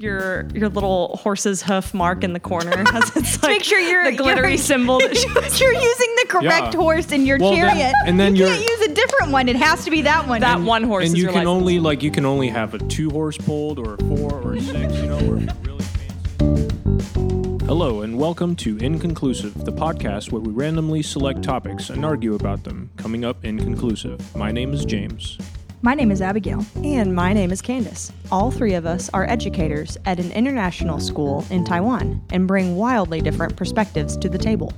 your 0.00 0.46
your 0.54 0.68
little 0.68 1.16
horse's 1.22 1.62
hoof 1.62 1.92
mark 1.94 2.22
in 2.24 2.32
the 2.32 2.40
corner. 2.40 2.76
Has 2.92 3.14
its, 3.16 3.42
like, 3.42 3.50
Make 3.52 3.64
sure 3.64 3.78
you're 3.80 4.10
the 4.10 4.16
glittery 4.16 4.50
you're, 4.50 4.58
symbol. 4.58 4.98
That 4.98 5.14
you're 5.60 5.72
using 5.72 6.14
the 6.16 6.26
correct 6.28 6.74
Yeah. 6.74 6.80
horse 6.80 7.10
in 7.12 7.26
your 7.26 7.38
Well, 7.38 7.50
then- 7.52 7.68
chariot. 7.76 7.92
and 8.06 8.18
then 8.18 8.36
you 8.36 8.46
can't 8.46 8.62
use 8.62 8.80
a 8.82 8.94
different 8.94 9.32
one. 9.32 9.48
It 9.48 9.56
has 9.56 9.84
to 9.84 9.90
be 9.90 10.02
that 10.02 10.28
one. 10.28 10.40
that 10.42 10.60
one 10.60 10.84
horse 10.84 11.06
and 11.06 11.14
is 11.14 11.18
you 11.18 11.24
your 11.24 11.32
can 11.32 11.44
license. 11.44 11.60
only 11.60 11.78
like 11.80 12.02
you 12.02 12.10
can 12.10 12.24
only 12.24 12.48
have 12.48 12.74
a 12.74 12.78
two 12.78 13.10
horse 13.10 13.36
pulled 13.38 13.78
or 13.78 13.94
a 13.94 13.98
four 14.04 14.32
or 14.42 14.54
a 14.54 14.60
six, 14.60 14.94
you 14.94 15.06
know, 15.06 15.16
or 15.28 15.36
if 15.38 15.42
you're 15.42 15.54
really 15.64 15.84
fancy. 15.84 17.64
Hello 17.66 18.00
and 18.02 18.16
welcome 18.18 18.56
to 18.56 18.78
Inconclusive, 18.78 19.64
the 19.64 19.72
podcast 19.72 20.32
where 20.32 20.40
we 20.40 20.50
randomly 20.52 21.02
select 21.02 21.42
topics 21.42 21.90
and 21.90 22.04
argue 22.04 22.34
about 22.34 22.64
them. 22.64 22.90
Coming 22.96 23.24
up 23.24 23.44
inconclusive. 23.44 24.34
My 24.36 24.50
name 24.52 24.72
is 24.72 24.84
James. 24.86 25.36
My 25.80 25.94
name 25.94 26.10
is 26.10 26.20
Abigail. 26.20 26.66
And 26.82 27.14
my 27.14 27.32
name 27.32 27.52
is 27.52 27.62
Candace. 27.62 28.10
All 28.32 28.50
three 28.50 28.74
of 28.74 28.84
us 28.84 29.08
are 29.14 29.30
educators 29.30 29.96
at 30.06 30.18
an 30.18 30.32
international 30.32 30.98
school 30.98 31.46
in 31.50 31.64
Taiwan 31.64 32.20
and 32.30 32.48
bring 32.48 32.74
wildly 32.74 33.20
different 33.20 33.54
perspectives 33.54 34.16
to 34.16 34.28
the 34.28 34.38
table. 34.38 34.72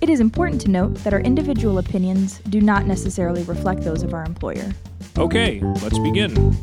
It 0.00 0.08
is 0.08 0.20
important 0.20 0.60
to 0.60 0.70
note 0.70 0.94
that 0.98 1.12
our 1.12 1.18
individual 1.18 1.78
opinions 1.78 2.38
do 2.50 2.60
not 2.60 2.86
necessarily 2.86 3.42
reflect 3.42 3.82
those 3.82 4.04
of 4.04 4.14
our 4.14 4.24
employer. 4.24 4.72
Okay, 5.18 5.60
let's 5.82 5.98
begin. 5.98 6.56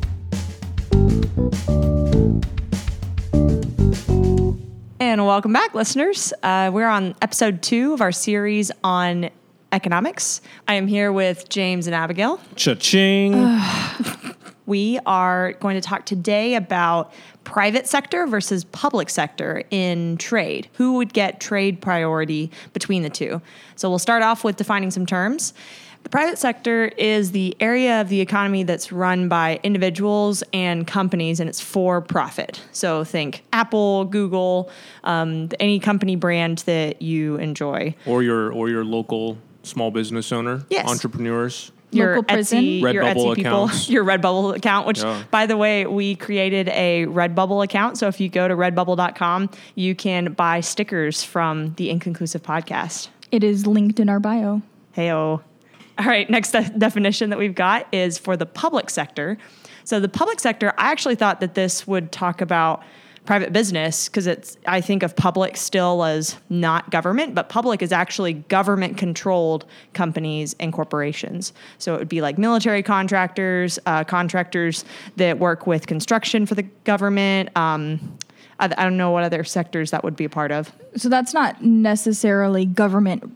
And 5.01 5.25
welcome 5.25 5.51
back, 5.51 5.73
listeners. 5.73 6.31
Uh, 6.41 6.71
we're 6.73 6.87
on 6.87 7.13
episode 7.21 7.61
two 7.61 7.93
of 7.93 7.99
our 7.99 8.13
series 8.13 8.71
on 8.85 9.29
economics. 9.71 10.41
I 10.67 10.75
am 10.75 10.87
here 10.87 11.11
with 11.11 11.49
James 11.49 11.87
and 11.87 11.95
Abigail. 11.95 12.39
Cha-ching. 12.55 13.33
We 14.67 14.99
are 15.05 15.53
going 15.53 15.75
to 15.75 15.81
talk 15.81 16.05
today 16.05 16.55
about 16.55 17.11
private 17.43 17.87
sector 17.87 18.25
versus 18.25 18.63
public 18.63 19.09
sector 19.09 19.63
in 19.69 20.15
trade. 20.15 20.69
Who 20.75 20.93
would 20.93 21.13
get 21.13 21.41
trade 21.41 21.81
priority 21.81 22.51
between 22.71 23.03
the 23.03 23.09
two? 23.09 23.41
So 23.75 23.89
we'll 23.89 23.99
start 23.99 24.23
off 24.23 24.45
with 24.45 24.55
defining 24.55 24.91
some 24.91 25.05
terms. 25.05 25.53
The 26.03 26.09
private 26.09 26.37
sector 26.37 26.85
is 26.97 27.31
the 27.31 27.55
area 27.59 28.01
of 28.01 28.09
the 28.09 28.21
economy 28.21 28.63
that's 28.63 28.91
run 28.91 29.27
by 29.27 29.59
individuals 29.61 30.43
and 30.53 30.87
companies, 30.87 31.39
and 31.39 31.49
it's 31.49 31.59
for 31.59 31.99
profit. 31.99 32.61
So 32.71 33.03
think 33.03 33.43
Apple, 33.51 34.05
Google, 34.05 34.71
um, 35.03 35.49
any 35.59 35.79
company 35.79 36.15
brand 36.15 36.59
that 36.59 37.01
you 37.01 37.35
enjoy. 37.35 37.93
or 38.05 38.23
your 38.23 38.51
or 38.51 38.69
your 38.69 38.85
local 38.85 39.37
small 39.63 39.91
business 39.91 40.31
owner, 40.31 40.63
Yes. 40.69 40.89
entrepreneurs. 40.89 41.71
your 41.93 42.11
Local 42.15 42.23
prison? 42.23 42.59
Etsy, 42.63 42.79
your 42.81 43.03
Redbubble 43.03 43.15
Etsy 43.31 43.35
people, 43.35 43.63
accounts. 43.65 43.89
your 43.89 44.05
Redbubble 44.05 44.55
account, 44.55 44.87
which 44.87 44.99
Yeah. 45.03 45.23
by 45.29 45.45
the 45.45 45.57
way, 45.57 45.85
we 45.85 46.15
created 46.15 46.69
a 46.69 47.05
Redbubble 47.07 47.63
account. 47.65 47.97
So 47.97 48.07
if 48.07 48.19
you 48.21 48.29
go 48.29 48.47
to 48.47 48.55
redbubble.com, 48.55 49.49
you 49.75 49.93
can 49.93 50.31
buy 50.31 50.61
stickers 50.61 51.21
from 51.23 51.73
the 51.75 51.89
Inconclusive 51.89 52.43
podcast. 52.43 53.09
It 53.29 53.43
is 53.43 53.67
linked 53.67 53.99
in 53.99 54.07
our 54.07 54.21
bio. 54.21 54.61
Heyo. 54.95 55.41
All 55.99 56.05
right, 56.05 56.29
next 56.29 56.51
de- 56.51 56.69
definition 56.77 57.29
that 57.29 57.37
we've 57.37 57.53
got 57.55 57.87
is 57.91 58.17
for 58.17 58.37
the 58.37 58.45
public 58.45 58.89
sector. 58.89 59.37
So 59.83 59.99
the 59.99 60.07
public 60.09 60.39
sector, 60.39 60.73
I 60.77 60.91
actually 60.91 61.15
thought 61.15 61.41
that 61.41 61.55
this 61.55 61.85
would 61.87 62.11
talk 62.13 62.39
about 62.39 62.83
private 63.25 63.53
business 63.53 64.09
because 64.09 64.27
it's 64.27 64.57
I 64.65 64.81
think 64.81 65.03
of 65.03 65.15
public 65.15 65.55
still 65.55 66.03
as 66.03 66.37
not 66.49 66.89
government, 66.89 67.35
but 67.35 67.49
public 67.49 67.81
is 67.81 67.91
actually 67.91 68.33
government 68.33 68.97
controlled 68.97 69.65
companies 69.93 70.55
and 70.59 70.73
corporations. 70.73 71.53
So 71.77 71.93
it 71.95 71.99
would 71.99 72.09
be 72.09 72.21
like 72.21 72.37
military 72.37 72.83
contractors, 72.83 73.77
uh, 73.85 74.03
contractors 74.03 74.85
that 75.17 75.39
work 75.39 75.67
with 75.67 75.87
construction 75.87 76.45
for 76.45 76.55
the 76.55 76.63
government. 76.63 77.49
Um, 77.55 78.17
I, 78.59 78.65
I 78.65 78.83
don't 78.83 78.97
know 78.97 79.11
what 79.11 79.23
other 79.23 79.43
sectors 79.43 79.91
that 79.91 80.03
would 80.03 80.15
be 80.15 80.25
a 80.25 80.29
part 80.29 80.51
of. 80.51 80.71
So 80.95 81.09
that's 81.09 81.33
not 81.33 81.63
necessarily 81.63 82.65
government 82.65 83.35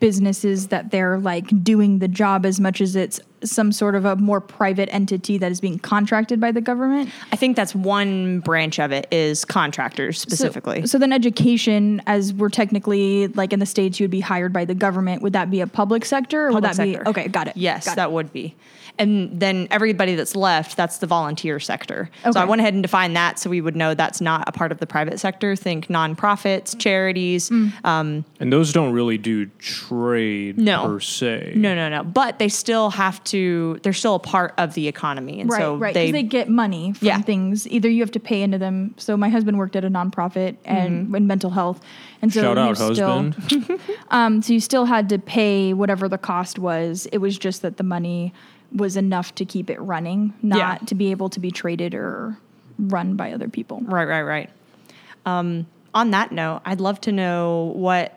businesses 0.00 0.68
that 0.68 0.90
they're 0.90 1.18
like 1.18 1.62
doing 1.64 1.98
the 1.98 2.08
job 2.08 2.46
as 2.46 2.60
much 2.60 2.80
as 2.80 2.94
it's 2.96 3.20
some 3.42 3.70
sort 3.70 3.94
of 3.94 4.04
a 4.04 4.16
more 4.16 4.40
private 4.40 4.88
entity 4.92 5.38
that 5.38 5.52
is 5.52 5.60
being 5.60 5.78
contracted 5.78 6.40
by 6.40 6.50
the 6.50 6.60
government. 6.60 7.10
I 7.32 7.36
think 7.36 7.56
that's 7.56 7.74
one 7.74 8.40
branch 8.40 8.80
of 8.80 8.90
it 8.92 9.06
is 9.12 9.44
contractors 9.44 10.20
specifically. 10.20 10.86
So, 10.86 10.98
then 10.98 11.12
education, 11.12 12.02
as 12.06 12.32
we're 12.32 12.48
technically 12.48 13.28
like 13.28 13.52
in 13.52 13.60
the 13.60 13.66
states, 13.66 14.00
you'd 14.00 14.10
be 14.10 14.20
hired 14.20 14.52
by 14.52 14.64
the 14.64 14.74
government. 14.74 15.22
Would 15.22 15.32
that 15.34 15.50
be 15.50 15.60
a 15.60 15.66
public 15.66 16.04
sector, 16.04 16.46
or 16.46 16.52
Public 16.52 16.54
would 16.54 16.64
that 16.70 16.76
sector. 16.76 17.04
be 17.04 17.10
okay? 17.10 17.28
Got 17.28 17.48
it. 17.48 17.56
Yes, 17.56 17.84
Got 17.86 17.92
it. 17.92 17.96
that 17.96 18.12
would 18.12 18.32
be. 18.32 18.54
And 18.98 19.38
then 19.40 19.68
everybody 19.70 20.14
that's 20.14 20.34
left, 20.34 20.76
that's 20.76 20.98
the 20.98 21.06
volunteer 21.06 21.60
sector. 21.60 22.10
So 22.32 22.40
I 22.40 22.44
went 22.44 22.60
ahead 22.60 22.74
and 22.74 22.82
defined 22.82 23.16
that 23.16 23.38
so 23.38 23.48
we 23.48 23.60
would 23.60 23.76
know 23.76 23.94
that's 23.94 24.20
not 24.20 24.44
a 24.48 24.52
part 24.52 24.72
of 24.72 24.78
the 24.78 24.86
private 24.86 25.20
sector. 25.20 25.54
Think 25.56 25.86
nonprofits, 25.88 26.78
charities. 26.78 27.48
Mm. 27.50 27.72
Um, 27.84 28.24
And 28.40 28.52
those 28.52 28.72
don't 28.72 28.92
really 28.92 29.18
do 29.18 29.46
trade 29.58 30.58
No. 30.58 30.84
per 30.86 31.00
se. 31.00 31.52
no, 31.56 31.74
no, 31.74 31.88
no. 31.88 32.02
But 32.02 32.38
they 32.38 32.48
still 32.48 32.90
have 32.90 33.22
to, 33.24 33.78
they're 33.82 33.92
still 33.92 34.16
a 34.16 34.18
part 34.20 34.54
of 34.58 34.74
the 34.74 34.88
economy. 34.88 35.40
And 35.40 35.50
right, 35.50 35.60
so 35.60 35.76
right. 35.76 35.94
they, 35.94 36.06
Because 36.06 36.12
they, 36.12 36.22
get 36.24 36.48
money 36.48 36.92
from 36.92 37.06
Yeah. 37.06 37.20
things. 37.20 37.66
Either 37.68 37.88
you 37.88 38.00
have 38.02 38.10
to 38.12 38.20
pay 38.20 38.42
into 38.42 38.58
them. 38.58 38.94
So 38.96 39.16
my 39.16 39.28
husband 39.28 39.58
worked 39.58 39.76
at 39.76 39.84
a 39.84 39.90
nonprofit 39.90 40.56
and 40.64 40.88
Mm-hmm. 41.06 41.14
in 41.14 41.26
mental 41.26 41.50
health, 41.50 41.80
and 42.22 42.32
so 42.32 42.40
Shout 42.42 42.56
you 42.56 42.62
out 42.62 42.94
still, 42.94 43.78
um, 44.10 44.42
so 44.42 44.52
you 44.52 44.60
still 44.60 44.84
had 44.86 45.08
to 45.10 45.18
pay 45.18 45.72
whatever 45.72 46.08
the 46.08 46.18
cost 46.18 46.58
was. 46.58 47.06
It 47.12 47.18
was 47.18 47.38
just 47.38 47.62
that 47.62 47.76
the 47.76 47.82
money 47.84 48.32
was 48.74 48.96
enough 48.96 49.34
to 49.36 49.44
keep 49.44 49.70
it 49.70 49.80
running, 49.80 50.34
not 50.42 50.58
Yeah. 50.58 50.74
to 50.86 50.94
be 50.94 51.10
able 51.10 51.28
to 51.30 51.40
be 51.40 51.50
traded 51.50 51.94
or 51.94 52.36
run 52.78 53.16
by 53.16 53.32
other 53.32 53.48
people. 53.48 53.80
Right, 53.82 54.06
right, 54.06 54.22
right. 54.22 54.50
Um, 55.26 55.66
on 55.94 56.10
that 56.10 56.32
note, 56.32 56.60
I'd 56.64 56.80
love 56.80 57.00
to 57.02 57.12
know 57.12 57.72
what 57.74 58.14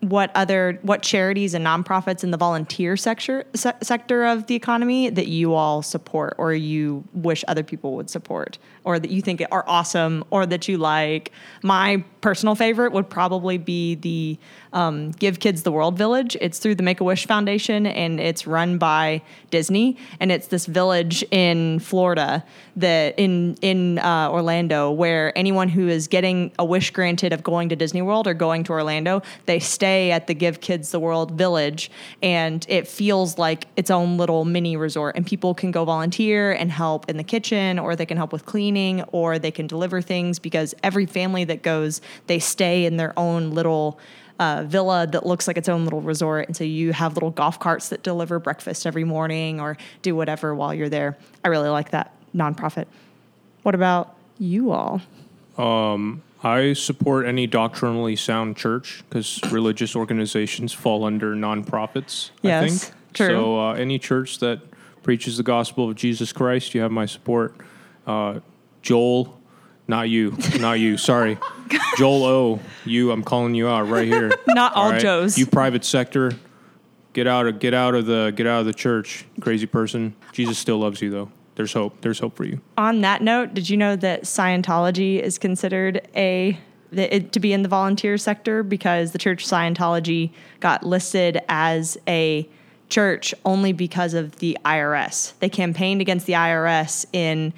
what 0.00 0.32
other 0.34 0.80
what 0.82 1.00
charities 1.00 1.54
and 1.54 1.64
nonprofits 1.64 2.24
in 2.24 2.32
the 2.32 2.36
volunteer 2.36 2.96
sector 2.96 3.44
se- 3.54 3.74
sector 3.82 4.24
of 4.24 4.48
the 4.48 4.54
economy 4.56 5.08
that 5.08 5.28
you 5.28 5.54
all 5.54 5.80
support 5.80 6.34
or 6.38 6.52
you 6.52 7.04
wish 7.12 7.44
other 7.46 7.62
people 7.62 7.94
would 7.94 8.10
support 8.10 8.58
or 8.82 8.98
that 8.98 9.12
you 9.12 9.22
think 9.22 9.40
are 9.52 9.64
awesome 9.68 10.24
or 10.30 10.44
that 10.44 10.66
you 10.66 10.76
like. 10.76 11.30
My 11.62 12.02
personal 12.20 12.56
favorite 12.56 12.90
would 12.92 13.08
probably 13.08 13.58
be 13.58 13.94
the 13.94 14.38
um, 14.72 15.10
Give 15.12 15.38
Kids 15.38 15.62
the 15.62 15.72
World 15.72 15.96
Village. 15.98 16.36
It's 16.40 16.58
through 16.58 16.76
the 16.76 16.82
Make 16.82 17.00
a 17.00 17.04
Wish 17.04 17.26
Foundation 17.26 17.86
and 17.86 18.20
it's 18.20 18.46
run 18.46 18.78
by 18.78 19.22
Disney. 19.50 19.96
And 20.20 20.32
it's 20.32 20.48
this 20.48 20.66
village 20.66 21.24
in 21.30 21.78
Florida 21.80 22.44
that 22.76 23.18
in 23.18 23.56
in 23.60 23.98
uh, 23.98 24.30
Orlando 24.30 24.90
where 24.90 25.36
anyone 25.36 25.68
who 25.68 25.88
is 25.88 26.08
getting 26.08 26.52
a 26.58 26.64
wish 26.64 26.90
granted 26.90 27.32
of 27.32 27.42
going 27.42 27.68
to 27.68 27.76
Disney 27.76 28.02
World 28.02 28.26
or 28.26 28.34
going 28.34 28.64
to 28.64 28.72
Orlando, 28.72 29.22
they 29.46 29.58
stay 29.58 30.10
at 30.10 30.26
the 30.26 30.34
Give 30.34 30.60
Kids 30.60 30.90
the 30.90 31.00
World 31.00 31.32
Village, 31.32 31.90
and 32.22 32.64
it 32.68 32.88
feels 32.88 33.38
like 33.38 33.66
its 33.76 33.90
own 33.90 34.16
little 34.16 34.44
mini 34.44 34.76
resort. 34.76 35.16
And 35.16 35.26
people 35.26 35.54
can 35.54 35.70
go 35.70 35.84
volunteer 35.84 36.52
and 36.52 36.70
help 36.70 37.08
in 37.08 37.16
the 37.16 37.24
kitchen, 37.24 37.78
or 37.78 37.94
they 37.96 38.06
can 38.06 38.16
help 38.16 38.32
with 38.32 38.46
cleaning, 38.46 39.02
or 39.12 39.38
they 39.38 39.50
can 39.50 39.66
deliver 39.66 40.00
things 40.00 40.38
because 40.38 40.74
every 40.82 41.06
family 41.06 41.44
that 41.44 41.62
goes, 41.62 42.00
they 42.26 42.38
stay 42.38 42.84
in 42.84 42.96
their 42.96 43.18
own 43.18 43.50
little 43.50 43.98
uh, 44.42 44.64
villa 44.64 45.06
that 45.06 45.24
looks 45.24 45.46
like 45.46 45.56
its 45.56 45.68
own 45.68 45.84
little 45.84 46.00
resort. 46.00 46.48
And 46.48 46.56
so 46.56 46.64
you 46.64 46.92
have 46.92 47.14
little 47.14 47.30
golf 47.30 47.58
carts 47.60 47.88
that 47.90 48.02
deliver 48.02 48.38
breakfast 48.38 48.86
every 48.86 49.04
morning 49.04 49.60
or 49.60 49.76
do 50.02 50.16
whatever 50.16 50.54
while 50.54 50.74
you're 50.74 50.88
there. 50.88 51.16
I 51.44 51.48
really 51.48 51.68
like 51.68 51.90
that 51.90 52.12
nonprofit. 52.34 52.86
What 53.62 53.74
about 53.74 54.16
you 54.38 54.72
all? 54.72 55.00
I 56.44 56.72
support 56.72 57.26
any 57.26 57.46
doctrinally 57.46 58.16
sound 58.16 58.56
church 58.56 59.04
because 59.08 59.40
religious 59.52 59.94
organizations 59.94 60.72
fall 60.72 61.04
under 61.04 61.34
nonprofits. 61.36 62.30
I 62.42 62.48
Yes, 62.48 62.84
think. 62.84 62.94
true. 63.14 63.26
So 63.28 63.60
uh, 63.60 63.72
any 63.74 63.98
church 64.00 64.38
that 64.40 64.60
preaches 65.04 65.36
the 65.36 65.44
gospel 65.44 65.88
of 65.88 65.94
Jesus 65.94 66.32
Christ, 66.32 66.74
you 66.74 66.80
have 66.80 66.90
my 66.90 67.06
support. 67.06 67.54
Uh, 68.06 68.40
Joel, 68.82 69.38
not 69.92 70.08
you, 70.08 70.34
not 70.58 70.80
you. 70.80 70.96
Sorry, 70.96 71.36
Joel 71.98 72.24
O. 72.24 72.60
You, 72.86 73.12
I'm 73.12 73.22
calling 73.22 73.54
you 73.54 73.68
out 73.68 73.90
right 73.90 74.06
here. 74.06 74.32
Not 74.48 74.74
all 74.74 74.98
Joes. 74.98 75.36
You 75.36 75.44
private 75.44 75.84
sector, 75.84 76.32
get 77.12 77.26
out 77.26 77.46
of 77.46 77.58
get 77.58 77.74
out 77.74 77.94
of 77.94 78.06
the 78.06 78.32
get 78.34 78.46
out 78.46 78.60
of 78.60 78.66
the 78.66 78.72
church, 78.72 79.26
crazy 79.40 79.66
person. 79.66 80.16
Jesus 80.32 80.56
still 80.56 80.78
loves 80.78 81.02
you 81.02 81.10
though. 81.10 81.30
There's 81.56 81.74
hope. 81.74 82.00
There's 82.00 82.18
hope 82.18 82.36
for 82.36 82.44
you. 82.44 82.62
On 82.78 83.02
that 83.02 83.20
note, 83.20 83.52
did 83.52 83.68
you 83.68 83.76
know 83.76 83.94
that 83.96 84.22
Scientology 84.22 85.20
is 85.20 85.36
considered 85.36 86.08
a 86.16 86.58
it, 86.90 87.32
to 87.32 87.40
be 87.40 87.52
in 87.52 87.60
the 87.60 87.68
volunteer 87.68 88.16
sector 88.16 88.62
because 88.62 89.12
the 89.12 89.18
church 89.18 89.46
Scientology 89.46 90.30
got 90.60 90.84
listed 90.84 91.38
as 91.50 91.98
a 92.08 92.48
church 92.88 93.34
only 93.44 93.74
because 93.74 94.14
of 94.14 94.36
the 94.36 94.56
IRS. 94.64 95.34
They 95.40 95.50
campaigned 95.50 96.00
against 96.00 96.24
the 96.24 96.32
IRS 96.32 97.04
in 97.12 97.52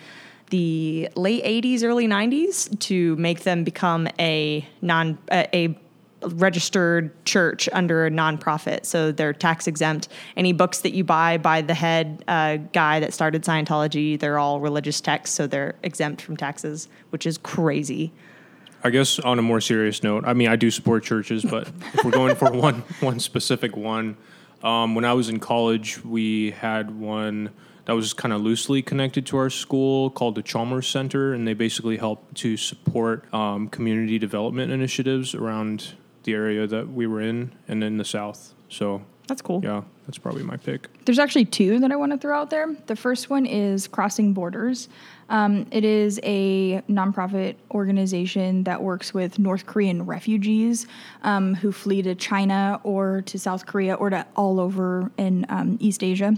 the 0.50 1.08
late 1.14 1.44
80s, 1.44 1.82
early 1.82 2.06
90s 2.06 2.78
to 2.80 3.16
make 3.16 3.40
them 3.40 3.64
become 3.64 4.08
a 4.18 4.66
non 4.82 5.18
a, 5.32 5.76
registered 6.26 7.24
church 7.24 7.68
under 7.72 8.06
a 8.06 8.10
nonprofit, 8.10 8.86
so 8.86 9.12
they're 9.12 9.32
tax 9.32 9.66
exempt. 9.66 10.08
Any 10.36 10.52
books 10.52 10.80
that 10.80 10.94
you 10.94 11.04
buy 11.04 11.38
by 11.38 11.62
the 11.62 11.74
head 11.74 12.24
uh, 12.28 12.56
guy 12.72 13.00
that 13.00 13.12
started 13.12 13.42
Scientology, 13.42 14.18
they're 14.18 14.38
all 14.38 14.60
religious 14.60 15.00
texts, 15.00 15.36
so 15.36 15.46
they're 15.46 15.74
exempt 15.82 16.22
from 16.22 16.36
taxes, 16.36 16.88
which 17.10 17.26
is 17.26 17.38
crazy. 17.38 18.12
I 18.82 18.90
guess 18.90 19.18
on 19.18 19.38
a 19.38 19.42
more 19.42 19.60
serious 19.60 20.02
note, 20.02 20.24
I 20.26 20.34
mean, 20.34 20.48
I 20.48 20.56
do 20.56 20.70
support 20.70 21.04
churches, 21.04 21.44
but 21.44 21.68
if 21.94 22.04
we're 22.04 22.10
going 22.10 22.36
for 22.36 22.50
one 22.52 22.82
one 23.00 23.18
specific 23.18 23.76
one, 23.76 24.16
um, 24.62 24.94
when 24.94 25.04
I 25.04 25.14
was 25.14 25.28
in 25.28 25.40
college, 25.40 26.04
we 26.04 26.50
had 26.52 26.90
one 26.90 27.50
that 27.86 27.92
was 27.92 28.12
kind 28.12 28.32
of 28.32 28.40
loosely 28.40 28.82
connected 28.82 29.26
to 29.26 29.36
our 29.36 29.50
school 29.50 30.10
called 30.10 30.34
the 30.34 30.42
Chalmers 30.42 30.88
Center, 30.88 31.32
and 31.34 31.46
they 31.46 31.54
basically 31.54 31.96
help 31.96 32.32
to 32.34 32.56
support 32.56 33.32
um, 33.34 33.68
community 33.68 34.18
development 34.18 34.72
initiatives 34.72 35.34
around 35.34 35.94
the 36.24 36.32
area 36.32 36.66
that 36.66 36.90
we 36.90 37.06
were 37.06 37.20
in 37.20 37.52
and 37.68 37.84
in 37.84 37.98
the 37.98 38.04
South. 38.04 38.54
So 38.70 39.02
That's 39.28 39.42
cool. 39.42 39.60
yeah, 39.62 39.82
that's 40.06 40.16
probably 40.16 40.42
my 40.42 40.56
pick. 40.56 40.88
There's 41.04 41.18
actually 41.18 41.44
two 41.44 41.78
that 41.80 41.92
I 41.92 41.96
want 41.96 42.12
to 42.12 42.18
throw 42.18 42.38
out 42.38 42.48
there. 42.50 42.74
The 42.86 42.96
first 42.96 43.28
one 43.28 43.44
is 43.44 43.86
Crossing 43.86 44.32
Borders. 44.32 44.88
Um, 45.28 45.66
it 45.70 45.84
is 45.84 46.18
a 46.22 46.80
nonprofit 46.88 47.56
organization 47.70 48.64
that 48.64 48.82
works 48.82 49.12
with 49.12 49.38
North 49.38 49.66
Korean 49.66 50.04
refugees 50.06 50.86
um, 51.22 51.54
who 51.54 51.72
flee 51.72 52.02
to 52.02 52.14
China 52.14 52.80
or 52.82 53.22
to 53.22 53.38
South 53.38 53.66
Korea 53.66 53.94
or 53.94 54.10
to 54.10 54.26
all 54.36 54.60
over 54.60 55.10
in 55.18 55.44
um, 55.50 55.76
East 55.80 56.02
Asia. 56.02 56.34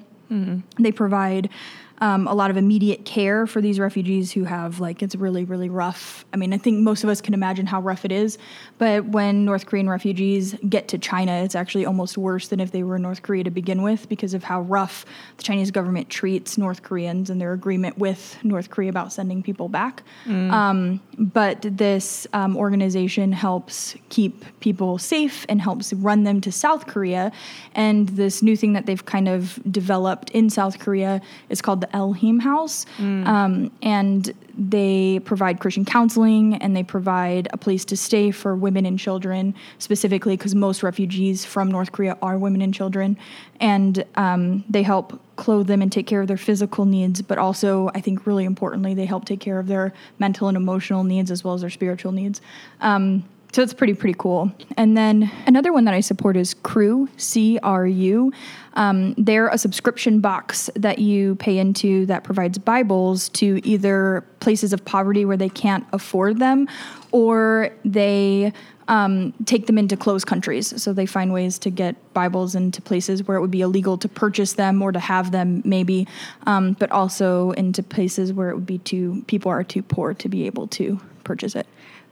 They 0.79 0.93
provide 0.93 1.49
um, 1.99 2.27
a 2.29 2.35
lot 2.35 2.51
of 2.51 2.57
immediate 2.57 3.05
care 3.05 3.47
for 3.47 3.61
these 3.61 3.79
refugees 3.79 4.33
who 4.33 4.45
have, 4.45 4.81
like, 4.81 5.03
it's 5.03 5.15
really, 5.15 5.45
really 5.45 5.69
rough. 5.69 6.25
I 6.33 6.37
mean, 6.37 6.53
I 6.53 6.59
think 6.59 6.81
most 6.81 7.05
of 7.05 7.11
us 7.11 7.21
can 7.21 7.35
imagine 7.35 7.67
how 7.67 7.81
rough 7.81 8.05
it 8.05 8.13
is. 8.13 8.39
But 8.79 9.07
when 9.07 9.45
North 9.45 9.67
Korean 9.67 9.89
refugees 9.89 10.55
get 10.69 10.89
to 10.89 10.99
China, 10.99 11.33
it's 11.43 11.55
actually 11.55 11.87
almost 11.87 12.19
worse 12.19 12.49
than 12.49 12.61
if 12.61 12.71
they 12.71 12.83
were 12.83 12.97
in 12.97 13.03
North 13.03 13.23
Korea 13.23 13.45
to 13.45 13.51
begin 13.51 13.83
with 13.83 14.09
because 14.09 14.35
of 14.35 14.45
how 14.45 14.61
rough 14.63 15.05
the 15.37 15.43
Chinese 15.43 15.71
government 15.71 16.11
treats 16.11 16.59
North 16.59 16.83
Koreans 16.83 17.31
and 17.31 17.41
their 17.41 17.53
agreement 17.53 17.99
with 17.99 18.39
North 18.45 18.71
Korea 18.71 18.91
about 18.91 19.13
sending 19.13 19.43
people 19.43 19.69
back. 19.69 20.03
Um, 20.51 21.01
but 21.19 21.63
this 21.63 22.27
um, 22.33 22.57
organization 22.57 23.33
helps 23.33 23.95
keep 24.09 24.45
people 24.61 24.99
safe 24.99 25.47
and 25.49 25.61
helps 25.61 25.93
run 25.93 26.25
them 26.25 26.41
to 26.43 26.53
South 26.53 26.87
Korea. 26.87 27.33
And 27.75 28.09
this 28.11 28.43
new 28.43 28.57
thing 28.57 28.75
that 28.75 28.87
they've 28.87 29.05
kind 29.05 29.29
of 29.29 29.61
developed 29.71 30.31
in 30.31 30.51
South 30.51 30.79
Korea 30.79 31.21
is 31.49 31.63
called 31.63 31.81
the 31.81 31.86
Elheim 31.93 32.41
House. 32.41 32.87
Um, 33.27 33.71
and 33.83 34.33
they 34.59 35.21
provide 35.25 35.61
Christian 35.61 35.85
counseling 35.85 36.55
and 36.55 36.75
they 36.75 36.83
provide 36.83 37.47
a 37.53 37.59
place 37.59 37.85
to 37.87 37.97
stay 37.97 38.31
for 38.31 38.55
women 38.55 38.87
and 38.87 38.99
children, 38.99 39.55
specifically 39.79 40.37
because 40.37 40.55
most 40.55 40.83
refugees 40.83 41.45
from 41.45 41.71
North 41.71 41.93
Korea 41.93 42.17
are 42.23 42.39
women 42.39 42.63
and 42.63 42.73
children. 42.73 43.19
And 43.61 44.05
um, 44.17 44.65
they 44.69 44.83
help 44.83 45.21
clothe 45.37 45.67
them 45.67 45.83
and 45.83 45.93
take 45.93 46.07
care 46.07 46.23
of 46.23 46.29
their 46.29 46.39
physical 46.39 46.87
needs, 46.87 47.21
but 47.21 47.37
also, 47.37 47.91
I 47.95 48.01
think, 48.01 48.27
really 48.27 48.45
importantly, 48.45 48.95
they 48.95 49.05
help 49.05 49.27
take 49.27 49.41
care 49.41 49.59
of 49.59 49.67
their 49.67 49.93
mental 50.19 50.49
and 50.49 50.57
emotional 50.57 51.05
needs 51.05 51.31
as 51.31 51.45
well 51.45 51.55
as 51.55 51.61
their 51.61 51.71
spiritual 51.71 52.13
needs. 52.13 52.41
Um, 52.81 53.25
so 53.57 53.63
it's 53.63 53.73
pretty 53.73 53.95
pretty 53.95 54.15
cool. 54.19 54.53
And 54.77 54.99
then 54.99 55.33
another 55.47 55.73
one 55.73 55.87
that 55.87 55.95
I 55.95 56.01
support 56.01 56.37
is 56.37 56.53
Crew 56.53 57.09
C 57.17 57.59
R 57.63 57.87
U. 57.87 58.31
Um, 58.75 59.15
they're 59.17 59.49
a 59.49 59.57
subscription 59.57 60.21
box 60.21 60.69
that 60.77 60.99
you 60.99 61.37
pay 61.37 61.57
into 61.57 62.05
that 62.05 62.23
provides 62.23 62.59
Bibles 62.59 63.31
to 63.31 63.67
either 63.67 64.27
places 64.41 64.75
of 64.75 64.85
poverty 64.85 65.25
where 65.25 65.39
they 65.39 65.49
can't 65.49 65.87
afford 65.95 66.39
them, 66.39 66.69
or 67.13 67.71
they 67.83 68.53
um, 68.89 69.33
take 69.47 69.65
them 69.67 69.79
into 69.79 69.97
closed 69.97 70.27
countries. 70.27 70.83
So 70.83 70.93
they 70.93 71.07
find 71.07 71.33
ways 71.33 71.59
to 71.61 71.71
get 71.71 71.97
Bibles 72.13 72.55
into 72.55 72.83
places 72.83 73.27
where 73.27 73.39
it 73.39 73.41
would 73.41 73.51
be 73.51 73.63
illegal 73.63 73.97
to 73.97 74.07
purchase 74.07 74.53
them 74.53 74.83
or 74.83 74.93
to 74.93 75.01
have 75.01 75.31
them, 75.31 75.63
maybe, 75.65 76.07
um, 76.47 76.75
but 76.75 76.93
also 76.93 77.53
into 77.53 77.83
places 77.83 78.35
where 78.35 78.51
it 78.51 78.55
would 78.55 78.67
be 78.67 78.77
too 78.81 79.25
people 79.29 79.51
are 79.51 79.65
too 79.65 79.83
poor 79.83 80.13
to 80.13 80.29
be 80.29 80.45
able 80.45 80.67
to 80.67 81.01
purchase 81.25 81.57
it. 81.57 81.67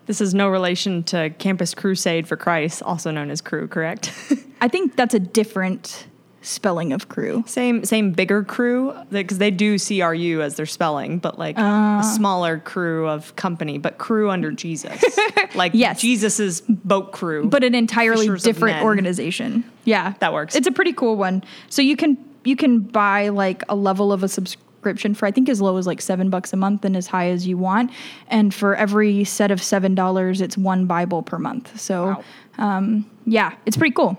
This 0.06 0.20
is 0.20 0.34
no 0.34 0.48
relation 0.48 1.02
to 1.04 1.30
Campus 1.30 1.74
Crusade 1.74 2.28
for 2.28 2.36
Christ, 2.36 2.82
also 2.82 3.10
known 3.10 3.30
as 3.30 3.40
Crew, 3.40 3.68
correct? 3.68 4.12
I 4.60 4.68
think 4.68 4.96
that's 4.96 5.14
a 5.14 5.18
different 5.18 6.06
spelling 6.42 6.92
of 6.92 7.08
crew. 7.08 7.42
same, 7.46 7.84
same 7.84 8.12
bigger 8.12 8.44
crew 8.44 8.94
because 9.10 9.38
they 9.38 9.50
do 9.50 9.78
CRU 9.78 10.42
as 10.42 10.56
their 10.56 10.66
spelling, 10.66 11.18
but 11.18 11.38
like 11.38 11.56
a 11.56 11.62
ah. 11.62 12.00
smaller 12.02 12.58
crew 12.58 13.08
of 13.08 13.34
company, 13.36 13.78
but 13.78 13.96
crew 13.98 14.30
under 14.30 14.52
Jesus, 14.52 15.02
like 15.54 15.72
Yes. 15.74 16.02
Jesus's 16.02 16.60
boat 16.68 17.12
crew. 17.12 17.46
but 17.46 17.64
an 17.64 17.74
entirely 17.74 18.26
Fishers 18.26 18.42
different 18.42 18.84
organization. 18.84 19.64
Yeah, 19.84 20.14
That 20.20 20.32
works. 20.32 20.54
It's 20.54 20.66
a 20.66 20.72
pretty 20.72 20.92
cool 20.92 21.16
one. 21.16 21.42
So 21.70 21.82
you 21.82 21.96
can 21.96 22.18
you 22.44 22.56
can 22.56 22.80
buy 22.80 23.30
like 23.30 23.62
a 23.68 23.74
level 23.74 24.12
of 24.12 24.22
a 24.22 24.28
subscription 24.84 25.14
for 25.14 25.26
I 25.26 25.30
think 25.30 25.48
as 25.48 25.60
low 25.60 25.78
as 25.78 25.86
like 25.86 26.02
seven 26.02 26.28
bucks 26.28 26.52
a 26.52 26.56
month 26.56 26.84
and 26.84 26.96
as 26.96 27.06
high 27.06 27.30
as 27.30 27.46
you 27.46 27.56
want. 27.56 27.90
And 28.28 28.52
for 28.52 28.76
every 28.76 29.24
set 29.24 29.50
of 29.50 29.62
seven 29.62 29.94
dollars, 29.94 30.40
it's 30.40 30.58
one 30.58 30.86
Bible 30.86 31.22
per 31.22 31.38
month. 31.38 31.80
So 31.80 32.22
um, 32.58 33.10
yeah, 33.24 33.54
it's 33.64 33.76
pretty 33.76 33.94
cool. 33.94 34.18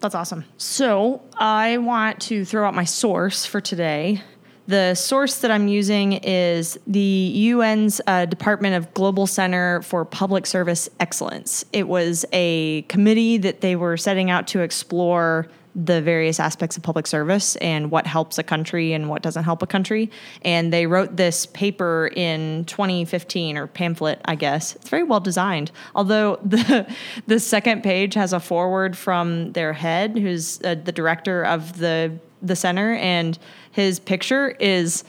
That's 0.00 0.14
awesome. 0.14 0.44
So 0.56 1.20
I 1.36 1.78
want 1.78 2.20
to 2.22 2.44
throw 2.44 2.66
out 2.66 2.74
my 2.74 2.84
source 2.84 3.44
for 3.44 3.60
today. 3.60 4.22
The 4.66 4.94
source 4.94 5.40
that 5.40 5.50
I'm 5.50 5.66
using 5.66 6.12
is 6.12 6.78
the 6.86 7.50
UN's 7.50 8.00
uh, 8.06 8.26
Department 8.26 8.76
of 8.76 8.94
Global 8.94 9.26
Center 9.26 9.82
for 9.82 10.04
Public 10.04 10.46
Service 10.46 10.88
Excellence. 11.00 11.64
It 11.72 11.88
was 11.88 12.24
a 12.32 12.82
committee 12.82 13.36
that 13.38 13.62
they 13.62 13.74
were 13.74 13.96
setting 13.96 14.30
out 14.30 14.46
to 14.48 14.60
explore 14.60 15.48
the 15.74 16.02
various 16.02 16.40
aspects 16.40 16.76
of 16.76 16.82
public 16.82 17.06
service 17.06 17.56
and 17.56 17.90
what 17.90 18.06
helps 18.06 18.38
a 18.38 18.42
country 18.42 18.92
and 18.92 19.08
what 19.08 19.22
doesn't 19.22 19.44
help 19.44 19.62
a 19.62 19.66
country. 19.66 20.10
And 20.42 20.72
they 20.72 20.86
wrote 20.86 21.16
this 21.16 21.46
paper 21.46 22.10
in 22.14 22.64
2015 22.64 23.56
or 23.56 23.66
pamphlet, 23.66 24.20
I 24.24 24.34
guess. 24.34 24.74
It's 24.76 24.88
very 24.88 25.04
well 25.04 25.20
designed. 25.20 25.70
Although 25.94 26.36
the 26.44 26.92
the 27.26 27.40
second 27.40 27.82
page 27.82 28.14
has 28.14 28.32
a 28.32 28.40
foreword 28.40 28.96
from 28.96 29.52
their 29.52 29.72
head, 29.72 30.16
who's 30.18 30.60
uh, 30.62 30.74
the 30.74 30.92
director 30.92 31.44
of 31.44 31.78
the 31.78 32.18
the 32.42 32.56
center, 32.56 32.94
and 32.94 33.38
his 33.70 34.00
picture 34.00 34.50
is 34.58 35.04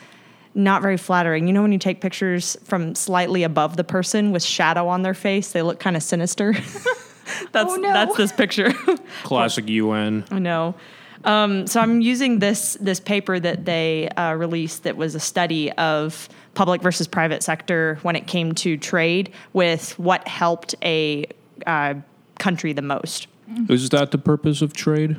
not 0.54 0.82
very 0.82 0.98
flattering. 0.98 1.48
You 1.48 1.54
know 1.54 1.62
when 1.62 1.72
you 1.72 1.80
take 1.80 2.02
pictures 2.02 2.58
from 2.64 2.94
slightly 2.94 3.44
above 3.44 3.78
the 3.78 3.84
person 3.84 4.32
with 4.32 4.44
shadow 4.44 4.88
on 4.88 5.02
their 5.02 5.14
face, 5.14 5.54
they 5.54 5.62
look 5.62 5.80
kind 5.80 5.96
of 5.96 6.04
sinister. 6.04 6.54
that's 7.52 7.74
Oh, 7.74 7.76
no. 7.76 7.94
that's 7.94 8.16
this 8.18 8.32
picture. 8.32 8.74
Classic 9.24 9.68
UN. 9.68 10.26
I 10.32 10.40
know. 10.40 10.76
Um, 11.24 11.68
so 11.68 11.80
I'm 11.80 12.02
using 12.02 12.40
this 12.40 12.78
this 12.82 13.00
paper 13.00 13.40
that 13.40 13.66
they 13.66 14.10
uh, 14.10 14.34
released 14.34 14.84
that 14.84 14.98
was 14.98 15.14
a 15.14 15.20
study 15.20 15.72
of 15.74 16.28
public 16.56 16.82
versus 16.82 17.08
private 17.08 17.44
sector 17.44 18.00
when 18.02 18.16
it 18.16 18.26
came 18.28 18.54
to 18.56 18.76
trade 18.76 19.32
with 19.54 19.98
what 20.00 20.28
helped 20.28 20.74
a 20.84 21.26
uh, 21.68 21.94
country 22.40 22.74
the 22.74 22.82
most. 22.82 23.28
Is 23.70 23.90
that 23.90 24.12
the 24.12 24.18
purpose 24.18 24.62
of 24.62 24.74
trade? 24.74 25.18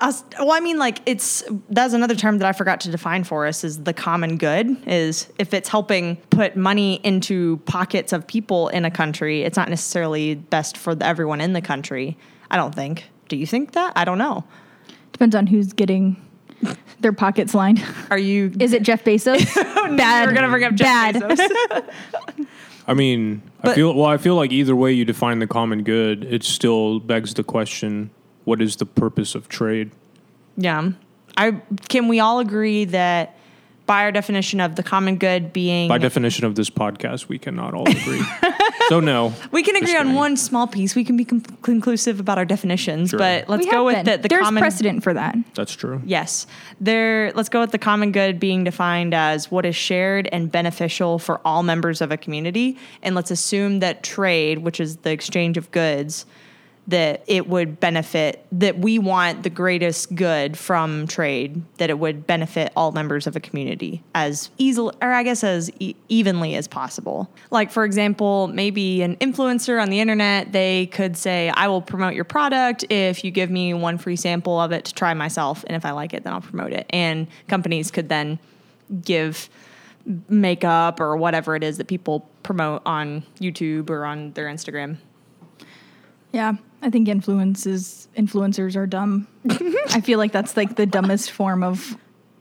Us, 0.00 0.24
well, 0.38 0.52
I 0.52 0.60
mean, 0.60 0.78
like 0.78 0.98
it's 1.06 1.42
that's 1.70 1.94
another 1.94 2.14
term 2.14 2.38
that 2.38 2.48
I 2.48 2.52
forgot 2.52 2.80
to 2.80 2.90
define 2.90 3.24
for 3.24 3.46
us 3.46 3.64
is 3.64 3.82
the 3.84 3.92
common 3.92 4.36
good. 4.36 4.76
Is 4.86 5.32
if 5.38 5.54
it's 5.54 5.68
helping 5.68 6.16
put 6.30 6.56
money 6.56 7.00
into 7.04 7.58
pockets 7.58 8.12
of 8.12 8.26
people 8.26 8.68
in 8.68 8.84
a 8.84 8.90
country, 8.90 9.42
it's 9.42 9.56
not 9.56 9.68
necessarily 9.68 10.34
best 10.34 10.76
for 10.76 10.94
the, 10.94 11.06
everyone 11.06 11.40
in 11.40 11.52
the 11.52 11.62
country. 11.62 12.16
I 12.50 12.56
don't 12.56 12.74
think. 12.74 13.04
Do 13.28 13.36
you 13.36 13.46
think 13.46 13.72
that? 13.72 13.92
I 13.96 14.04
don't 14.04 14.18
know. 14.18 14.44
Depends 15.12 15.34
on 15.34 15.46
who's 15.46 15.72
getting 15.72 16.16
their 17.00 17.12
pockets 17.12 17.54
lined. 17.54 17.82
Are 18.10 18.18
you? 18.18 18.52
Is 18.60 18.72
it 18.72 18.82
Jeff 18.82 19.04
Bezos? 19.04 19.54
Bad. 19.96 20.28
We're 20.28 20.34
gonna 20.34 20.48
bring 20.48 20.64
up 20.64 20.74
Jeff 20.74 21.14
Bad. 21.14 21.14
Bezos. 21.16 21.90
I 22.86 22.94
mean, 22.94 23.42
I 23.62 23.74
feel 23.74 23.94
well. 23.94 24.06
I 24.06 24.16
feel 24.16 24.34
like 24.34 24.52
either 24.52 24.74
way 24.74 24.92
you 24.92 25.04
define 25.04 25.38
the 25.38 25.46
common 25.46 25.82
good, 25.82 26.24
it 26.24 26.42
still 26.42 27.00
begs 27.00 27.34
the 27.34 27.44
question: 27.44 28.10
What 28.44 28.60
is 28.62 28.76
the 28.76 28.86
purpose 28.86 29.34
of 29.34 29.48
trade? 29.48 29.90
Yeah. 30.56 30.90
I 31.36 31.52
can 31.88 32.08
we 32.08 32.20
all 32.20 32.40
agree 32.40 32.84
that 32.86 33.36
by 33.84 34.02
our 34.04 34.12
definition 34.12 34.60
of 34.60 34.76
the 34.76 34.82
common 34.82 35.16
good 35.16 35.52
being 35.52 35.88
By 35.88 35.98
definition 35.98 36.44
of 36.44 36.54
this 36.54 36.70
podcast, 36.70 37.28
we 37.28 37.38
cannot 37.38 37.74
all 37.74 37.88
agree. 37.88 38.22
so 38.88 39.00
no, 39.00 39.34
we 39.50 39.62
can 39.62 39.74
agree 39.76 39.96
on 39.96 40.14
one 40.14 40.36
small 40.36 40.66
piece. 40.68 40.94
We 40.94 41.04
can 41.04 41.16
be 41.16 41.24
com- 41.24 41.40
conclusive 41.62 42.20
about 42.20 42.38
our 42.38 42.44
definitions, 42.44 43.10
Sure. 43.10 43.18
but 43.18 43.48
let's 43.48 43.64
We 43.64 43.70
go 43.70 43.84
with 43.84 43.96
been. 43.96 44.04
the, 44.04 44.18
the 44.18 44.28
There's 44.28 44.44
common 44.44 44.60
precedent 44.60 45.02
for 45.02 45.12
that. 45.14 45.36
that's 45.54 45.72
true. 45.72 46.00
Yes. 46.06 46.46
There 46.80 47.32
let's 47.32 47.48
go 47.48 47.60
with 47.60 47.72
the 47.72 47.78
common 47.78 48.12
good 48.12 48.38
being 48.38 48.62
defined 48.62 49.14
as 49.14 49.50
what 49.50 49.66
is 49.66 49.74
shared 49.74 50.28
and 50.32 50.50
beneficial 50.50 51.18
for 51.18 51.40
all 51.44 51.62
members 51.62 52.00
of 52.00 52.12
a 52.12 52.16
community 52.16 52.78
and 53.02 53.14
let's 53.14 53.30
assume 53.32 53.80
that 53.80 54.02
trade, 54.04 54.58
which 54.58 54.78
is 54.80 54.98
the 54.98 55.10
exchange 55.10 55.56
of 55.56 55.70
goods, 55.72 56.24
that 56.88 57.22
it 57.28 57.48
would 57.48 57.78
benefit 57.78 58.44
that 58.50 58.78
we 58.78 58.98
want 58.98 59.44
the 59.44 59.50
greatest 59.50 60.14
good 60.16 60.58
from 60.58 61.06
trade 61.06 61.62
that 61.78 61.90
it 61.90 61.98
would 61.98 62.26
benefit 62.26 62.72
all 62.74 62.90
members 62.90 63.26
of 63.28 63.36
a 63.36 63.40
community 63.40 64.02
as 64.16 64.50
easily 64.58 64.94
or 65.00 65.12
i 65.12 65.22
guess 65.22 65.44
as 65.44 65.70
e- 65.78 65.94
evenly 66.08 66.56
as 66.56 66.66
possible. 66.66 67.30
Like 67.50 67.70
for 67.70 67.84
example 67.84 68.48
maybe 68.48 69.02
an 69.02 69.16
influencer 69.16 69.80
on 69.80 69.90
the 69.90 70.00
internet 70.00 70.52
they 70.52 70.86
could 70.86 71.16
say 71.16 71.50
i 71.50 71.68
will 71.68 71.82
promote 71.82 72.14
your 72.14 72.24
product 72.24 72.84
if 72.90 73.24
you 73.24 73.30
give 73.30 73.50
me 73.50 73.74
one 73.74 73.96
free 73.96 74.16
sample 74.16 74.60
of 74.60 74.72
it 74.72 74.84
to 74.86 74.94
try 74.94 75.14
myself 75.14 75.64
and 75.68 75.76
if 75.76 75.84
i 75.84 75.92
like 75.92 76.12
it 76.12 76.24
then 76.24 76.32
i'll 76.32 76.40
promote 76.40 76.72
it. 76.72 76.86
And 76.90 77.28
companies 77.46 77.90
could 77.90 78.08
then 78.08 78.40
give 79.02 79.48
makeup 80.28 80.98
or 80.98 81.16
whatever 81.16 81.54
it 81.54 81.62
is 81.62 81.78
that 81.78 81.86
people 81.86 82.28
promote 82.42 82.82
on 82.84 83.22
youtube 83.40 83.88
or 83.88 84.04
on 84.04 84.32
their 84.32 84.46
instagram. 84.46 84.96
Yeah, 86.32 86.54
I 86.82 86.90
think 86.90 87.08
influences 87.08 88.08
influencers 88.16 88.76
are 88.76 88.86
dumb. 88.86 89.28
I 89.90 90.00
feel 90.00 90.18
like 90.18 90.32
that's 90.32 90.56
like 90.56 90.76
the 90.76 90.86
dumbest 90.86 91.30
form 91.30 91.62
of 91.62 91.96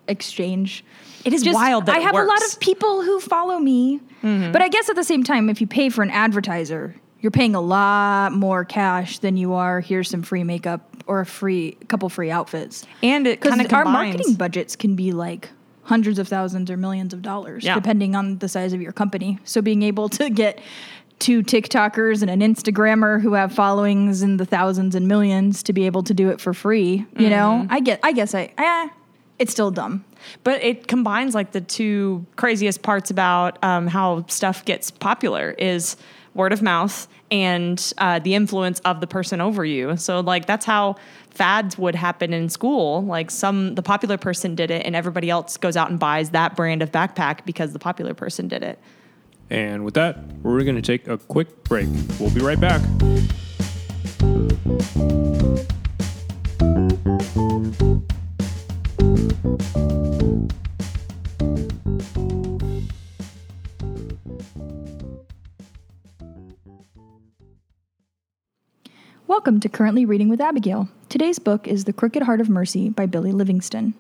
exchange. 0.07 0.83
It 1.23 1.33
is 1.33 1.47
wild 1.47 1.85
that 1.85 1.95
I 1.95 1.99
have 1.99 2.15
a 2.15 2.23
lot 2.23 2.43
of 2.45 2.59
people 2.59 3.03
who 3.03 3.19
follow 3.19 3.59
me, 3.59 3.99
mm-hmm. 4.23 4.51
but 4.51 4.61
I 4.61 4.69
guess 4.69 4.89
at 4.89 4.95
the 4.95 5.03
same 5.03 5.23
time, 5.23 5.49
if 5.49 5.61
you 5.61 5.67
pay 5.67 5.89
for 5.89 6.01
an 6.01 6.09
advertiser, 6.09 6.95
you're 7.21 7.31
paying 7.31 7.53
a 7.53 7.61
lot 7.61 8.33
more 8.33 8.65
cash 8.65 9.19
than 9.19 9.37
you 9.37 9.53
are 9.53 9.79
here's 9.79 10.09
some 10.09 10.23
free 10.23 10.43
makeup 10.43 11.03
or 11.05 11.19
a 11.19 11.25
free 11.25 11.77
couple 11.87 12.09
free 12.09 12.31
outfits. 12.31 12.85
and 13.03 13.27
it 13.27 13.39
Because 13.39 13.55
kind 13.55 13.65
of 13.65 13.73
our 13.73 13.85
marketing 13.85 14.33
budgets 14.33 14.75
can 14.75 14.95
be 14.95 15.11
like 15.11 15.49
hundreds 15.83 16.19
of 16.19 16.27
thousands 16.27 16.71
or 16.71 16.77
millions 16.77 17.13
of 17.13 17.21
dollars, 17.21 17.63
Yeah. 17.63 17.75
depending 17.75 18.15
on 18.15 18.37
the 18.37 18.47
size 18.47 18.73
of 18.73 18.81
your 18.81 18.91
company. 18.91 19.39
So 19.43 19.61
being 19.61 19.83
able 19.83 20.09
to 20.09 20.29
get 20.29 20.59
two 21.21 21.43
TikTokers 21.43 22.23
and 22.23 22.31
an 22.31 22.41
Instagrammer 22.41 23.21
who 23.21 23.33
have 23.33 23.53
followings 23.53 24.23
in 24.23 24.37
the 24.37 24.45
thousands 24.45 24.95
and 24.95 25.07
millions 25.07 25.61
to 25.63 25.71
be 25.71 25.85
able 25.85 26.01
to 26.03 26.13
do 26.13 26.29
it 26.29 26.41
for 26.41 26.53
free, 26.53 27.05
you 27.15 27.29
know, 27.29 27.65
I 27.69 27.79
get, 27.79 27.99
I 28.03 28.11
guess 28.11 28.33
I, 28.33 28.51
eh, 28.57 28.89
it's 29.37 29.51
still 29.51 29.71
dumb. 29.71 30.03
but 30.43 30.61
it 30.63 30.87
combines 30.87 31.35
like 31.35 31.51
the 31.51 31.61
two 31.61 32.25
craziest 32.35 32.81
parts 32.81 33.11
about 33.11 33.63
um, 33.63 33.87
how 33.87 34.25
stuff 34.27 34.65
gets 34.65 34.89
popular 34.91 35.51
is 35.51 35.95
word 36.33 36.53
of 36.53 36.61
mouth 36.61 37.07
and 37.29 37.93
uh, 37.99 38.17
the 38.19 38.33
influence 38.33 38.79
of 38.81 38.99
the 38.99 39.07
person 39.07 39.41
over 39.41 39.63
you. 39.63 39.97
So 39.97 40.21
like 40.21 40.47
that's 40.47 40.65
how 40.65 40.95
fads 41.29 41.77
would 41.77 41.95
happen 41.95 42.33
in 42.33 42.49
school. 42.49 43.03
Like 43.03 43.29
some 43.29 43.75
the 43.75 43.83
popular 43.83 44.17
person 44.17 44.55
did 44.55 44.71
it 44.71 44.85
and 44.85 44.95
everybody 44.95 45.29
else 45.29 45.57
goes 45.57 45.77
out 45.77 45.89
and 45.89 45.99
buys 45.99 46.31
that 46.31 46.55
brand 46.55 46.81
of 46.81 46.91
backpack 46.91 47.45
because 47.45 47.73
the 47.73 47.79
popular 47.79 48.13
person 48.13 48.47
did 48.47 48.63
it 48.63 48.79
And 49.51 49.83
with 49.83 49.95
that, 49.95 50.17
we're 50.43 50.63
going 50.63 50.77
to 50.77 50.81
take 50.81 51.09
a 51.09 51.17
quick 51.17 51.65
break. 51.65 51.89
We'll 52.21 52.33
be 52.33 52.39
right 52.39 52.57
back. 52.57 52.81
Welcome 69.27 69.59
to 69.59 69.67
Currently 69.67 70.05
Reading 70.05 70.29
with 70.29 70.39
Abigail. 70.39 70.87
Today's 71.09 71.39
book 71.39 71.67
is 71.67 71.83
The 71.83 71.91
Crooked 71.91 72.23
Heart 72.23 72.39
of 72.39 72.49
Mercy 72.49 72.89
by 72.89 73.05
Billy 73.05 73.33
Livingston. 73.33 73.95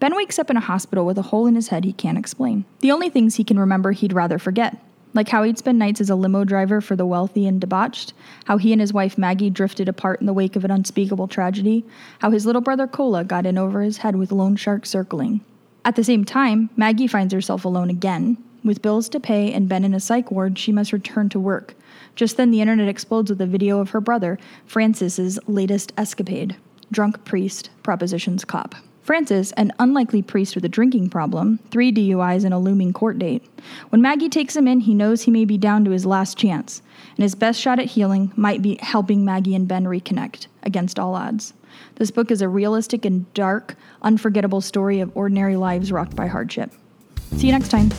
Ben 0.00 0.14
wakes 0.14 0.38
up 0.38 0.48
in 0.48 0.56
a 0.56 0.60
hospital 0.60 1.04
with 1.04 1.18
a 1.18 1.22
hole 1.22 1.46
in 1.46 1.56
his 1.56 1.68
head 1.68 1.84
he 1.84 1.92
can't 1.92 2.18
explain. 2.18 2.64
The 2.80 2.92
only 2.92 3.08
things 3.08 3.34
he 3.34 3.44
can 3.44 3.58
remember 3.58 3.92
he'd 3.92 4.12
rather 4.12 4.38
forget, 4.38 4.76
like 5.12 5.28
how 5.28 5.42
he'd 5.42 5.58
spend 5.58 5.78
nights 5.78 6.00
as 6.00 6.08
a 6.08 6.14
limo 6.14 6.44
driver 6.44 6.80
for 6.80 6.94
the 6.94 7.06
wealthy 7.06 7.48
and 7.48 7.60
debauched, 7.60 8.12
how 8.44 8.58
he 8.58 8.72
and 8.72 8.80
his 8.80 8.92
wife 8.92 9.18
Maggie 9.18 9.50
drifted 9.50 9.88
apart 9.88 10.20
in 10.20 10.26
the 10.26 10.32
wake 10.32 10.54
of 10.54 10.64
an 10.64 10.70
unspeakable 10.70 11.26
tragedy, 11.26 11.84
how 12.20 12.30
his 12.30 12.46
little 12.46 12.60
brother 12.60 12.86
Cola 12.86 13.24
got 13.24 13.44
in 13.44 13.58
over 13.58 13.82
his 13.82 13.98
head 13.98 14.14
with 14.14 14.30
loan 14.30 14.54
sharks 14.54 14.90
circling. 14.90 15.40
At 15.84 15.96
the 15.96 16.04
same 16.04 16.24
time, 16.24 16.70
Maggie 16.76 17.08
finds 17.08 17.34
herself 17.34 17.64
alone 17.64 17.90
again. 17.90 18.36
With 18.62 18.82
bills 18.82 19.08
to 19.10 19.20
pay 19.20 19.52
and 19.52 19.68
Ben 19.68 19.84
in 19.84 19.94
a 19.94 20.00
psych 20.00 20.30
ward, 20.30 20.58
she 20.58 20.70
must 20.70 20.92
return 20.92 21.28
to 21.30 21.40
work. 21.40 21.74
Just 22.14 22.36
then, 22.36 22.50
the 22.50 22.60
internet 22.60 22.88
explodes 22.88 23.30
with 23.30 23.40
a 23.40 23.46
video 23.46 23.80
of 23.80 23.90
her 23.90 24.00
brother, 24.00 24.38
Francis's 24.66 25.38
latest 25.48 25.92
escapade 25.96 26.56
drunk 26.90 27.24
priest, 27.24 27.70
propositions 27.82 28.44
cop. 28.44 28.74
Francis, 29.08 29.52
an 29.52 29.72
unlikely 29.78 30.20
priest 30.20 30.54
with 30.54 30.66
a 30.66 30.68
drinking 30.68 31.08
problem, 31.08 31.60
three 31.70 31.90
DUIs, 31.90 32.44
and 32.44 32.52
a 32.52 32.58
looming 32.58 32.92
court 32.92 33.18
date. 33.18 33.42
When 33.88 34.02
Maggie 34.02 34.28
takes 34.28 34.54
him 34.54 34.68
in, 34.68 34.80
he 34.80 34.92
knows 34.92 35.22
he 35.22 35.30
may 35.30 35.46
be 35.46 35.56
down 35.56 35.82
to 35.86 35.92
his 35.92 36.04
last 36.04 36.36
chance, 36.36 36.82
and 37.16 37.22
his 37.22 37.34
best 37.34 37.58
shot 37.58 37.78
at 37.78 37.86
healing 37.86 38.34
might 38.36 38.60
be 38.60 38.78
helping 38.82 39.24
Maggie 39.24 39.54
and 39.54 39.66
Ben 39.66 39.86
reconnect, 39.86 40.48
against 40.62 40.98
all 40.98 41.14
odds. 41.14 41.54
This 41.94 42.10
book 42.10 42.30
is 42.30 42.42
a 42.42 42.50
realistic 42.50 43.06
and 43.06 43.32
dark, 43.32 43.76
unforgettable 44.02 44.60
story 44.60 45.00
of 45.00 45.10
ordinary 45.16 45.56
lives 45.56 45.90
rocked 45.90 46.14
by 46.14 46.26
hardship. 46.26 46.70
See 47.34 47.46
you 47.46 47.52
next 47.54 47.70
time. 47.70 47.90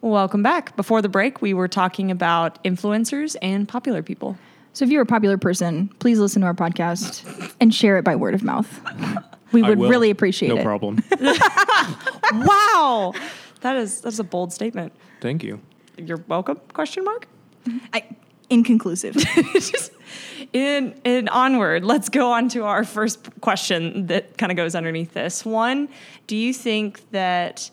Welcome 0.00 0.42
back 0.42 0.76
before 0.76 1.00
the 1.00 1.08
break 1.08 1.40
we 1.40 1.54
were 1.54 1.66
talking 1.66 2.10
about 2.10 2.62
influencers 2.62 3.36
and 3.40 3.66
popular 3.66 4.02
people 4.02 4.36
So 4.74 4.84
if 4.84 4.90
you're 4.90 5.02
a 5.02 5.06
popular 5.06 5.38
person, 5.38 5.88
please 5.98 6.18
listen 6.18 6.42
to 6.42 6.46
our 6.46 6.54
podcast 6.54 7.54
and 7.60 7.74
share 7.74 7.96
it 7.96 8.04
by 8.04 8.14
word 8.14 8.34
of 8.34 8.42
mouth. 8.42 8.80
We 9.52 9.62
would 9.62 9.80
really 9.80 10.10
appreciate 10.10 10.48
no 10.48 10.56
it. 10.56 10.58
No 10.58 10.64
problem. 10.64 11.02
wow 12.32 13.14
that 13.60 13.76
is 13.76 14.00
that's 14.02 14.18
a 14.18 14.24
bold 14.24 14.52
statement 14.52 14.92
Thank 15.20 15.42
you. 15.42 15.60
you're 15.96 16.22
welcome 16.28 16.60
question 16.72 17.04
mark 17.04 17.26
I, 17.92 18.04
inconclusive. 18.50 19.16
in 20.54 21.28
onward 21.28 21.84
let's 21.84 22.08
go 22.08 22.32
on 22.32 22.48
to 22.48 22.64
our 22.64 22.84
first 22.84 23.28
question 23.40 24.06
that 24.06 24.38
kind 24.38 24.52
of 24.52 24.56
goes 24.56 24.74
underneath 24.74 25.12
this. 25.12 25.44
One 25.44 25.88
do 26.26 26.36
you 26.36 26.54
think 26.54 27.10
that 27.10 27.70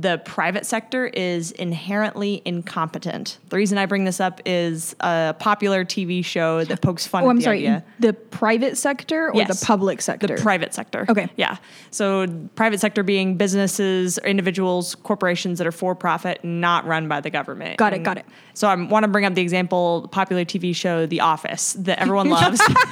the 0.00 0.18
private 0.24 0.66
sector 0.66 1.06
is 1.06 1.52
inherently 1.52 2.42
incompetent 2.44 3.38
the 3.50 3.56
reason 3.56 3.78
i 3.78 3.86
bring 3.86 4.04
this 4.04 4.18
up 4.18 4.40
is 4.44 4.96
a 5.00 5.34
popular 5.38 5.84
tv 5.84 6.24
show 6.24 6.64
that 6.64 6.80
pokes 6.80 7.06
fun 7.06 7.22
oh, 7.22 7.26
at 7.26 7.30
I'm 7.30 7.36
the 7.36 7.42
sorry. 7.42 7.58
idea 7.58 7.84
The 8.00 8.12
private 8.12 8.76
sector 8.76 9.28
or 9.30 9.36
Yes. 9.36 9.60
the 9.60 9.66
public 9.66 10.02
sector? 10.02 10.26
the 10.26 10.42
private 10.42 10.74
sector. 10.74 11.06
Okay. 11.08 11.28
Yeah. 11.36 11.56
So 11.90 12.26
private 12.56 12.80
sector 12.80 13.02
being 13.02 13.36
businesses, 13.36 14.18
individuals, 14.18 14.94
corporations 14.96 15.58
that 15.58 15.66
are 15.66 15.72
for 15.72 15.94
profit, 15.94 16.42
not 16.44 16.86
run 16.86 17.08
by 17.08 17.20
the 17.20 17.30
government. 17.30 17.76
Got 17.78 17.92
it, 17.92 17.96
And 17.96 18.04
got 18.04 18.18
it. 18.18 18.26
So 18.54 18.68
I 18.68 18.74
want 18.74 19.04
to 19.04 19.08
bring 19.08 19.24
up 19.24 19.34
the 19.34 19.42
example, 19.42 20.08
popular 20.10 20.44
TV 20.44 20.74
show, 20.74 21.06
The 21.06 21.20
Office, 21.20 21.74
that 21.74 22.00
everyone 22.00 22.28
loves. 22.40 22.58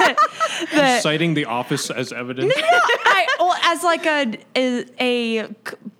that, 0.72 1.00
Citing 1.02 1.34
the 1.34 1.46
office 1.46 1.90
as 1.90 2.12
evidence. 2.12 2.52
I, 2.56 3.26
well, 3.38 3.54
as 3.64 3.82
like 3.82 4.06
a 4.06 4.38
a 5.00 5.48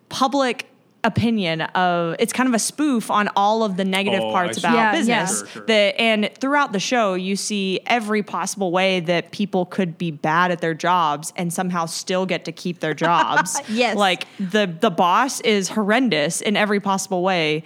public 0.08 0.66
opinion 1.04 1.62
of 1.62 2.14
it's 2.20 2.32
kind 2.32 2.48
of 2.48 2.54
a 2.54 2.58
spoof 2.60 3.10
on 3.10 3.28
all 3.34 3.64
of 3.64 3.76
the 3.76 3.84
negative 3.84 4.20
Oh, 4.22 4.30
parts 4.30 4.56
about 4.56 4.74
Yeah, 4.74 4.92
business 4.92 5.08
yeah. 5.08 5.26
Sure, 5.26 5.46
sure. 5.48 5.66
that 5.66 6.00
and 6.00 6.30
throughout 6.38 6.72
the 6.72 6.78
show 6.78 7.14
you 7.14 7.34
see 7.34 7.80
every 7.86 8.22
possible 8.22 8.70
way 8.70 9.00
that 9.00 9.32
people 9.32 9.66
could 9.66 9.98
be 9.98 10.12
bad 10.12 10.52
at 10.52 10.60
their 10.60 10.74
jobs 10.74 11.32
and 11.34 11.52
somehow 11.52 11.86
still 11.86 12.24
get 12.24 12.44
to 12.44 12.52
keep 12.52 12.78
their 12.80 12.94
jobs 12.94 13.60
Yes. 13.68 13.96
like 13.96 14.28
the 14.38 14.72
the 14.80 14.90
boss 14.90 15.40
is 15.40 15.68
horrendous 15.68 16.40
in 16.40 16.56
every 16.56 16.78
possible 16.78 17.22
way 17.24 17.64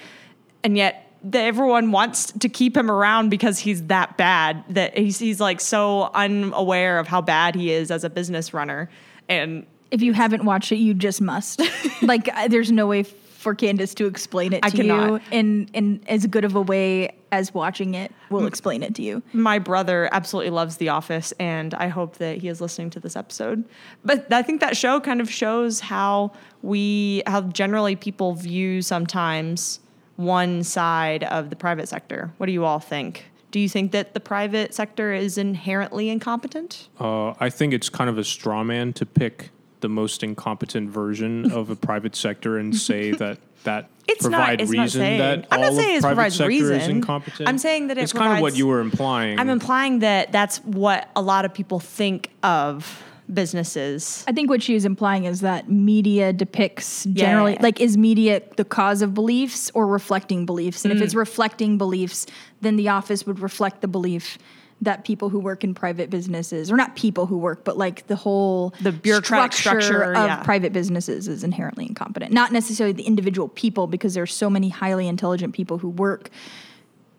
and 0.65 0.77
yet 0.77 1.03
the, 1.23 1.39
everyone 1.41 1.93
wants 1.93 2.33
to 2.33 2.49
keep 2.49 2.75
him 2.77 2.91
around 2.91 3.29
because 3.29 3.59
he's 3.59 3.83
that 3.89 4.17
bad 4.17 4.65
that 4.71 4.97
he's, 4.97 5.19
he's 5.19 5.41
like 5.41 5.61
so 5.61 6.11
unaware 6.15 6.99
of 6.99 7.07
how 7.07 7.21
bad 7.21 7.55
he 7.55 7.71
is 7.71 7.91
as 7.91 8.03
a 8.05 8.09
business 8.11 8.55
runner 8.55 8.89
and 9.29 9.67
If 9.91 10.01
you 10.03 10.13
haven't 10.15 10.45
watched 10.45 10.73
it, 10.73 10.77
you 10.77 10.95
just 10.95 11.21
must. 11.21 11.61
like, 12.03 12.29
there's 12.49 12.71
no 12.73 12.87
way 12.87 13.05
for 13.47 13.55
Candace 13.55 13.95
to 13.95 14.07
explain 14.07 14.53
it 14.53 14.65
I 14.65 14.71
to 14.71 14.85
you 14.85 15.21
in 15.31 15.71
in 15.73 16.01
as 16.09 16.27
good 16.27 16.45
of 16.45 16.57
a 16.57 16.61
way 16.61 17.15
as 17.31 17.55
watching 17.55 17.95
it 17.95 18.11
will 18.29 18.45
explain 18.45 18.83
it 18.83 18.97
to 18.97 19.03
you. 19.03 19.23
my 19.33 19.61
brother 19.61 20.09
absolutely 20.11 20.51
loves 20.51 20.79
The 20.79 20.89
Office, 20.89 21.33
and 21.39 21.73
I 21.75 21.87
hope 21.87 22.17
that 22.17 22.39
he 22.39 22.49
is 22.49 22.61
listening 22.61 22.91
to 22.91 22.99
this 22.99 23.15
episode. 23.15 23.63
But 24.05 24.33
I 24.33 24.43
think 24.43 24.61
that 24.63 24.77
show 24.77 24.99
kind 24.99 25.21
of 25.21 25.31
shows 25.31 25.79
how 25.79 26.33
we, 26.63 27.23
how 27.29 27.43
generally 27.43 27.95
people 27.95 28.35
view 28.35 28.83
sometimes 28.83 29.79
one 30.17 30.65
side 30.65 31.23
of 31.23 31.51
the 31.51 31.57
private 31.57 31.89
sector. 31.89 32.33
What 32.39 32.47
do 32.47 32.53
you 32.53 32.65
all 32.65 32.81
think? 32.81 33.27
Do 33.53 33.61
you 33.61 33.69
think 33.69 33.93
that 33.93 34.13
the 34.13 34.21
private 34.21 34.75
sector 34.75 35.13
is 35.13 35.39
inherently 35.39 36.09
incompetent? 36.09 36.89
Uh, 36.99 37.35
I 37.39 37.49
think 37.51 37.73
it's 37.73 37.89
kind 37.89 38.11
of 38.11 38.19
a 38.19 38.25
straw 38.25 38.65
man 38.65 38.93
to 38.95 39.07
pick 39.07 39.51
the 39.81 39.89
most 39.89 40.23
incompetent 40.23 40.91
version 40.91 41.51
of 41.53 41.71
a 41.71 41.77
private 41.77 42.17
sector 42.17 42.59
and 42.59 42.75
say 42.77 43.13
that 43.23 43.39
that 43.65 43.89
It's 44.09 44.25
not- 44.25 44.31
provide 44.39 44.61
it's 44.61 44.71
not 44.73 44.83
reason 44.83 45.01
saying- 45.01 45.19
that 45.19 45.47
I'm 45.51 45.61
not 45.61 45.71
all 45.71 45.77
saying 45.77 45.91
of 45.91 45.97
it 45.97 46.01
private 46.03 46.15
provides 46.17 46.35
sector 46.37 46.51
is 46.53 46.71
reason. 46.71 46.91
incompetent? 46.91 47.49
I'm 47.49 47.59
saying 47.59 47.89
that 47.89 47.99
it 47.99 48.03
it's 48.03 48.13
kind 48.13 48.33
of 48.35 48.41
what 48.41 48.57
you 48.57 48.67
were 48.69 48.81
implying. 48.81 49.39
I'm 49.41 49.51
implying 49.51 49.99
that 50.01 50.31
that's 50.33 50.59
what 50.59 51.09
a 51.17 51.23
lot 51.23 51.45
of 51.45 51.53
people 51.53 51.81
think 51.81 52.31
of 52.45 53.03
businesses. 53.33 54.25
I 54.29 54.33
think 54.33 54.49
what 54.51 54.63
she 54.63 54.75
is 54.77 54.85
implying 54.85 55.25
is 55.25 55.41
that 55.41 55.69
media 55.71 56.33
depicts 56.33 57.05
generally, 57.13 57.55
yeah. 57.55 57.63
like, 57.63 57.81
is 57.81 57.97
media 57.97 58.41
the 58.57 58.65
cause 58.65 59.03
of 59.03 59.15
beliefs 59.15 59.71
or 59.75 59.87
reflecting 59.87 60.47
beliefs? 60.47 60.85
And 60.85 60.93
if 60.93 60.99
Mm. 61.01 61.03
it's 61.03 61.15
reflecting 61.15 61.77
beliefs, 61.79 62.27
then 62.61 62.77
the 62.77 62.89
office 62.89 63.27
would 63.27 63.41
reflect 63.41 63.81
the 63.81 63.89
belief 63.89 64.39
that 64.83 65.05
people 65.05 65.31
who 65.31 65.39
work 65.39 65.65
in 65.65 65.75
private 65.75 66.11
businesses, 66.11 66.71
or 66.71 66.77
not 66.77 66.97
people 66.97 67.27
who 67.27 67.39
work, 67.39 67.65
but 67.65 67.79
like 67.79 68.07
the 68.09 68.17
whole 68.17 68.75
The 68.83 68.93
bureaucratic 68.93 69.55
structure, 69.55 70.13
of 70.13 70.27
yeah. 70.27 70.43
private 70.43 70.73
businesses 70.73 71.29
is 71.29 71.43
inherently 71.43 71.87
incompetent. 71.87 72.33
Not 72.33 72.53
necessarily 72.53 72.93
the 72.93 73.05
individual 73.05 73.49
people, 73.49 73.87
because 73.87 74.15
there's 74.15 74.35
so 74.35 74.51
many 74.51 74.69
highly 74.69 75.09
intelligent 75.09 75.55
people 75.55 75.79
who 75.79 75.89
work 75.89 76.31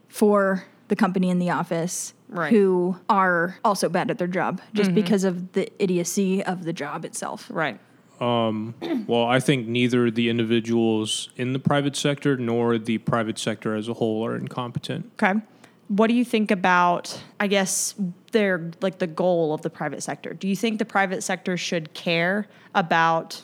for 0.08 0.66
the 0.88 0.96
company 0.96 1.30
in 1.30 1.40
the 1.40 1.50
office 1.50 2.14
Right. 2.30 2.52
who 2.52 2.98
are 3.08 3.58
also 3.64 3.88
bad 3.88 4.12
at 4.12 4.18
their 4.18 4.28
job 4.28 4.60
just 4.74 4.90
mm-hmm. 4.90 4.96
because 4.96 5.24
of 5.24 5.54
the 5.54 5.72
idiocy 5.82 6.44
of 6.44 6.66
the 6.66 6.74
job 6.74 7.06
itself. 7.06 7.50
Right. 7.50 7.80
Um, 8.20 8.76
well, 9.08 9.24
I 9.24 9.40
think 9.40 9.66
neither 9.66 10.12
the 10.12 10.28
individuals 10.28 11.30
in 11.38 11.54
the 11.54 11.60
private 11.60 11.96
sector 11.96 12.36
nor 12.36 12.78
the 12.78 12.98
private 12.98 13.40
sector 13.40 13.76
as 13.76 13.88
a 13.88 13.94
whole 13.94 14.26
are 14.26 14.36
incompetent. 14.36 15.10
Okay. 15.14 15.40
What 15.88 16.08
do 16.08 16.14
you 16.14 16.26
think 16.26 16.52
about, 16.52 17.22
I 17.40 17.48
guess, 17.48 17.96
their 18.32 18.72
like 18.82 19.00
the 19.00 19.08
goal 19.08 19.54
of 19.54 19.62
the 19.62 19.70
private 19.70 20.04
sector? 20.04 20.34
Do 20.34 20.48
you 20.48 20.56
think 20.56 20.80
the 20.80 20.86
private 20.86 21.24
sector 21.24 21.56
should 21.56 21.94
care 21.94 22.48
about 22.76 23.44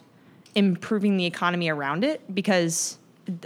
improving 0.56 1.18
the 1.18 1.26
economy 1.26 1.70
around 1.70 2.04
it? 2.04 2.22
Because 2.34 2.98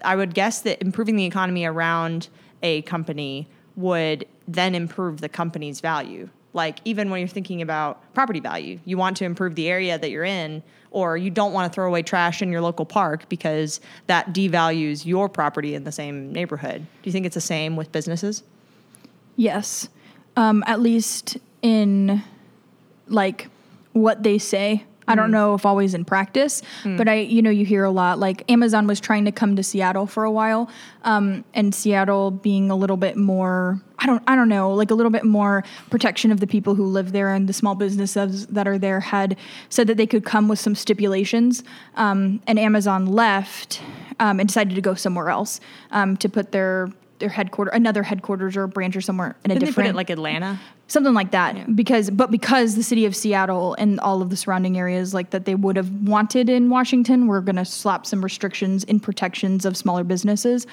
I 0.04 0.16
would 0.16 0.34
guess 0.34 0.62
that 0.62 0.82
improving 0.82 1.16
the 1.16 1.26
economy 1.26 1.66
around 1.66 2.30
a 2.64 2.82
company 2.84 3.48
would 3.76 4.26
then 4.48 4.74
improve 4.74 5.22
the 5.22 5.30
company's 5.30 5.80
value. 5.80 6.30
Like 6.54 6.80
even 6.86 7.12
when 7.12 7.20
you're 7.20 7.28
thinking 7.28 7.62
about 7.62 8.14
property 8.16 8.40
value, 8.40 8.80
you 8.86 8.98
want 8.98 9.18
to 9.18 9.26
improve 9.26 9.54
the 9.54 9.70
area 9.70 10.00
that 10.00 10.10
you're 10.10 10.24
in, 10.24 10.64
or 10.90 11.16
you 11.16 11.30
don't 11.30 11.54
want 11.54 11.72
to 11.72 11.76
throw 11.76 11.86
away 11.86 12.02
trash 12.02 12.42
in 12.42 12.52
your 12.52 12.62
local 12.62 12.86
park 12.86 13.30
because 13.30 13.80
that 14.08 14.34
devalues 14.34 15.06
your 15.06 15.30
property 15.30 15.76
in 15.76 15.84
the 15.84 15.92
same 15.92 16.34
neighborhood. 16.34 16.80
Do 16.80 17.08
you 17.08 17.12
think 17.12 17.28
it's 17.28 17.36
the 17.36 17.42
same 17.42 17.76
with 17.76 17.92
businesses? 17.92 18.42
Yes. 19.38 19.88
Um, 20.36 20.64
at 20.68 20.82
least 20.82 21.38
in 21.62 22.22
like 23.08 23.48
what 23.94 24.24
they 24.24 24.38
say. 24.38 24.84
I 25.10 25.16
don't 25.16 25.32
know 25.32 25.54
if 25.54 25.66
always 25.66 25.94
in 25.94 26.04
practice, 26.04 26.62
but 26.98 27.08
I, 27.08 27.20
you 27.20 27.42
know, 27.42 27.50
you 27.50 27.64
hear 27.64 27.86
a 27.86 27.90
lot. 27.90 28.20
Like 28.20 28.44
Amazon 28.52 28.88
was 28.88 29.00
trying 29.00 29.24
to 29.24 29.32
come 29.32 29.56
to 29.56 29.64
Seattle 29.64 30.06
for 30.06 30.26
a 30.26 30.32
while, 30.32 30.70
um, 31.04 31.46
and 31.54 31.74
Seattle 31.74 32.30
being 32.30 32.70
a 32.70 32.76
little 32.76 32.98
bit 32.98 33.16
more, 33.16 33.82
I 34.00 34.06
don't, 34.06 34.22
I 34.28 34.36
don't 34.36 34.50
know, 34.50 34.74
like 34.74 34.92
a 34.92 34.96
little 34.96 35.10
bit 35.10 35.24
more 35.24 35.64
protection 35.90 36.30
of 36.30 36.42
the 36.42 36.48
people 36.48 36.76
who 36.76 36.84
live 36.84 37.14
there 37.14 37.34
and 37.34 37.48
the 37.48 37.54
small 37.54 37.74
businesses 37.74 38.48
that 38.48 38.68
are 38.68 38.78
there 38.78 39.00
had 39.00 39.38
said 39.70 39.88
that 39.88 39.96
they 39.96 40.08
could 40.08 40.26
come 40.26 40.50
with 40.50 40.60
some 40.60 40.76
stipulations, 40.76 41.64
um, 41.96 42.42
and 42.46 42.60
Amazon 42.60 43.06
left 43.06 43.82
um, 44.20 44.42
and 44.42 44.50
decided 44.50 44.76
to 44.76 44.82
go 44.82 44.94
somewhere 44.94 45.30
else 45.30 45.62
um, 45.92 46.18
to 46.18 46.28
put 46.28 46.52
their 46.52 46.90
their 47.20 47.30
headquarter, 47.30 47.72
another 47.72 48.04
headquarters 48.04 48.56
or 48.56 48.64
a 48.64 48.68
branch 48.68 48.96
or 48.96 49.02
somewhere 49.02 49.36
in 49.44 49.52
a 49.52 49.54
Didn't 49.54 49.60
they 49.60 49.66
different 49.68 49.88
put 49.88 49.92
it 49.92 49.96
like 49.96 50.10
Atlanta? 50.10 50.60
something 50.88 51.14
like 51.14 51.32
that 51.32 51.76
because 51.76 52.10
but 52.10 52.32
because 52.32 52.76
the 52.76 52.84
city 52.84 53.06
of 53.06 53.16
Seattle 53.16 53.76
and 53.78 54.00
all 54.00 54.22
of 54.22 54.30
the 54.30 54.38
surrounding 54.38 54.78
areas 54.78 55.14
like 55.14 55.32
that 55.32 55.44
they 55.46 55.56
would 55.56 55.76
have 55.76 55.92
wanted 56.08 56.50
in 56.50 56.70
Washington 56.70 57.28
we're 57.28 57.42
going 57.42 57.58
to 57.58 57.66
slap 57.66 58.06
some 58.06 58.24
restrictions 58.24 58.84
in 58.86 59.00
protections 59.00 59.66
of 59.66 59.76
smaller 59.76 60.04
businesses. 60.04 60.66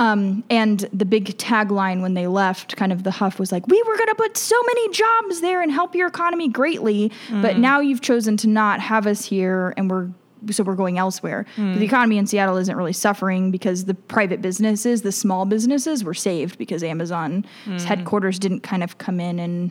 Um, 0.00 0.44
and 0.48 0.88
the 0.92 1.04
big 1.04 1.36
tagline 1.38 2.02
when 2.02 2.14
they 2.14 2.28
left 2.28 2.76
kind 2.76 2.92
of 2.92 3.02
the 3.02 3.10
huff 3.10 3.40
was 3.40 3.50
like 3.50 3.66
we 3.66 3.82
were 3.82 3.96
going 3.96 4.08
to 4.08 4.14
put 4.14 4.36
so 4.36 4.54
many 4.62 4.90
jobs 4.90 5.40
there 5.40 5.60
and 5.60 5.72
help 5.72 5.96
your 5.96 6.06
economy 6.06 6.48
greatly 6.48 7.10
but 7.42 7.58
now 7.58 7.80
you've 7.80 8.00
chosen 8.00 8.36
to 8.38 8.46
not 8.46 8.80
have 8.80 9.08
us 9.08 9.24
here 9.24 9.74
and 9.76 9.90
we're 9.90 10.08
so 10.50 10.62
we're 10.64 10.74
going 10.74 10.98
elsewhere. 10.98 11.44
But 11.56 11.78
the 11.80 11.84
economy 11.84 12.18
in 12.18 12.26
Seattle 12.26 12.56
isn't 12.56 12.76
really 12.76 12.92
suffering 12.92 13.50
because 13.50 13.84
the 13.86 13.94
private 13.94 14.40
businesses, 14.40 15.02
the 15.02 15.12
small 15.12 15.44
businesses, 15.44 16.04
were 16.04 16.14
saved 16.14 16.58
because 16.58 16.82
Amazon's 16.82 17.46
headquarters 17.84 18.38
didn't 18.38 18.60
kind 18.60 18.82
of 18.82 18.98
come 18.98 19.20
in 19.20 19.38
and 19.38 19.70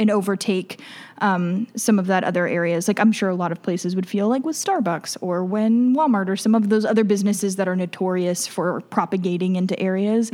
and 0.00 0.10
overtake 0.12 0.80
um, 1.22 1.66
some 1.74 1.98
of 1.98 2.06
that 2.06 2.22
other 2.22 2.46
areas. 2.46 2.86
Like 2.86 3.00
I'm 3.00 3.10
sure 3.10 3.28
a 3.28 3.34
lot 3.34 3.50
of 3.50 3.60
places 3.62 3.96
would 3.96 4.08
feel 4.08 4.28
like 4.28 4.44
with 4.44 4.54
Starbucks 4.54 5.16
or 5.20 5.44
when 5.44 5.94
Walmart 5.96 6.28
or 6.28 6.36
some 6.36 6.54
of 6.54 6.68
those 6.68 6.84
other 6.84 7.02
businesses 7.02 7.56
that 7.56 7.66
are 7.66 7.74
notorious 7.74 8.46
for 8.46 8.80
propagating 8.82 9.56
into 9.56 9.76
areas 9.80 10.30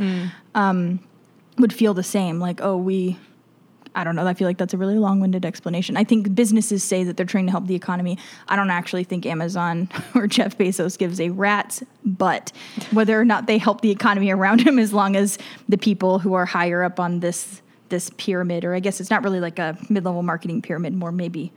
um, 0.53 0.99
would 1.57 1.73
feel 1.73 1.93
the 1.95 2.03
same. 2.03 2.39
Like 2.39 2.61
oh 2.61 2.77
we 2.77 3.17
I 3.95 4.03
don't 4.03 4.15
know. 4.15 4.27
I 4.27 4.33
feel 4.33 4.47
like 4.47 4.57
that's 4.57 4.73
a 4.73 4.77
really 4.77 4.99
long 4.99 5.19
winded 5.19 5.45
explanation. 5.45 5.97
I 5.97 6.03
think 6.03 6.35
businesses 6.35 6.83
say 6.83 7.03
that 7.05 7.17
they're 7.17 7.25
trying 7.25 7.45
to 7.45 7.51
help 7.51 7.67
the 7.67 7.75
economy. 7.75 8.17
I 8.47 8.55
don't 8.55 8.69
actually 8.69 9.05
think 9.05 9.25
Amazon 9.25 9.89
or 10.15 10.27
Jeff 10.27 10.57
Bezos 10.57 10.97
gives 10.97 11.19
a 11.19 11.29
rat's 11.29 11.83
butt 12.03 12.51
whether 12.91 13.19
or 13.19 13.25
not 13.25 13.47
they 13.47 13.57
help 13.57 13.81
the 13.81 13.89
economy 13.89 14.29
around 14.29 14.61
him 14.61 14.77
as 14.77 14.93
long 14.93 15.15
as 15.15 15.39
the 15.67 15.77
people 15.77 16.19
who 16.19 16.33
are 16.33 16.45
higher 16.45 16.83
up 16.83 16.99
on 16.99 17.21
this 17.21 17.61
this 17.89 18.09
pyramid, 18.17 18.65
or 18.65 18.73
I 18.73 18.79
guess 18.79 18.99
it's 18.99 19.11
not 19.11 19.23
really 19.23 19.39
like 19.39 19.59
a 19.59 19.77
mid 19.89 20.03
level 20.03 20.23
marketing 20.23 20.61
pyramid, 20.61 20.93
more 20.93 21.11
maybe 21.11 21.53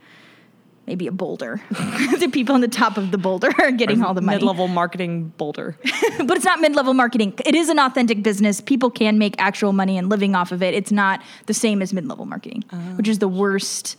maybe 0.89 1.05
a 1.05 1.11
boulder. 1.11 1.61
the 1.69 2.29
people 2.33 2.55
on 2.55 2.61
the 2.61 2.67
top 2.67 2.97
of 2.97 3.11
the 3.11 3.17
boulder 3.19 3.51
are 3.59 3.71
getting 3.71 4.03
all 4.03 4.15
the 4.15 4.21
money. 4.21 4.39
Mid-level 4.39 4.67
marketing 4.67 5.31
boulder. 5.37 5.77
but 6.25 6.35
it's 6.35 6.43
not 6.43 6.59
mid-level 6.59 6.95
marketing. 6.95 7.35
It 7.45 7.53
is 7.53 7.69
an 7.69 7.77
authentic 7.77 8.23
business. 8.23 8.59
People 8.59 8.89
can 8.89 9.19
make 9.19 9.35
actual 9.37 9.71
money 9.71 9.99
and 9.99 10.09
living 10.09 10.33
off 10.33 10.51
of 10.51 10.63
it. 10.63 10.73
It's 10.73 10.91
not 10.91 11.21
the 11.45 11.53
same 11.53 11.83
as 11.83 11.93
mid-level 11.93 12.25
marketing, 12.25 12.63
which 12.95 13.07
is 13.07 13.19
the 13.19 13.27
worst 13.27 13.97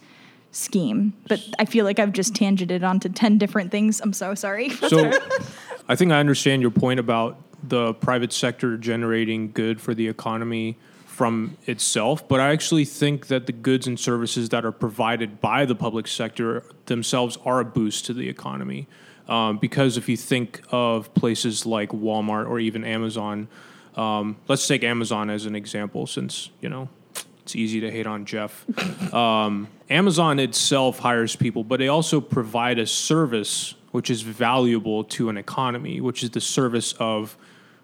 scheme. 0.50 1.12
But 1.28 1.40
I 1.60 1.64
feel 1.64 1.84
like 1.84 2.00
I've 2.00 2.12
just 2.12 2.34
tangented 2.34 2.82
onto 2.82 3.08
10 3.08 3.38
different 3.38 3.70
things. 3.70 4.00
I'm 4.00 4.12
so 4.12 4.34
sorry. 4.34 4.70
So 4.90 5.12
I 5.88 5.94
think 5.94 6.10
I 6.10 6.18
understand 6.18 6.62
your 6.62 6.72
point 6.72 6.98
about 6.98 7.36
the 7.62 7.94
private 7.94 8.32
sector 8.32 8.76
generating 8.76 9.52
good 9.52 9.80
for 9.80 9.94
the 9.94 10.08
economy 10.08 10.76
from 11.20 11.58
itself, 11.66 12.26
but 12.26 12.40
I 12.40 12.50
actually 12.50 12.86
think 12.86 13.26
that 13.26 13.44
the 13.44 13.52
goods 13.52 13.86
and 13.86 14.00
services 14.00 14.48
that 14.48 14.64
are 14.64 14.72
provided 14.72 15.38
by 15.38 15.66
the 15.66 15.74
public 15.74 16.08
sector 16.08 16.64
themselves 16.86 17.36
are 17.44 17.60
a 17.60 17.64
boost 17.66 18.06
to 18.06 18.14
the 18.14 18.26
economy. 18.26 18.86
Um, 19.28 19.58
because 19.58 19.98
if 19.98 20.08
you 20.08 20.16
think 20.16 20.62
of 20.70 21.12
places 21.12 21.66
like 21.66 21.90
Walmart 21.90 22.48
or 22.48 22.58
even 22.58 22.84
Amazon, 22.84 23.48
um, 23.96 24.38
let's 24.48 24.66
take 24.66 24.82
Amazon 24.82 25.28
as 25.28 25.44
an 25.44 25.54
example, 25.54 26.06
since 26.06 26.48
you 26.62 26.70
know 26.70 26.88
it's 27.42 27.54
easy 27.54 27.80
to 27.80 27.90
hate 27.90 28.06
on 28.06 28.24
Jeff. 28.24 28.64
Um, 29.12 29.68
Amazon 29.90 30.38
itself 30.38 31.00
hires 31.00 31.36
people, 31.36 31.64
but 31.64 31.80
they 31.80 31.88
also 31.88 32.22
provide 32.22 32.78
a 32.78 32.86
service 32.86 33.74
which 33.90 34.08
is 34.08 34.22
valuable 34.22 35.04
to 35.04 35.28
an 35.28 35.36
economy, 35.36 36.00
which 36.00 36.22
is 36.22 36.30
the 36.30 36.40
service 36.40 36.94
of 36.94 37.36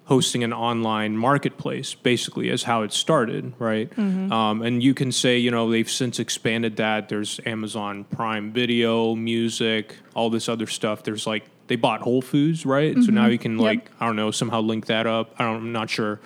hosting 0.06 0.44
an 0.44 0.52
online 0.52 1.16
marketplace, 1.16 1.94
basically, 1.94 2.48
is 2.48 2.62
how 2.62 2.82
it 2.82 2.92
started, 2.92 3.52
right? 3.58 3.96
Um, 3.98 4.62
and 4.62 4.82
you 4.82 4.94
can 4.94 5.10
say, 5.12 5.36
you 5.38 5.50
know, 5.50 5.70
they've 5.70 5.90
since 5.90 6.18
expanded 6.20 6.76
that. 6.76 7.08
There's 7.08 7.40
Amazon 7.44 8.04
Prime 8.04 8.52
Video, 8.52 9.14
music, 9.16 9.96
all 10.14 10.30
this 10.30 10.48
other 10.48 10.66
stuff. 10.68 11.02
There's 11.02 11.26
like, 11.26 11.44
they 11.66 11.74
bought 11.76 12.02
Whole 12.02 12.22
Foods, 12.22 12.64
right? 12.64 12.94
So 13.02 13.10
now 13.10 13.26
you 13.26 13.38
can, 13.38 13.58
Yep. 13.58 13.60
like, 13.60 13.90
I 14.00 14.06
don't 14.06 14.14
know, 14.16 14.30
somehow 14.30 14.60
link 14.60 14.86
that 14.86 15.06
up. 15.08 15.34
I 15.40 15.44
don't, 15.44 15.56
I'm 15.56 15.72
not 15.72 15.90
sure. 15.90 16.20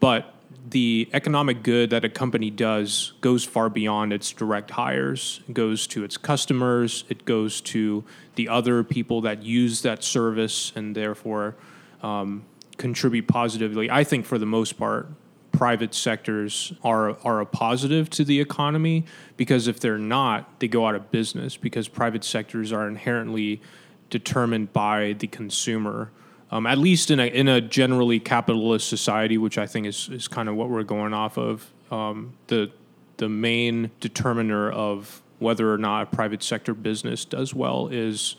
But 0.00 0.34
the 0.68 1.08
economic 1.12 1.62
good 1.62 1.90
that 1.90 2.04
a 2.04 2.08
company 2.08 2.50
does 2.50 3.12
goes 3.20 3.44
far 3.44 3.68
beyond 3.68 4.12
its 4.12 4.32
direct 4.32 4.72
hires. 4.72 5.40
It 5.48 5.54
goes 5.54 5.86
to 5.88 6.02
its 6.02 6.16
customers. 6.16 7.04
It 7.08 7.24
goes 7.24 7.60
to 7.62 8.02
the 8.34 8.48
other 8.48 8.82
people 8.82 9.20
that 9.20 9.42
use 9.44 9.82
that 9.82 10.02
service 10.02 10.72
and 10.74 10.94
therefore 10.96 11.54
um, 12.02 12.44
contribute 12.82 13.28
positively. 13.28 13.88
I 13.88 14.02
think 14.02 14.26
for 14.26 14.38
the 14.38 14.46
most 14.46 14.76
part, 14.76 15.06
private 15.52 15.94
sectors 15.94 16.72
are 16.82 17.16
are 17.24 17.40
a 17.40 17.46
positive 17.46 18.10
to 18.10 18.24
the 18.24 18.40
economy 18.40 19.04
because 19.36 19.68
if 19.68 19.78
they're 19.78 20.04
not, 20.18 20.58
they 20.58 20.66
go 20.66 20.88
out 20.88 20.96
of 20.96 21.12
business 21.12 21.56
because 21.56 21.86
private 21.86 22.24
sectors 22.24 22.72
are 22.72 22.88
inherently 22.88 23.62
determined 24.10 24.72
by 24.72 25.14
the 25.20 25.28
consumer. 25.28 26.10
Um, 26.50 26.66
at 26.66 26.76
least 26.76 27.10
in 27.12 27.20
a 27.20 27.26
in 27.26 27.46
a 27.46 27.60
generally 27.60 28.18
capitalist 28.18 28.88
society, 28.88 29.38
which 29.38 29.58
I 29.58 29.66
think 29.66 29.86
is, 29.86 30.08
is 30.08 30.26
kind 30.26 30.48
of 30.48 30.56
what 30.56 30.68
we're 30.68 30.82
going 30.82 31.14
off 31.14 31.38
of. 31.38 31.72
Um, 31.92 32.32
the 32.48 32.72
the 33.18 33.28
main 33.28 33.92
determiner 34.00 34.72
of 34.72 35.22
whether 35.38 35.72
or 35.72 35.78
not 35.78 36.02
a 36.02 36.06
private 36.06 36.42
sector 36.42 36.74
business 36.74 37.24
does 37.24 37.54
well 37.54 37.88
is 37.88 38.34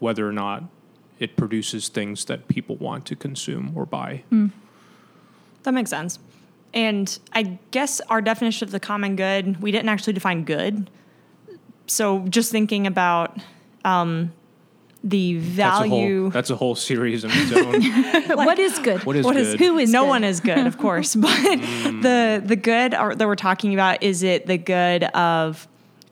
whether 0.00 0.28
or 0.28 0.32
not 0.32 0.64
it 1.18 1.36
produces 1.36 1.88
things 1.88 2.24
that 2.26 2.48
people 2.48 2.76
want 2.76 3.06
to 3.06 3.16
consume 3.16 3.72
or 3.74 3.86
buy. 3.86 4.22
That 5.62 5.72
makes 5.72 5.90
sense. 5.90 6.18
And 6.74 7.18
I 7.32 7.58
guess 7.70 8.00
our 8.02 8.20
definition 8.20 8.66
of 8.66 8.70
the 8.72 8.80
common 8.80 9.16
good, 9.16 9.60
we 9.62 9.72
didn't 9.72 9.88
actually 9.88 10.12
define 10.12 10.44
good. 10.44 10.90
So 11.86 12.20
just 12.28 12.52
thinking 12.52 12.86
about 12.86 13.38
um, 13.84 14.32
the 15.02 15.38
That's 15.38 15.80
a 15.84 15.88
whole, 15.88 16.00
value. 16.00 16.30
that's 16.30 16.50
a 16.50 16.56
whole 16.56 16.74
series 16.74 17.24
in 17.24 17.30
its 17.32 17.52
own. 17.52 18.36
what 18.36 18.58
is 18.58 18.78
good? 18.80 19.04
What 19.04 19.16
is 19.16 19.24
What 19.24 19.36
good? 19.36 19.46
is 19.46 19.54
Who 19.54 19.78
is 19.78 19.90
no 19.90 20.02
good? 20.02 20.08
one 20.08 20.24
is 20.24 20.40
good, 20.40 20.66
of 20.66 20.76
course, 20.78 21.14
but 21.14 21.30
the 21.30 22.42
the 22.44 22.56
good 22.56 22.92
are, 22.92 23.14
that 23.14 23.26
we're 23.26 23.36
talking 23.36 23.72
about 23.72 24.02
is 24.02 24.22
it 24.22 24.46
the 24.46 24.58
good 24.58 25.04
of 25.04 25.66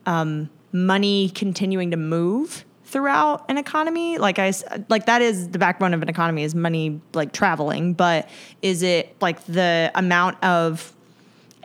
um, 0.07 0.49
money 0.71 1.29
continuing 1.29 1.91
to 1.91 1.97
move 1.97 2.64
throughout 2.95 3.43
an 3.49 3.57
economy? 3.57 4.17
Like 4.17 4.39
I 4.39 4.53
like 4.87 5.07
that 5.07 5.21
is 5.21 5.49
the 5.49 5.59
backbone 5.59 5.93
of 5.93 6.01
an 6.01 6.07
economy 6.07 6.43
is 6.43 6.55
money 6.55 7.01
like 7.13 7.33
traveling, 7.33 7.93
but 7.93 8.29
is 8.61 8.83
it 8.83 9.13
like 9.19 9.43
the 9.47 9.91
amount 9.95 10.41
of 10.41 10.95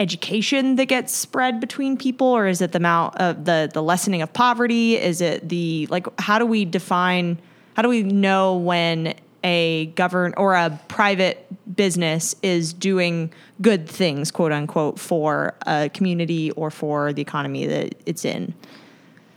education 0.01 0.75
that 0.75 0.87
gets 0.87 1.15
spread 1.15 1.61
between 1.61 1.97
people 1.97 2.27
or 2.27 2.49
is 2.49 2.61
it 2.61 2.73
the 2.73 2.79
amount 2.79 3.17
of 3.19 3.45
the 3.45 3.71
the 3.73 3.81
lessening 3.81 4.23
of 4.23 4.33
poverty 4.33 4.97
is 4.97 5.21
it 5.21 5.49
the 5.49 5.87
like 5.91 6.07
how 6.19 6.39
do 6.39 6.47
we 6.47 6.65
define 6.65 7.39
how 7.75 7.83
do 7.83 7.89
we 7.89 8.03
know 8.03 8.57
when 8.57 9.15
a 9.45 9.87
govern 9.95 10.33
or 10.39 10.55
a 10.55 10.81
private 10.89 11.47
business 11.77 12.35
is 12.43 12.73
doing 12.73 13.31
good 13.61 13.87
things 13.87 14.31
quote 14.31 14.53
unquote 14.53 14.99
for 14.99 15.55
a 15.67 15.91
community 15.91 16.51
or 16.53 16.71
for 16.71 17.13
the 17.13 17.21
economy 17.21 17.67
that 17.67 17.95
it's 18.07 18.25
in 18.25 18.55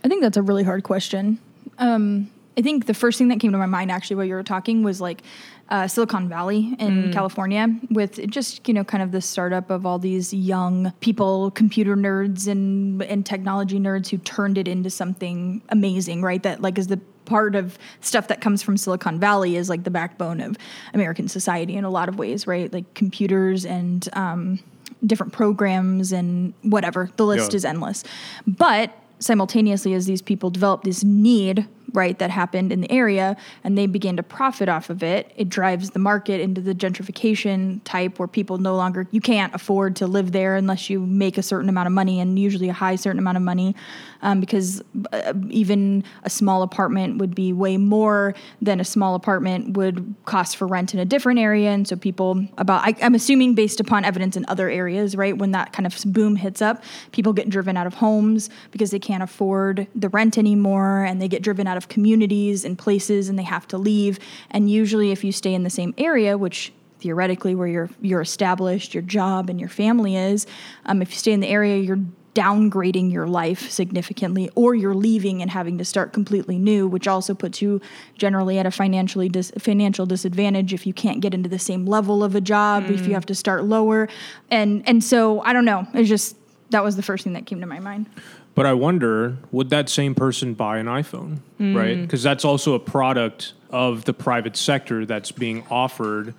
I 0.04 0.08
think 0.08 0.20
that's 0.20 0.36
a 0.36 0.42
really 0.42 0.64
hard 0.64 0.84
question. 0.84 1.38
Um, 1.78 2.30
I 2.56 2.62
think 2.62 2.86
the 2.86 2.94
first 2.94 3.18
thing 3.18 3.28
that 3.28 3.40
came 3.40 3.50
to 3.52 3.58
my 3.58 3.66
mind 3.66 3.90
actually 3.90 4.16
while 4.16 4.24
you 4.26 4.34
were 4.34 4.42
talking 4.44 4.84
was 4.84 5.00
like 5.00 5.22
uh, 5.70 5.88
Silicon 5.88 6.28
Valley 6.28 6.76
in 6.78 7.10
California 7.12 7.66
with 7.90 8.24
just 8.30 8.68
you 8.68 8.74
know 8.74 8.84
kind 8.84 9.02
of 9.02 9.10
the 9.12 9.20
startup 9.20 9.70
of 9.70 9.84
all 9.86 9.98
these 9.98 10.32
young 10.32 10.92
people, 11.00 11.50
computer 11.52 11.96
nerds 11.96 12.46
and 12.46 13.02
and 13.02 13.26
technology 13.26 13.80
nerds 13.80 14.08
who 14.08 14.18
turned 14.18 14.56
it 14.58 14.68
into 14.68 14.88
something 14.90 15.62
amazing, 15.70 16.22
right? 16.22 16.42
That 16.42 16.62
like 16.62 16.78
is 16.78 16.86
the 16.88 16.98
part 17.24 17.56
of 17.56 17.76
stuff 18.02 18.28
that 18.28 18.40
comes 18.42 18.62
from 18.62 18.76
Silicon 18.76 19.18
Valley 19.18 19.56
is 19.56 19.68
like 19.70 19.82
the 19.84 19.90
backbone 19.90 20.40
of 20.40 20.56
American 20.92 21.26
society 21.26 21.74
in 21.74 21.82
a 21.82 21.90
lot 21.90 22.08
of 22.08 22.18
ways, 22.18 22.46
right? 22.46 22.70
Like 22.72 22.92
computers 22.94 23.64
and 23.64 24.06
um, 24.12 24.60
different 25.04 25.32
programs 25.32 26.12
and 26.12 26.52
whatever. 26.62 27.10
The 27.16 27.24
list 27.24 27.52
Yeah. 27.52 27.56
is 27.56 27.64
endless. 27.64 28.04
But 28.46 28.92
simultaneously, 29.24 29.94
as 29.94 30.06
these 30.06 30.22
people 30.22 30.50
develop 30.50 30.84
this 30.84 31.02
need, 31.02 31.66
right, 31.94 32.18
that 32.18 32.30
happened 32.30 32.72
in 32.72 32.80
the 32.80 32.90
area, 32.90 33.36
and 33.62 33.78
they 33.78 33.86
begin 33.86 34.16
to 34.16 34.22
profit 34.22 34.68
off 34.68 34.90
of 34.90 35.02
it, 35.02 35.32
it 35.36 35.48
drives 35.48 35.90
the 35.90 35.98
market 35.98 36.40
into 36.40 36.60
the 36.60 36.74
gentrification 36.74 37.80
type 37.84 38.18
where 38.18 38.28
people 38.28 38.58
no 38.58 38.76
longer, 38.76 39.06
you 39.12 39.20
can't 39.20 39.54
afford 39.54 39.96
to 39.96 40.06
live 40.06 40.32
there 40.32 40.56
unless 40.56 40.90
you 40.90 41.00
make 41.00 41.38
a 41.38 41.42
certain 41.42 41.68
amount 41.68 41.86
of 41.86 41.92
money 41.92 42.20
and 42.20 42.38
usually 42.38 42.68
a 42.68 42.72
high 42.72 42.96
certain 42.96 43.18
amount 43.18 43.36
of 43.36 43.42
money 43.42 43.74
um, 44.22 44.40
because 44.40 44.82
uh, 45.12 45.32
even 45.50 46.02
a 46.24 46.30
small 46.30 46.62
apartment 46.62 47.18
would 47.18 47.34
be 47.34 47.52
way 47.52 47.76
more 47.76 48.34
than 48.60 48.80
a 48.80 48.84
small 48.84 49.14
apartment 49.14 49.76
would 49.76 50.14
cost 50.24 50.56
for 50.56 50.66
rent 50.66 50.94
in 50.94 51.00
a 51.00 51.04
different 51.04 51.38
area. 51.38 51.70
And 51.70 51.86
so 51.86 51.94
people 51.94 52.44
about, 52.58 52.82
I, 52.84 52.94
I'm 53.02 53.14
assuming 53.14 53.54
based 53.54 53.80
upon 53.80 54.04
evidence 54.04 54.36
in 54.36 54.44
other 54.48 54.68
areas, 54.68 55.14
right? 55.14 55.36
When 55.36 55.52
that 55.52 55.72
kind 55.72 55.86
of 55.86 55.96
boom 56.06 56.36
hits 56.36 56.62
up, 56.62 56.82
people 57.12 57.32
get 57.32 57.48
driven 57.48 57.76
out 57.76 57.86
of 57.86 57.94
homes 57.94 58.50
because 58.70 58.90
they 58.90 58.98
can't 58.98 59.22
afford 59.22 59.86
the 59.94 60.08
rent 60.08 60.38
anymore 60.38 61.04
and 61.04 61.20
they 61.20 61.28
get 61.28 61.42
driven 61.42 61.66
out 61.66 61.76
of 61.76 61.83
communities 61.88 62.64
and 62.64 62.78
places 62.78 63.28
and 63.28 63.38
they 63.38 63.44
have 63.44 63.66
to 63.68 63.78
leave. 63.78 64.18
And 64.50 64.70
usually 64.70 65.10
if 65.10 65.24
you 65.24 65.32
stay 65.32 65.54
in 65.54 65.62
the 65.62 65.70
same 65.70 65.94
area, 65.98 66.38
which 66.38 66.72
theoretically 67.00 67.54
where 67.54 67.68
you're 67.68 67.90
you're 68.00 68.20
established, 68.20 68.94
your 68.94 69.02
job 69.02 69.50
and 69.50 69.60
your 69.60 69.68
family 69.68 70.16
is, 70.16 70.46
um, 70.86 71.02
if 71.02 71.10
you 71.10 71.16
stay 71.16 71.32
in 71.32 71.40
the 71.40 71.48
area, 71.48 71.76
you're 71.76 72.00
downgrading 72.34 73.12
your 73.12 73.28
life 73.28 73.70
significantly 73.70 74.50
or 74.56 74.74
you're 74.74 74.94
leaving 74.94 75.40
and 75.40 75.50
having 75.52 75.78
to 75.78 75.84
start 75.84 76.12
completely 76.12 76.58
new 76.58 76.86
which 76.88 77.06
also 77.06 77.32
puts 77.32 77.62
you 77.62 77.80
generally 78.18 78.58
at 78.58 78.66
a 78.66 78.70
financially 78.70 79.28
dis- 79.28 79.52
financial 79.58 80.04
disadvantage 80.04 80.74
if 80.74 80.84
you 80.84 80.92
can't 80.92 81.20
get 81.20 81.32
into 81.32 81.48
the 81.48 81.58
same 81.58 81.86
level 81.86 82.24
of 82.24 82.34
a 82.34 82.40
job 82.40 82.90
if 82.90 83.06
you 83.06 83.14
have 83.14 83.24
to 83.26 83.34
start 83.34 83.64
lower. 83.64 84.08
And 84.50 84.82
and 84.88 85.02
so 85.02 85.40
i 85.42 85.52
don't 85.52 85.64
know. 85.64 85.86
It's 85.94 86.08
just 86.08 86.36
that 86.70 86.82
was 86.82 86.96
the 86.96 87.02
first 87.02 87.24
thing 87.24 87.34
that 87.34 87.46
came 87.46 87.60
to 87.60 87.66
my 87.66 87.78
mind 87.78 88.06
But 88.54 88.66
I 88.66 88.72
wonder, 88.72 89.36
would 89.50 89.70
that 89.70 89.88
same 89.88 90.14
person 90.14 90.54
buy 90.54 90.78
an 90.78 90.86
iPhone, 90.86 91.38
right? 91.58 92.00
Because 92.00 92.22
that's 92.22 92.44
also 92.44 92.74
a 92.74 92.78
product 92.78 93.52
of 93.70 94.04
the 94.04 94.12
private 94.12 94.56
sector 94.56 95.04
that's 95.04 95.32
being 95.32 95.64
offered. 95.70 96.34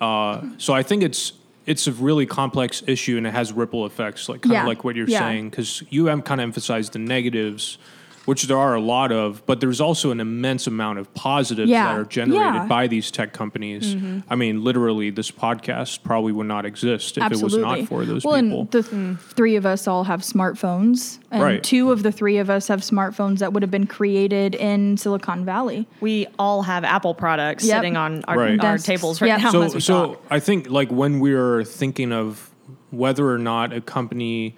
Uh, 0.00 0.40
so 0.56 0.72
I 0.72 0.82
think 0.82 1.02
it's 1.02 1.32
it's 1.66 1.86
a 1.86 1.92
really 1.92 2.24
complex 2.24 2.82
issue 2.86 3.18
and 3.18 3.26
it 3.26 3.32
has 3.34 3.52
ripple 3.52 3.84
effects, 3.84 4.28
like 4.28 4.40
kind 4.40 4.54
Yeah. 4.54 4.62
of 4.62 4.66
like 4.68 4.82
what 4.82 4.96
you're 4.96 5.06
Yeah. 5.08 5.20
saying. 5.20 5.50
Because 5.50 5.82
you 5.90 6.06
have 6.06 6.24
kind 6.24 6.40
of 6.40 6.44
emphasized 6.44 6.94
the 6.94 6.98
negatives, 6.98 7.76
which 8.30 8.44
there 8.44 8.56
are 8.58 8.76
a 8.76 8.80
lot 8.80 9.10
of, 9.10 9.44
but 9.44 9.58
there's 9.58 9.80
also 9.80 10.12
an 10.12 10.20
immense 10.20 10.68
amount 10.68 11.00
of 11.00 11.12
positives 11.14 11.68
Yeah. 11.68 11.86
that 11.92 11.98
are 11.98 12.04
generated 12.04 12.40
Yeah. 12.54 12.58
Mm-hmm. 12.60 12.68
by 12.68 12.86
these 12.86 13.10
tech 13.10 13.32
companies. 13.32 13.96
I 14.30 14.36
mean, 14.36 14.62
literally, 14.62 15.10
this 15.10 15.32
podcast 15.32 16.04
probably 16.04 16.30
would 16.30 16.46
not 16.46 16.64
exist 16.64 17.16
if 17.18 17.24
Absolutely. 17.24 17.58
it 17.60 17.66
was 17.66 17.78
not 17.80 17.88
for 17.88 18.04
those 18.04 18.24
well, 18.24 18.40
people. 18.40 18.60
and 18.60 18.70
the 18.70 18.82
th- 18.84 19.18
three 19.34 19.56
of 19.56 19.66
us 19.66 19.88
all 19.88 20.04
have 20.04 20.20
smartphones, 20.20 21.18
and 21.32 21.42
Right. 21.42 21.60
two 21.60 21.90
of 21.90 22.04
the 22.04 22.12
three 22.12 22.38
of 22.38 22.48
us 22.48 22.68
have 22.68 22.82
smartphones 22.82 23.38
that 23.40 23.52
would 23.52 23.64
have 23.64 23.70
been 23.72 23.88
created 23.88 24.54
in 24.54 24.96
Silicon 24.96 25.44
Valley. 25.44 25.88
we 26.00 26.28
all 26.38 26.62
have 26.62 26.84
apple 26.84 27.14
products 27.14 27.64
Yep. 27.66 27.78
sitting 27.78 27.96
on 27.96 28.22
our, 28.28 28.38
Right. 28.38 28.64
our 28.64 28.78
tables 28.78 29.20
right 29.20 29.26
Yep. 29.26 29.40
now 29.42 29.50
so 29.50 29.62
as 29.62 29.74
we 29.74 29.80
so 29.80 30.06
talk. 30.06 30.22
I 30.30 30.38
think 30.38 30.70
like 30.70 30.92
when 30.92 31.18
we're 31.18 31.64
thinking 31.64 32.12
of 32.12 32.48
whether 32.92 33.28
or 33.28 33.38
not 33.38 33.72
a 33.72 33.80
company 33.80 34.54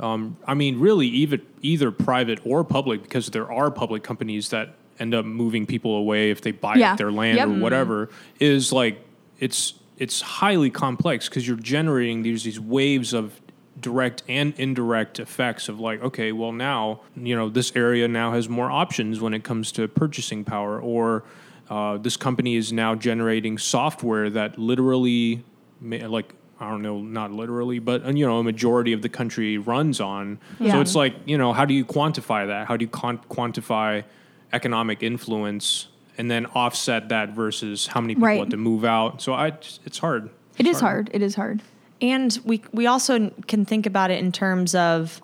um, 0.00 0.36
I 0.46 0.54
mean 0.54 0.80
really 0.80 1.06
even 1.08 1.42
either 1.62 1.90
private 1.90 2.40
or 2.44 2.64
public 2.64 3.02
because 3.02 3.28
there 3.30 3.50
are 3.50 3.70
public 3.70 4.02
companies 4.02 4.48
that 4.50 4.74
end 4.98 5.14
up 5.14 5.24
moving 5.24 5.66
people 5.66 5.96
away 5.96 6.30
if 6.30 6.40
they 6.40 6.52
buy 6.52 6.74
Yeah. 6.76 6.92
up 6.92 6.98
their 6.98 7.12
land 7.12 7.36
Yep. 7.38 7.48
or 7.48 7.58
whatever 7.60 8.10
is 8.38 8.72
like 8.72 8.98
it's 9.38 9.74
it's 9.98 10.20
highly 10.20 10.70
complex 10.70 11.28
because 11.28 11.46
you're 11.46 11.56
generating 11.56 12.22
these 12.22 12.44
these 12.44 12.60
waves 12.60 13.12
of 13.12 13.40
direct 13.80 14.22
and 14.28 14.52
indirect 14.58 15.18
effects 15.18 15.68
of 15.68 15.80
like 15.80 16.02
okay 16.02 16.32
well 16.32 16.52
now 16.52 17.00
you 17.16 17.34
know 17.34 17.48
this 17.48 17.72
area 17.74 18.06
now 18.08 18.32
has 18.32 18.48
more 18.48 18.70
options 18.70 19.20
when 19.20 19.32
it 19.32 19.42
comes 19.42 19.72
to 19.72 19.88
purchasing 19.88 20.44
power 20.44 20.78
or 20.80 21.22
uh, 21.70 21.96
this 21.98 22.16
company 22.16 22.56
is 22.56 22.72
now 22.72 22.94
generating 22.94 23.56
software 23.56 24.28
that 24.28 24.58
literally 24.58 25.42
ma- 25.80 26.04
like 26.08 26.34
I 26.60 26.68
don't 26.68 26.82
know, 26.82 27.00
not 27.00 27.32
literally, 27.32 27.78
but 27.78 28.04
you 28.14 28.26
know, 28.26 28.38
a 28.38 28.44
majority 28.44 28.92
of 28.92 29.00
the 29.00 29.08
country 29.08 29.56
runs 29.56 29.98
on. 29.98 30.38
So 30.58 30.80
it's 30.80 30.94
like, 30.94 31.14
you 31.24 31.38
know, 31.38 31.54
how 31.54 31.64
do 31.64 31.72
you 31.72 31.86
quantify 31.86 32.46
that? 32.48 32.68
How 32.68 32.76
do 32.76 32.84
you 32.84 32.90
con- 32.90 33.20
quantify 33.30 34.04
economic 34.52 35.02
influence 35.02 35.88
and 36.18 36.30
then 36.30 36.44
offset 36.46 37.08
that 37.08 37.30
versus 37.30 37.86
how 37.86 38.02
many 38.02 38.14
people 38.14 38.26
Right. 38.26 38.38
have 38.40 38.50
to 38.50 38.58
move 38.58 38.84
out? 38.84 39.22
So 39.22 39.32
I, 39.32 39.46
it's 39.86 39.98
hard. 39.98 40.26
It 40.58 40.66
It's 40.66 40.76
is 40.76 40.80
hard. 40.80 41.10
It 41.14 41.22
is 41.22 41.34
hard. 41.34 41.62
And 42.02 42.38
we 42.44 42.62
we 42.72 42.86
also 42.86 43.30
can 43.46 43.64
think 43.64 43.86
about 43.86 44.10
it 44.10 44.18
in 44.18 44.30
terms 44.30 44.74
of 44.74 45.22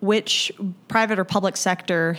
which 0.00 0.50
private 0.88 1.18
or 1.18 1.24
public 1.24 1.56
sector 1.56 2.16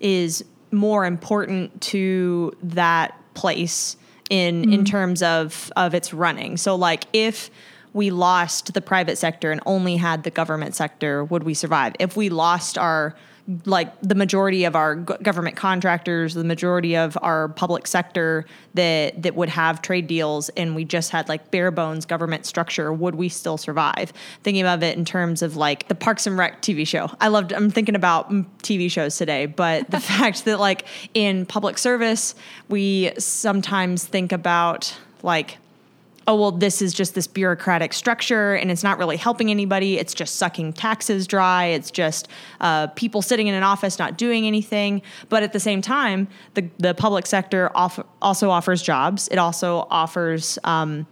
is 0.00 0.44
more 0.72 1.04
important 1.04 1.80
to 1.80 2.56
that 2.62 3.14
place 3.34 3.96
in 4.30 4.64
in 4.64 4.70
mm-hmm. 4.70 4.84
terms 4.84 5.22
of 5.22 5.72
of 5.76 5.94
its 5.94 6.12
running. 6.12 6.56
So 6.56 6.74
like 6.74 7.04
if 7.12 7.50
we 7.92 8.10
lost 8.10 8.72
the 8.74 8.80
private 8.80 9.16
sector 9.16 9.50
and 9.50 9.60
only 9.66 9.96
had 9.96 10.22
the 10.22 10.30
government 10.30 10.74
sector, 10.74 11.24
would 11.24 11.42
we 11.42 11.54
survive? 11.54 11.94
If 11.98 12.16
we 12.16 12.28
lost 12.28 12.78
our 12.78 13.16
like 13.64 14.00
the 14.00 14.14
majority 14.14 14.64
of 14.64 14.76
our 14.76 14.94
government 14.94 15.56
contractors, 15.56 16.34
the 16.34 16.44
majority 16.44 16.96
of 16.96 17.18
our 17.20 17.48
public 17.48 17.86
sector 17.86 18.44
that 18.74 19.20
that 19.22 19.34
would 19.34 19.48
have 19.48 19.82
trade 19.82 20.06
deals, 20.06 20.50
and 20.50 20.76
we 20.76 20.84
just 20.84 21.10
had 21.10 21.28
like 21.28 21.50
bare 21.50 21.70
bones 21.70 22.06
government 22.06 22.46
structure, 22.46 22.92
would 22.92 23.14
we 23.16 23.28
still 23.28 23.56
survive? 23.56 24.12
Thinking 24.42 24.66
of 24.66 24.82
it 24.82 24.96
in 24.96 25.04
terms 25.04 25.42
of 25.42 25.56
like 25.56 25.88
the 25.88 25.94
Parks 25.94 26.26
and 26.26 26.38
Rec 26.38 26.62
TV 26.62 26.86
show. 26.86 27.10
I 27.20 27.28
loved. 27.28 27.52
I'm 27.52 27.70
thinking 27.70 27.96
about 27.96 28.30
TV 28.62 28.90
shows 28.90 29.16
today, 29.16 29.46
but 29.46 29.90
the 29.90 30.00
fact 30.10 30.44
that 30.44 30.60
like 30.60 30.86
in 31.14 31.46
public 31.46 31.78
service, 31.78 32.34
we 32.68 33.10
sometimes 33.18 34.04
think 34.04 34.32
about 34.32 34.96
like 35.22 35.58
oh 36.26 36.34
well 36.36 36.52
this 36.52 36.80
is 36.82 36.92
just 36.94 37.14
this 37.14 37.26
bureaucratic 37.26 37.92
structure 37.92 38.54
and 38.54 38.70
it's 38.70 38.82
not 38.82 38.98
really 38.98 39.16
helping 39.16 39.50
anybody. 39.50 39.98
It's 39.98 40.14
just 40.14 40.36
sucking 40.36 40.74
taxes 40.74 41.26
dry. 41.26 41.66
It's 41.66 41.90
just 41.90 42.28
uh, 42.60 42.88
people 42.88 43.22
sitting 43.22 43.46
in 43.46 43.54
an 43.54 43.62
office 43.62 43.98
not 43.98 44.16
doing 44.16 44.46
anything. 44.46 45.02
But 45.28 45.42
at 45.42 45.52
the 45.52 45.60
same 45.60 45.82
time 45.82 46.28
the, 46.54 46.68
the 46.78 46.94
public 46.94 47.26
sector 47.26 47.70
off- 47.74 48.04
also 48.22 48.50
offers 48.50 48.82
jobs. 48.82 49.28
It 49.28 49.38
also 49.38 49.86
offers 49.90 50.58
um, 50.64 51.06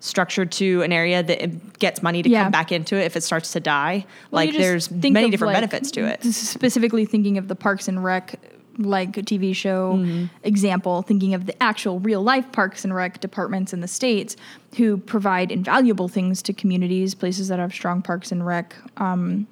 structure 0.00 0.46
to 0.46 0.82
an 0.82 0.92
area 0.92 1.22
that 1.22 1.78
gets 1.78 2.02
money 2.02 2.22
to 2.22 2.28
Yeah. 2.28 2.44
come 2.44 2.52
back 2.52 2.72
into 2.72 2.96
it 2.96 3.04
if 3.04 3.16
it 3.16 3.22
starts 3.22 3.52
to 3.52 3.60
die. 3.60 4.06
Well, 4.30 4.44
like 4.44 4.56
there's 4.56 4.90
many 4.90 5.30
different 5.30 5.54
like, 5.54 5.56
benefits 5.62 5.90
to 5.92 6.06
it. 6.06 6.22
Specifically 6.24 7.04
thinking 7.04 7.38
of 7.38 7.48
the 7.48 7.56
Parks 7.56 7.88
and 7.88 8.02
Rec 8.02 8.38
like 8.78 9.12
TV 9.12 9.54
show 9.54 9.94
Mm-hmm. 9.96 10.26
example, 10.42 11.02
thinking 11.02 11.34
of 11.34 11.46
the 11.46 11.62
actual 11.62 12.00
real 12.00 12.22
life 12.22 12.50
Parks 12.52 12.84
and 12.84 12.94
Rec 12.94 13.20
departments 13.20 13.72
in 13.72 13.80
the 13.80 13.88
states 13.88 14.36
who 14.76 14.98
provide 14.98 15.50
invaluable 15.50 16.08
things 16.08 16.42
to 16.42 16.52
communities, 16.52 17.14
places 17.14 17.48
that 17.48 17.58
have 17.58 17.72
strong 17.72 18.02
Parks 18.02 18.32
and 18.32 18.44
Rec 18.46 18.74
um, 18.98 19.46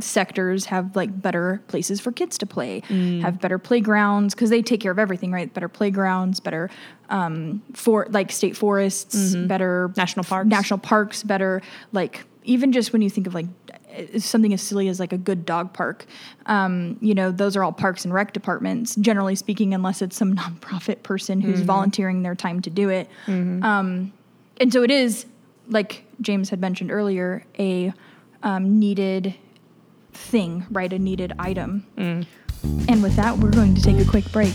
sectors 0.00 0.66
have 0.66 0.94
like 0.94 1.20
better 1.22 1.62
places 1.68 2.00
for 2.00 2.12
kids 2.12 2.36
to 2.38 2.46
play, 2.46 2.80
have 3.22 3.40
better 3.40 3.58
playgrounds 3.58 4.34
because 4.34 4.50
they 4.50 4.60
take 4.62 4.80
care 4.80 4.92
of 4.92 4.98
everything, 4.98 5.32
right? 5.32 5.52
Better 5.52 5.68
playgrounds, 5.68 6.40
better 6.40 6.68
um, 7.08 7.62
for 7.74 8.06
like 8.10 8.30
state 8.30 8.56
forests, 8.56 9.34
better 9.34 9.90
National 9.96 10.24
parks. 10.24 10.48
national 10.48 10.78
parks, 10.78 11.22
better 11.22 11.62
like 11.92 12.24
even 12.44 12.72
just 12.72 12.92
when 12.92 13.02
you 13.02 13.10
think 13.10 13.26
of 13.26 13.34
like 13.34 13.46
something 14.18 14.52
as 14.52 14.62
silly 14.62 14.88
as 14.88 15.00
like 15.00 15.12
a 15.12 15.18
good 15.18 15.44
dog 15.44 15.72
park, 15.72 16.06
um, 16.46 16.96
you 17.00 17.14
know, 17.14 17.30
those 17.30 17.56
are 17.56 17.64
all 17.64 17.72
parks 17.72 18.04
and 18.04 18.12
rec 18.14 18.32
departments, 18.32 18.94
generally 18.96 19.34
speaking, 19.34 19.74
unless 19.74 20.02
it's 20.02 20.16
some 20.16 20.34
nonprofit 20.42 21.02
person 21.02 21.40
who's 21.40 21.60
volunteering 21.60 22.22
their 22.22 22.34
time 22.34 22.60
to 22.62 22.70
do 22.70 22.88
it. 22.88 23.08
Um, 23.62 24.12
and 24.60 24.72
so 24.72 24.82
it 24.82 24.90
is, 24.90 25.26
like 25.68 26.04
James 26.20 26.50
had 26.50 26.60
mentioned 26.60 26.90
earlier, 26.90 27.44
a 27.58 27.92
um, 28.42 28.78
needed 28.78 29.34
thing, 30.12 30.66
right? 30.70 30.92
A 30.92 30.98
needed 30.98 31.32
item. 31.38 31.86
And 32.88 33.02
with 33.02 33.14
that, 33.16 33.38
we're 33.38 33.50
going 33.50 33.74
to 33.74 33.82
take 33.82 33.98
a 33.98 34.04
quick 34.04 34.30
break. 34.32 34.54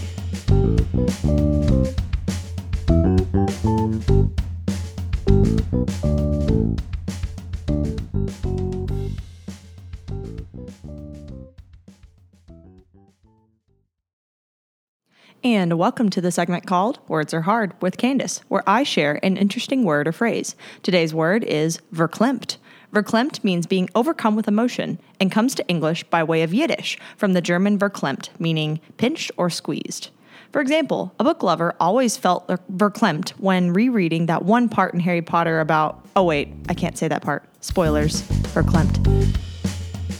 And 15.45 15.77
welcome 15.77 16.09
to 16.11 16.21
the 16.21 16.31
segment 16.31 16.65
called 16.65 16.99
Words 17.09 17.33
Are 17.33 17.41
Hard 17.41 17.73
with 17.81 17.97
Candace, 17.97 18.39
where 18.47 18.63
I 18.65 18.83
share 18.83 19.19
an 19.23 19.35
interesting 19.35 19.83
word 19.83 20.07
or 20.07 20.13
phrase. 20.13 20.55
Today's 20.83 21.13
word 21.13 21.43
is 21.43 21.81
verklempt. 21.93 22.55
Verklempt 22.93 23.43
means 23.43 23.67
being 23.67 23.89
overcome 23.93 24.37
with 24.37 24.47
emotion 24.47 25.01
and 25.19 25.33
comes 25.33 25.53
to 25.55 25.67
English 25.67 26.05
by 26.05 26.23
way 26.23 26.43
of 26.43 26.53
Yiddish 26.53 26.97
from 27.17 27.33
the 27.33 27.41
German 27.41 27.77
verklempt, 27.77 28.29
meaning 28.39 28.79
pinched 28.95 29.31
or 29.35 29.49
squeezed. 29.49 30.11
For 30.53 30.61
example, 30.61 31.13
a 31.19 31.25
book 31.25 31.43
lover 31.43 31.75
always 31.77 32.15
felt 32.15 32.47
verklempt 32.47 33.31
when 33.31 33.73
rereading 33.73 34.27
that 34.27 34.45
one 34.45 34.69
part 34.69 34.93
in 34.93 35.01
Harry 35.01 35.21
Potter 35.21 35.59
about, 35.59 36.05
oh 36.15 36.23
wait, 36.23 36.53
I 36.69 36.73
can't 36.73 36.97
say 36.97 37.09
that 37.09 37.21
part. 37.21 37.43
Spoilers, 37.59 38.21
verklempt. 38.53 39.39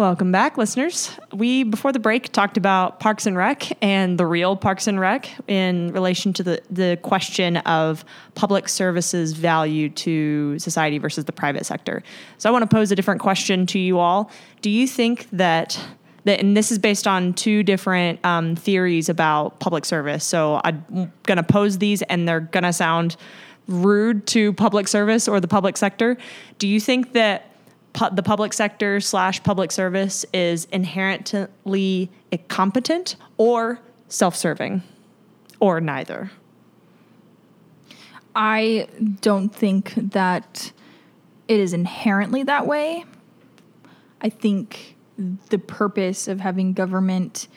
Welcome 0.05 0.31
back, 0.31 0.55
listeners. 0.55 1.17
We, 1.33 1.63
before 1.63 1.91
the 1.91 1.97
break, 1.97 2.31
talked 2.31 2.57
about 2.57 2.99
Parks 2.99 3.25
and 3.25 3.35
Rec 3.35 3.75
and 3.81 4.19
the 4.19 4.27
real 4.27 4.55
Parks 4.55 4.85
and 4.85 4.99
Rec 4.99 5.27
in 5.47 5.91
relation 5.93 6.31
to 6.33 6.43
the, 6.43 6.61
the 6.69 6.99
question 7.01 7.57
of 7.57 8.05
public 8.35 8.69
services 8.69 9.33
value 9.33 9.89
to 9.89 10.59
society 10.59 10.99
versus 10.99 11.25
the 11.25 11.31
private 11.31 11.65
sector. 11.65 12.03
So 12.37 12.47
I 12.47 12.51
want 12.51 12.61
to 12.61 12.67
pose 12.67 12.91
a 12.91 12.95
different 12.95 13.19
question 13.19 13.65
to 13.65 13.79
you 13.79 13.97
all. 13.97 14.29
Do 14.61 14.69
you 14.69 14.87
think 14.87 15.27
that, 15.31 15.83
that 16.25 16.39
and 16.39 16.55
this 16.55 16.71
is 16.71 16.77
based 16.77 17.07
on 17.07 17.33
two 17.33 17.63
different 17.63 18.23
um, 18.23 18.55
theories 18.55 19.09
about 19.09 19.59
public 19.59 19.85
service. 19.85 20.23
So 20.23 20.61
I'm 20.63 21.11
going 21.23 21.37
to 21.37 21.43
pose 21.43 21.79
these 21.79 22.03
and 22.03 22.27
they're 22.27 22.41
going 22.41 22.63
to 22.63 22.73
sound 22.73 23.15
rude 23.67 24.27
to 24.27 24.53
public 24.53 24.87
service 24.87 25.27
or 25.27 25.39
the 25.39 25.47
public 25.47 25.77
sector. 25.77 26.15
Do 26.59 26.67
you 26.67 26.79
think 26.79 27.13
that 27.13 27.54
pu- 27.95 28.13
the 28.13 28.23
public 28.23 28.53
sector 28.53 28.99
slash 28.99 29.41
public 29.43 29.71
service 29.71 30.25
is 30.33 30.65
inherently 30.65 32.11
incompetent 32.31 33.15
or 33.37 33.79
self-serving 34.07 34.83
or 35.59 35.81
neither 35.81 36.29
I 38.35 38.87
don't 39.21 39.53
think 39.53 39.93
that 39.95 40.73
it 41.47 41.59
is 41.59 41.71
inherently 41.73 42.43
that 42.43 42.67
way. 42.67 43.05
I 44.21 44.29
think 44.29 44.97
the 45.49 45.57
purpose 45.57 46.27
of 46.27 46.41
having 46.41 46.73
government 46.73 47.47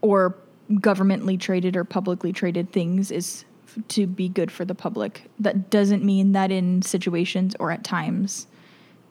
or 0.00 0.34
governmentally 0.70 1.38
traded 1.38 1.76
or 1.76 1.84
publicly 1.84 2.32
traded 2.32 2.72
things 2.72 3.10
is 3.10 3.44
to 3.88 4.06
be 4.06 4.28
good 4.28 4.50
for 4.50 4.64
the 4.64 4.74
public. 4.74 5.28
That 5.38 5.68
doesn't 5.68 6.02
mean 6.02 6.32
that 6.32 6.50
in 6.50 6.80
situations 6.80 7.54
or 7.60 7.70
at 7.70 7.84
times 7.84 8.46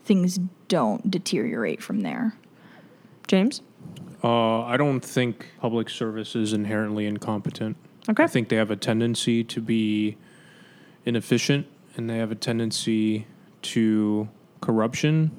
things 0.06 0.40
don't 0.68 1.10
deteriorate 1.10 1.82
from 1.82 2.02
there. 2.02 2.36
james 3.28 3.62
Uh, 4.24 4.62
I 4.64 4.78
don't 4.78 5.02
think 5.02 5.52
public 5.60 5.90
service 5.90 6.36
is 6.36 6.54
inherently 6.54 7.06
incompetent. 7.06 7.76
Okay. 8.10 8.24
I 8.24 8.28
think 8.28 8.50
they 8.50 8.56
have 8.56 8.72
a 8.72 8.76
tendency 8.76 9.44
to 9.44 9.62
be 9.62 10.18
inefficient 11.06 11.68
and 11.96 12.10
they 12.10 12.18
have 12.18 12.32
a 12.32 12.36
tendency 12.36 13.28
to 13.74 14.30
corruption, 14.62 15.32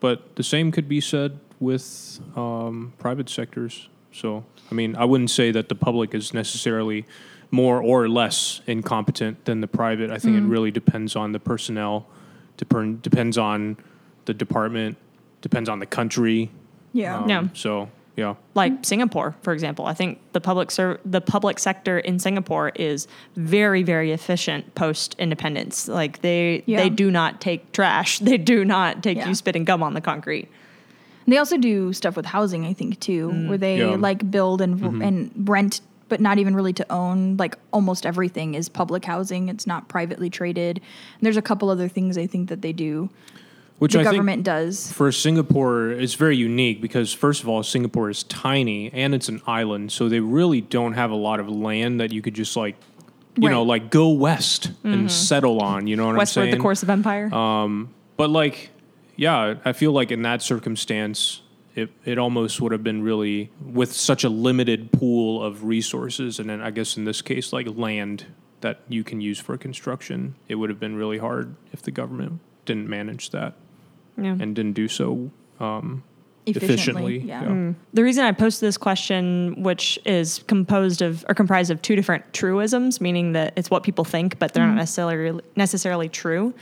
but 0.00 0.36
the 0.36 0.42
same 0.42 0.72
could 0.72 0.88
be 0.88 1.00
said 1.00 1.38
with 1.60 2.20
um, 2.36 2.92
private 2.98 3.28
sectors. 3.28 3.88
So, 4.12 4.44
I 4.70 4.74
mean, 4.74 4.96
I 4.96 5.04
wouldn't 5.04 5.30
say 5.30 5.50
that 5.50 5.68
the 5.68 5.74
public 5.74 6.14
is 6.14 6.32
necessarily 6.32 7.04
more 7.50 7.80
or 7.80 8.08
less 8.08 8.60
incompetent 8.66 9.44
than 9.44 9.60
the 9.60 9.66
private. 9.68 10.10
I 10.10 10.18
think 10.18 10.36
it 10.36 10.42
really 10.42 10.70
depends 10.70 11.14
on 11.16 11.32
the 11.32 11.40
personnel, 11.40 12.06
dep- 12.56 13.02
depends 13.02 13.38
on 13.38 13.76
the 14.26 14.34
department, 14.34 14.96
depends 15.42 15.68
on 15.68 15.78
the 15.78 15.86
country. 15.86 16.50
Yeah. 16.92 17.18
Um, 17.18 17.28
Yeah. 17.28 17.48
So, 17.54 17.88
yeah. 18.16 18.34
like 18.54 18.72
Singapore, 18.84 19.34
for 19.42 19.52
example. 19.52 19.86
I 19.86 19.94
think 19.94 20.18
the 20.32 20.40
public 20.40 20.70
ser- 20.70 21.00
the 21.04 21.20
public 21.20 21.58
sector 21.58 21.98
in 21.98 22.18
Singapore 22.18 22.68
is 22.76 23.08
very 23.36 23.82
very 23.82 24.12
efficient 24.12 24.74
post 24.74 25.16
independence. 25.18 25.88
Like 25.88 26.22
they 26.22 26.62
Yeah. 26.66 26.78
they 26.82 26.88
do 26.90 27.10
not 27.10 27.40
take 27.40 27.72
trash. 27.72 28.18
They 28.30 28.38
do 28.38 28.64
not 28.64 29.02
take 29.02 29.18
Yeah. 29.18 29.28
you 29.28 29.34
spitting 29.34 29.64
gum 29.64 29.82
on 29.82 29.94
the 29.94 30.00
concrete. 30.00 30.48
They 31.26 31.38
also 31.38 31.56
do 31.56 31.92
stuff 31.94 32.16
with 32.16 32.26
housing, 32.26 32.66
I 32.66 32.74
think, 32.74 33.00
too, 33.00 33.30
where 33.48 33.56
they 33.58 33.78
Yeah. 33.78 33.96
like 33.96 34.30
build 34.30 34.60
and 34.60 35.02
and 35.02 35.30
rent, 35.48 35.80
but 36.10 36.20
not 36.20 36.38
even 36.38 36.54
really 36.54 36.74
to 36.74 36.86
own. 36.92 37.36
Like 37.38 37.56
almost 37.72 38.04
everything 38.06 38.54
is 38.54 38.68
public 38.68 39.04
housing; 39.06 39.48
it's 39.48 39.66
not 39.66 39.88
privately 39.88 40.28
traded. 40.30 40.76
And 40.78 41.22
there's 41.22 41.38
a 41.38 41.42
couple 41.42 41.70
other 41.70 41.88
things 41.88 42.16
I 42.18 42.26
think 42.26 42.48
that 42.50 42.60
they 42.62 42.72
do. 42.72 43.08
Which 43.78 43.94
the 43.94 44.00
I 44.00 44.04
government 44.04 44.44
does. 44.44 44.92
for 44.92 45.10
Singapore 45.10 45.90
is 45.90 46.14
very 46.14 46.36
unique 46.36 46.80
because 46.80 47.12
first 47.12 47.42
of 47.42 47.48
all, 47.48 47.62
Singapore 47.62 48.08
is 48.08 48.22
tiny 48.22 48.92
and 48.92 49.14
it's 49.14 49.28
an 49.28 49.42
island, 49.46 49.90
so 49.90 50.08
they 50.08 50.20
really 50.20 50.60
don't 50.60 50.92
have 50.92 51.10
a 51.10 51.16
lot 51.16 51.40
of 51.40 51.48
land 51.48 52.00
that 52.00 52.12
you 52.12 52.22
could 52.22 52.34
just 52.34 52.56
like, 52.56 52.76
you 53.36 53.48
know, 53.48 53.64
like 53.64 53.90
go 53.90 54.10
west 54.10 54.66
and 54.84 54.94
mm-hmm. 54.94 55.08
settle 55.08 55.60
on. 55.60 55.88
You 55.88 55.96
know 55.96 56.06
what 56.06 56.16
Westward 56.16 56.44
I'm 56.44 56.46
saying? 56.46 56.58
the 56.58 56.62
course 56.62 56.84
of 56.84 56.90
empire. 56.90 57.34
Um, 57.34 57.92
but 58.16 58.30
like, 58.30 58.70
yeah, 59.16 59.56
I 59.64 59.72
feel 59.72 59.90
like 59.90 60.12
in 60.12 60.22
that 60.22 60.40
circumstance, 60.40 61.42
it, 61.74 61.90
it 62.04 62.16
almost 62.16 62.60
would 62.60 62.70
have 62.70 62.84
been 62.84 63.02
really 63.02 63.50
with 63.60 63.92
such 63.92 64.22
a 64.22 64.28
limited 64.28 64.92
pool 64.92 65.42
of 65.42 65.64
resources, 65.64 66.38
and 66.38 66.48
then 66.48 66.60
I 66.60 66.70
guess 66.70 66.96
in 66.96 67.04
this 67.04 67.22
case, 67.22 67.52
like 67.52 67.66
land 67.68 68.26
that 68.60 68.82
you 68.88 69.02
can 69.02 69.20
use 69.20 69.40
for 69.40 69.58
construction, 69.58 70.36
it 70.46 70.54
would 70.54 70.70
have 70.70 70.78
been 70.78 70.94
really 70.94 71.18
hard 71.18 71.56
if 71.72 71.82
the 71.82 71.90
government 71.90 72.40
didn't 72.64 72.88
manage 72.88 73.30
that 73.30 73.54
yeah. 74.16 74.36
and 74.38 74.54
didn't 74.54 74.72
do 74.72 74.88
so 74.88 75.30
um, 75.60 76.02
Efficiently, 76.46 77.16
efficiently. 77.16 77.18
yeah. 77.20 77.72
The 77.94 78.02
reason 78.02 78.24
I 78.24 78.32
posted 78.32 78.66
this 78.66 78.76
question, 78.76 79.62
which 79.62 79.98
is 80.04 80.42
composed 80.46 81.00
of 81.00 81.24
or 81.26 81.34
comprised 81.34 81.70
of 81.70 81.80
two 81.80 81.96
different 81.96 82.34
truisms, 82.34 83.00
meaning 83.00 83.32
that 83.32 83.54
it's 83.56 83.70
what 83.70 83.82
people 83.82 84.04
think, 84.04 84.38
but 84.38 84.52
they're 84.52 84.66
not 84.66 84.74
necessarily 84.74 85.42
necessarily 85.56 86.10
true, 86.10 86.52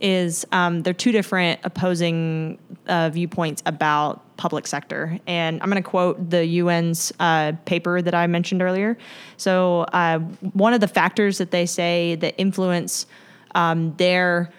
is 0.00 0.46
um, 0.52 0.82
they're 0.82 0.94
two 0.94 1.10
different 1.10 1.58
opposing 1.64 2.56
uh, 2.86 3.10
viewpoints 3.10 3.64
about 3.66 4.36
public 4.36 4.64
sector. 4.68 5.18
And 5.26 5.60
I'm 5.60 5.68
going 5.68 5.82
to 5.82 5.88
quote 5.88 6.30
the 6.30 6.60
UN's 6.60 7.12
uh, 7.18 7.52
paper 7.64 8.00
that 8.00 8.14
I 8.14 8.28
mentioned 8.28 8.62
earlier. 8.62 8.96
So 9.38 9.80
uh, 9.92 10.20
one 10.20 10.72
of 10.72 10.80
the 10.80 10.88
factors 10.88 11.38
that 11.38 11.50
they 11.50 11.66
say 11.66 12.14
that 12.16 12.34
influence 12.38 13.06
um, 13.56 13.96
their 13.96 14.52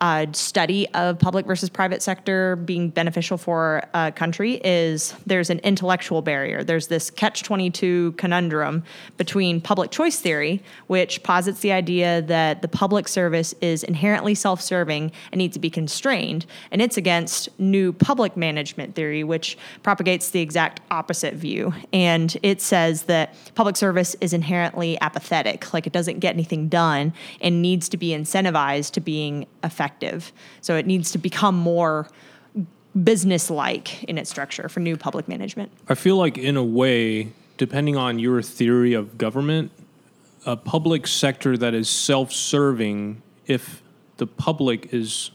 uh, 0.00 0.26
study 0.32 0.88
of 0.94 1.18
public 1.18 1.46
versus 1.46 1.68
private 1.68 2.02
sector 2.02 2.56
being 2.56 2.88
beneficial 2.90 3.36
for 3.36 3.82
a 3.94 4.12
country 4.12 4.54
is 4.64 5.14
there's 5.26 5.50
an 5.50 5.58
intellectual 5.60 6.22
barrier. 6.22 6.62
There's 6.62 6.86
this 6.86 7.10
catch 7.10 7.42
22 7.42 8.12
conundrum 8.12 8.84
between 9.16 9.60
public 9.60 9.90
choice 9.90 10.20
theory, 10.20 10.62
which 10.86 11.22
posits 11.22 11.60
the 11.60 11.72
idea 11.72 12.22
that 12.22 12.62
the 12.62 12.68
public 12.68 13.08
service 13.08 13.54
is 13.60 13.82
inherently 13.82 14.34
self 14.34 14.60
serving 14.60 15.10
and 15.32 15.38
needs 15.38 15.54
to 15.54 15.60
be 15.60 15.70
constrained, 15.70 16.46
and 16.70 16.80
it's 16.80 16.96
against 16.96 17.48
new 17.58 17.92
public 17.92 18.36
management 18.36 18.94
theory, 18.94 19.24
which 19.24 19.58
propagates 19.82 20.30
the 20.30 20.40
exact 20.40 20.80
opposite 20.90 21.34
view. 21.34 21.74
And 21.92 22.36
it 22.42 22.60
says 22.60 23.04
that 23.04 23.34
public 23.54 23.76
service 23.76 24.14
is 24.20 24.32
inherently 24.32 25.00
apathetic, 25.00 25.72
like 25.72 25.86
it 25.86 25.92
doesn't 25.92 26.20
get 26.20 26.34
anything 26.34 26.68
done 26.68 27.12
and 27.40 27.60
needs 27.60 27.88
to 27.88 27.96
be 27.96 28.10
incentivized 28.10 28.92
to 28.92 29.00
being 29.00 29.46
effective. 29.64 29.87
So 30.60 30.76
it 30.76 30.86
needs 30.86 31.10
to 31.12 31.18
become 31.18 31.56
more 31.56 32.08
business 33.04 33.50
like 33.50 34.04
in 34.04 34.18
its 34.18 34.30
structure 34.30 34.68
for 34.68 34.80
new 34.80 34.96
public 34.96 35.28
management. 35.28 35.70
I 35.88 35.94
feel 35.94 36.16
like, 36.16 36.38
in 36.38 36.56
a 36.56 36.64
way, 36.64 37.32
depending 37.56 37.96
on 37.96 38.18
your 38.18 38.42
theory 38.42 38.94
of 38.94 39.18
government, 39.18 39.70
a 40.46 40.56
public 40.56 41.06
sector 41.06 41.56
that 41.56 41.74
is 41.74 41.88
self 41.88 42.32
serving, 42.32 43.22
if 43.46 43.82
the 44.16 44.26
public 44.26 44.92
is 44.92 45.30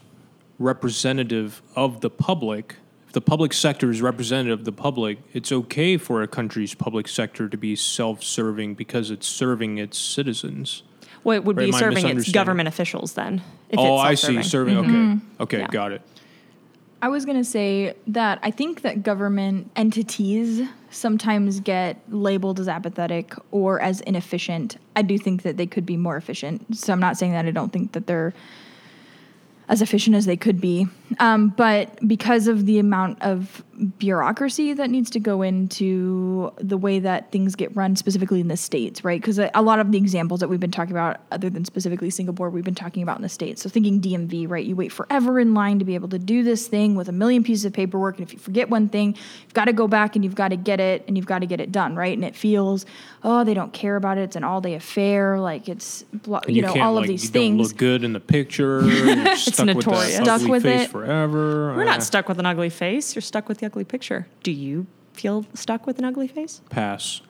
representative 0.58 1.62
of 1.74 2.00
the 2.00 2.10
public, 2.10 2.76
if 3.06 3.12
the 3.12 3.20
public 3.20 3.52
sector 3.52 3.90
is 3.90 4.02
representative 4.02 4.60
of 4.60 4.64
the 4.64 4.72
public, 4.72 5.18
it's 5.32 5.52
okay 5.52 5.96
for 5.96 6.22
a 6.22 6.28
country's 6.28 6.74
public 6.74 7.08
sector 7.08 7.48
to 7.48 7.56
be 7.56 7.76
self 7.76 8.22
serving 8.22 8.74
because 8.74 9.10
it's 9.10 9.26
serving 9.26 9.78
its 9.78 9.98
citizens. 9.98 10.82
Well, 11.24 11.36
it 11.36 11.44
would 11.44 11.58
Or 11.58 11.64
be 11.64 11.72
serving 11.72 12.06
its 12.06 12.30
government 12.30 12.68
officials 12.68 13.14
then. 13.14 13.42
If 13.70 13.78
oh, 13.78 13.94
it's 13.94 14.04
I 14.04 14.14
see. 14.14 14.34
self-serving. 14.34 14.74
Serving. 14.74 14.78
Okay. 14.78 14.88
Mm-hmm. 14.88 15.42
Okay. 15.42 15.58
Yeah. 15.58 15.66
Got 15.68 15.92
it. 15.92 16.02
I 17.02 17.08
was 17.08 17.24
going 17.26 17.36
to 17.36 17.44
say 17.44 17.96
that 18.06 18.38
I 18.42 18.50
think 18.50 18.82
that 18.82 19.02
government 19.02 19.70
entities 19.76 20.66
sometimes 20.90 21.60
get 21.60 21.98
labeled 22.08 22.60
as 22.60 22.68
apathetic 22.68 23.34
or 23.50 23.80
as 23.80 24.00
inefficient. 24.02 24.78
I 24.96 25.02
do 25.02 25.18
think 25.18 25.42
that 25.42 25.56
they 25.56 25.66
could 25.66 25.84
be 25.84 25.96
more 25.96 26.16
efficient. 26.16 26.76
So 26.76 26.92
I'm 26.92 27.00
not 27.00 27.18
saying 27.18 27.32
that 27.32 27.44
I 27.44 27.50
don't 27.50 27.72
think 27.72 27.92
that 27.92 28.06
they're 28.06 28.32
as 29.68 29.82
efficient 29.82 30.16
as 30.16 30.24
they 30.24 30.36
could 30.36 30.60
be. 30.60 30.86
Um, 31.20 31.48
but 31.50 31.98
because 32.06 32.48
of 32.48 32.66
the 32.66 32.78
amount 32.78 33.22
of 33.22 33.64
bureaucracy 33.98 34.72
that 34.72 34.88
needs 34.90 35.10
to 35.10 35.18
go 35.20 35.42
into 35.42 36.52
the 36.58 36.76
way 36.76 36.98
that 37.00 37.32
things 37.32 37.54
get 37.56 37.74
run, 37.74 37.96
specifically 37.96 38.40
in 38.40 38.48
the 38.48 38.56
States, 38.56 39.04
right? 39.04 39.20
Because 39.20 39.38
a, 39.38 39.50
a 39.54 39.62
lot 39.62 39.78
of 39.80 39.90
the 39.90 39.98
examples 39.98 40.40
that 40.40 40.48
we've 40.48 40.60
been 40.60 40.70
talking 40.70 40.92
about, 40.92 41.20
other 41.32 41.50
than 41.50 41.64
specifically 41.64 42.10
Singapore, 42.10 42.50
we've 42.50 42.64
been 42.64 42.74
talking 42.74 43.02
about 43.02 43.16
in 43.16 43.22
the 43.22 43.28
States. 43.28 43.62
So 43.62 43.68
thinking 43.68 44.00
DMV, 44.00 44.48
right? 44.48 44.64
You 44.64 44.76
wait 44.76 44.92
forever 44.92 45.40
in 45.40 45.54
line 45.54 45.78
to 45.80 45.84
be 45.84 45.94
able 45.94 46.08
to 46.10 46.18
do 46.18 46.42
this 46.42 46.68
thing 46.68 46.94
with 46.94 47.08
a 47.08 47.12
million 47.12 47.42
pieces 47.42 47.64
of 47.64 47.72
paperwork. 47.72 48.18
And 48.18 48.26
if 48.26 48.32
you 48.32 48.38
forget 48.38 48.70
one 48.70 48.88
thing, 48.88 49.14
you've 49.44 49.54
got 49.54 49.64
to 49.66 49.72
go 49.72 49.88
back 49.88 50.14
and 50.14 50.24
you've 50.24 50.34
got 50.36 50.48
to 50.48 50.56
get 50.56 50.78
it 50.80 51.04
and 51.08 51.16
you've 51.16 51.26
got 51.26 51.40
to 51.40 51.46
get 51.46 51.60
it 51.60 51.72
done, 51.72 51.96
right? 51.96 52.16
And 52.16 52.24
it 52.24 52.36
feels, 52.36 52.86
oh, 53.22 53.44
they 53.44 53.54
don't 53.54 53.72
care 53.72 53.96
about 53.96 54.18
it. 54.18 54.22
It's 54.22 54.36
an 54.36 54.44
all 54.44 54.60
day 54.60 54.74
affair. 54.74 55.40
Like 55.40 55.68
it's, 55.68 56.02
blo- 56.12 56.40
And 56.46 56.54
you, 56.54 56.62
know, 56.62 56.74
all 56.80 56.94
like, 56.94 57.02
of 57.02 57.08
these 57.08 57.24
you 57.24 57.30
things. 57.30 57.68
look 57.70 57.76
good 57.76 58.04
in 58.04 58.12
the 58.12 58.20
picture. 58.20 58.82
With 58.84 59.64
notorious. 59.64 60.18
that 60.18 60.24
Stuck 60.24 60.42
with 60.48 60.64
it. 60.64 60.90
forever. 60.90 61.03
We're 61.06 61.80
Uh, 61.82 61.84
not 61.84 62.02
stuck 62.02 62.28
with 62.28 62.38
an 62.38 62.46
ugly 62.46 62.70
face. 62.70 63.14
You're 63.14 63.22
stuck 63.22 63.48
with 63.48 63.58
the 63.58 63.66
ugly 63.66 63.84
picture. 63.84 64.26
Do 64.42 64.50
you 64.52 64.86
feel 65.12 65.44
stuck 65.54 65.86
with 65.86 65.98
an 65.98 66.04
ugly 66.04 66.28
face? 66.28 66.60
Pass. 66.70 67.20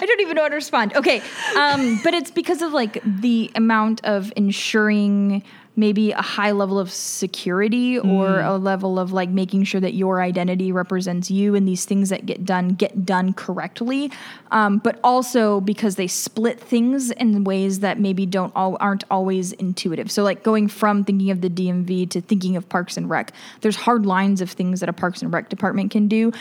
I 0.00 0.06
don't 0.06 0.20
even 0.20 0.34
know 0.34 0.42
how 0.42 0.48
to 0.48 0.54
respond. 0.56 0.96
Okay, 0.96 1.22
um, 1.56 2.00
but 2.02 2.12
it's 2.12 2.30
because 2.32 2.60
of 2.60 2.72
like 2.72 3.00
the 3.04 3.50
amount 3.54 4.04
of 4.04 4.32
ensuring 4.34 5.44
maybe 5.74 6.12
a 6.12 6.20
high 6.20 6.50
level 6.50 6.78
of 6.78 6.90
security 6.90 7.98
or 7.98 8.40
a 8.40 8.58
level 8.58 8.98
of 8.98 9.12
like 9.12 9.30
making 9.30 9.64
sure 9.64 9.80
that 9.80 9.94
your 9.94 10.20
identity 10.20 10.70
represents 10.70 11.30
you 11.30 11.54
and 11.54 11.66
these 11.66 11.86
things 11.86 12.10
that 12.10 12.26
get 12.26 12.44
done 12.44 12.68
get 12.68 13.06
done 13.06 13.32
correctly. 13.32 14.10
Um, 14.50 14.78
but 14.78 15.00
also 15.02 15.60
because 15.60 15.96
they 15.96 16.06
split 16.06 16.60
things 16.60 17.10
in 17.12 17.44
ways 17.44 17.80
that 17.80 17.98
maybe 17.98 18.26
don't 18.26 18.52
all 18.54 18.76
aren't 18.80 19.04
always 19.10 19.52
intuitive. 19.52 20.10
So 20.10 20.22
like 20.22 20.42
going 20.42 20.68
from 20.68 21.04
thinking 21.04 21.30
of 21.30 21.40
the 21.40 21.48
DMV 21.48 22.10
to 22.10 22.20
thinking 22.20 22.56
of 22.56 22.68
Parks 22.68 22.98
and 22.98 23.08
Rec, 23.08 23.32
there's 23.62 23.76
hard 23.76 24.04
lines 24.04 24.42
of 24.42 24.50
things 24.50 24.80
that 24.80 24.90
a 24.90 24.92
Parks 24.92 25.22
and 25.22 25.32
Rec 25.32 25.48
department 25.48 25.90
can 25.90 26.06
do 26.06 26.32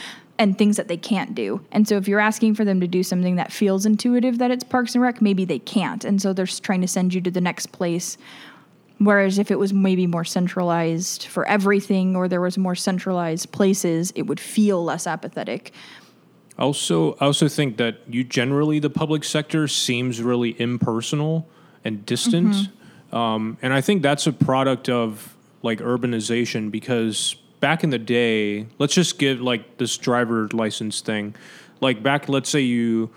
and 0.41 0.57
things 0.57 0.75
that 0.77 0.87
they 0.87 0.97
can't 0.97 1.35
do. 1.35 1.63
And 1.71 1.87
so 1.87 1.97
if 1.97 2.07
you're 2.07 2.19
asking 2.19 2.55
for 2.55 2.65
them 2.65 2.81
to 2.81 2.87
do 2.87 3.03
something 3.03 3.35
that 3.35 3.51
feels 3.51 3.85
intuitive 3.85 4.39
that 4.39 4.49
it's 4.49 4.63
Parks 4.63 4.95
and 4.95 5.01
Rec, 5.01 5.21
maybe 5.21 5.45
they 5.45 5.59
can't. 5.59 6.03
And 6.03 6.21
so 6.21 6.33
they're 6.33 6.47
trying 6.47 6.81
to 6.81 6.87
send 6.87 7.13
you 7.13 7.21
to 7.21 7.31
the 7.31 7.39
next 7.39 7.67
place. 7.67 8.17
Whereas 9.01 9.39
if 9.39 9.49
it 9.49 9.57
was 9.57 9.73
maybe 9.73 10.05
more 10.05 10.23
centralized 10.23 11.25
for 11.25 11.43
everything 11.47 12.15
or 12.15 12.27
there 12.27 12.39
was 12.39 12.55
more 12.55 12.75
centralized 12.75 13.51
places, 13.51 14.13
it 14.15 14.27
would 14.27 14.39
feel 14.39 14.83
less 14.83 15.07
apathetic. 15.07 15.71
Also, 16.59 17.13
I 17.13 17.25
also 17.25 17.47
think 17.47 17.77
that 17.77 18.01
you 18.07 18.23
generally 18.23 18.77
the 18.77 18.91
public 18.91 19.23
sector 19.23 19.67
seems 19.67 20.21
really 20.21 20.55
impersonal 20.61 21.49
and 21.83 22.05
distant, 22.05 22.53
Mm-hmm. 22.53 23.15
um, 23.17 23.57
and 23.63 23.73
I 23.73 23.81
think 23.81 24.03
that's 24.03 24.27
a 24.27 24.31
product 24.33 24.87
of 24.87 25.35
like 25.63 25.79
urbanization 25.79 26.69
because 26.69 27.35
back 27.59 27.83
in 27.83 27.89
the 27.89 27.97
day, 27.97 28.67
let's 28.77 28.93
just 28.93 29.17
give 29.17 29.41
like 29.41 29.77
this 29.79 29.97
driver 29.97 30.47
license 30.53 31.01
thing, 31.01 31.33
like 31.79 32.03
back, 32.03 32.29
let's 32.29 32.51
say 32.51 32.61
you, 32.61 33.09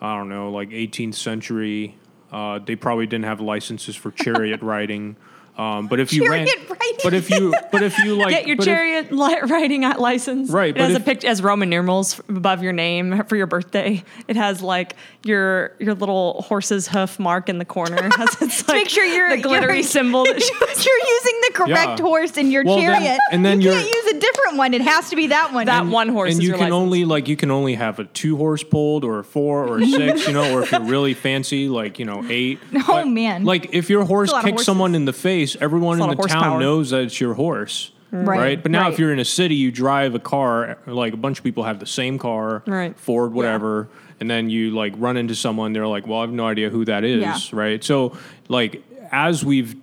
I 0.00 0.16
don't 0.16 0.28
know, 0.28 0.52
like 0.52 0.70
18th 0.70 1.16
century, 1.16 1.96
uh, 2.30 2.60
they 2.60 2.76
probably 2.76 3.06
didn't 3.06 3.24
have 3.24 3.40
licenses 3.40 3.96
for 3.96 4.12
chariot 4.12 4.62
riding. 4.74 5.16
Um, 5.56 5.86
but 5.86 6.00
if 6.00 6.12
you 6.14 6.22
ran, 6.30 6.46
riding. 6.46 6.64
but 7.04 7.12
if 7.12 7.28
you, 7.28 7.52
but 7.72 7.82
if 7.82 7.98
you 7.98 8.14
like, 8.16 8.30
Get 8.30 8.46
your 8.46 8.56
but 8.56 8.66
if- 8.66 8.74
chariot 8.74 9.12
li- 9.12 9.40
riding 9.46 9.84
at 9.84 10.00
license. 10.00 10.50
Right, 10.50 10.70
It 10.70 10.74
but 10.76 10.82
has 10.84 10.94
if- 10.94 11.02
a 11.02 11.04
picture 11.04 11.28
as 11.28 11.42
Roman 11.42 11.68
numerals 11.68 12.20
above 12.28 12.62
your 12.62 12.72
name 12.72 13.22
for 13.24 13.36
your 13.36 13.46
birthday. 13.46 14.02
It 14.28 14.36
has 14.36 14.62
like 14.62 14.96
your 15.24 15.72
your 15.78 15.94
little 15.94 16.40
horse's 16.42 16.88
hoof 16.88 17.18
mark 17.18 17.48
in 17.50 17.58
the 17.58 17.64
corner. 17.66 17.96
It 17.96 18.16
has 18.16 18.40
its, 18.40 18.66
like, 18.68 18.76
Make 18.78 18.88
sure 18.88 19.04
you're 19.04 19.28
the 19.36 19.42
glittery 19.42 19.76
you're, 19.76 19.82
symbol. 19.98 20.24
That 20.24 20.40
shows. 20.42 20.84
you're 20.86 20.98
using 21.06 21.40
the 21.42 21.50
correct 21.54 21.98
Yeah. 21.98 22.04
horse 22.06 22.36
in 22.38 22.50
your 22.50 22.64
Well, 22.64 22.76
then- 22.78 23.02
chariot. 23.02 23.20
and 23.30 23.44
then 23.44 23.60
you 23.60 23.70
can't 23.72 23.88
use 23.90 24.06
a 24.06 24.18
different 24.18 24.56
one. 24.56 24.72
It 24.72 24.80
has 24.80 25.10
to 25.10 25.16
be 25.16 25.26
that 25.28 25.52
one. 25.52 25.66
that 25.66 25.86
one 25.86 26.08
horse. 26.08 26.30
and 26.32 26.38
is 26.38 26.44
you 26.44 26.48
your 26.48 26.56
can 26.58 26.70
license. 26.70 26.82
only 26.82 27.04
like 27.04 27.28
you 27.28 27.36
can 27.36 27.50
only 27.50 27.74
have 27.74 27.98
a 27.98 28.04
two 28.04 28.36
horse 28.38 28.62
pulled 28.64 29.04
or 29.04 29.18
a 29.18 29.24
four 29.24 29.66
or 29.68 29.80
a 29.80 29.86
six 29.86 30.26
you 30.26 30.32
know 30.32 30.54
or 30.56 30.62
if 30.62 30.72
you're 30.72 30.80
really 30.80 31.12
fancy 31.14 31.68
like 31.68 31.98
you 31.98 32.04
know 32.06 32.24
eight 32.30 32.58
Oh, 32.88 33.04
man. 33.04 33.44
like 33.44 33.74
if 33.74 33.90
your 33.90 34.04
horse 34.04 34.30
That's 34.30 34.32
a 34.32 34.36
lot 34.36 34.44
of 34.52 34.56
kicks 34.56 34.64
someone 34.64 34.94
in 34.94 35.04
the 35.04 35.12
face 35.12 35.41
everyone 35.60 36.00
in 36.00 36.08
the 36.08 36.14
town 36.14 36.16
horsepower. 36.16 36.60
knows 36.60 36.90
that 36.90 37.02
it's 37.02 37.20
your 37.20 37.34
horse 37.34 37.92
Right, 38.14 38.26
right, 38.38 38.62
but 38.62 38.70
now 38.70 38.82
right. 38.82 38.92
if 38.92 38.98
you're 38.98 39.12
in 39.12 39.18
a 39.20 39.24
city 39.24 39.54
you 39.54 39.70
drive 39.72 40.14
a 40.14 40.18
car 40.18 40.76
like 40.86 41.14
a 41.14 41.16
bunch 41.16 41.38
of 41.38 41.44
people 41.44 41.62
have 41.64 41.78
the 41.80 41.86
same 41.86 42.18
car 42.18 42.62
Right. 42.66 42.94
ford 42.98 43.32
whatever 43.32 43.88
and 44.20 44.30
then 44.30 44.50
you 44.50 44.70
like 44.72 44.92
run 44.98 45.16
into 45.16 45.34
someone 45.34 45.72
they're 45.72 45.86
like 45.86 46.06
well 46.06 46.18
i 46.18 46.20
have 46.22 46.30
no 46.32 46.46
idea 46.46 46.68
who 46.68 46.84
that 46.84 47.04
is 47.04 47.22
Yeah. 47.22 47.38
right 47.52 47.82
so 47.82 48.16
like 48.48 48.82
as 49.10 49.44
we've 49.44 49.76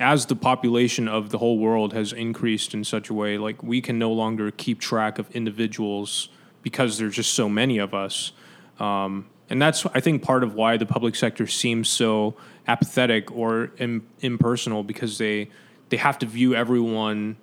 as 0.00 0.26
the 0.26 0.34
population 0.36 1.06
of 1.08 1.28
the 1.30 1.38
whole 1.38 1.58
world 1.58 1.92
has 1.92 2.12
increased 2.12 2.74
in 2.74 2.82
such 2.82 3.08
a 3.08 3.14
way, 3.14 3.38
like 3.38 3.62
we 3.62 3.80
can 3.80 3.98
no 4.00 4.10
longer 4.10 4.50
keep 4.50 4.80
track 4.80 5.18
of 5.18 5.30
individuals 5.30 6.28
because 6.62 6.98
there's 6.98 7.14
just 7.14 7.34
so 7.34 7.48
many 7.48 7.78
of 7.78 7.94
us. 7.94 8.32
Um, 8.80 9.26
and 9.50 9.60
that's, 9.60 9.84
I 9.86 10.00
think, 10.00 10.22
part 10.22 10.42
of 10.44 10.54
why 10.54 10.76
the 10.76 10.86
public 10.86 11.14
sector 11.14 11.46
seems 11.46 11.88
so 11.88 12.34
apathetic 12.66 13.30
or 13.32 13.70
Im- 13.78 14.06
impersonal 14.20 14.82
because 14.82 15.18
they 15.18 15.48
they 15.90 15.96
have 15.98 16.18
to 16.20 16.26
view 16.26 16.54
everyone 16.54 17.36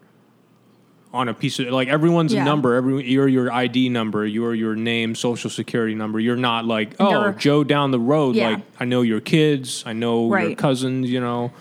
on 1.13 1.27
a 1.27 1.33
piece 1.33 1.59
of 1.59 1.67
like 1.67 1.87
everyone's 1.87 2.33
Yeah. 2.33 2.41
a 2.43 2.45
number. 2.45 2.75
Every 2.75 3.03
you're 3.09 3.27
your 3.27 3.51
ID 3.51 3.89
number, 3.89 4.25
you're 4.25 4.53
your 4.55 4.75
name, 4.75 5.15
social 5.15 5.49
security 5.49 5.95
number. 5.95 6.19
You're 6.19 6.35
not 6.35 6.65
like 6.65 6.95
oh 6.99 7.31
Joe 7.33 7.63
down 7.63 7.91
the 7.91 7.99
road. 7.99 8.35
Yeah. 8.35 8.49
Like 8.49 8.59
I 8.79 8.85
know 8.85 9.01
your 9.01 9.19
kids, 9.19 9.83
I 9.85 9.93
know 9.93 10.35
your 10.35 10.55
cousins. 10.55 11.09
You 11.09 11.19
know, 11.19 11.51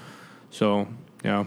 so 0.51 0.87
yeah. 1.25 1.45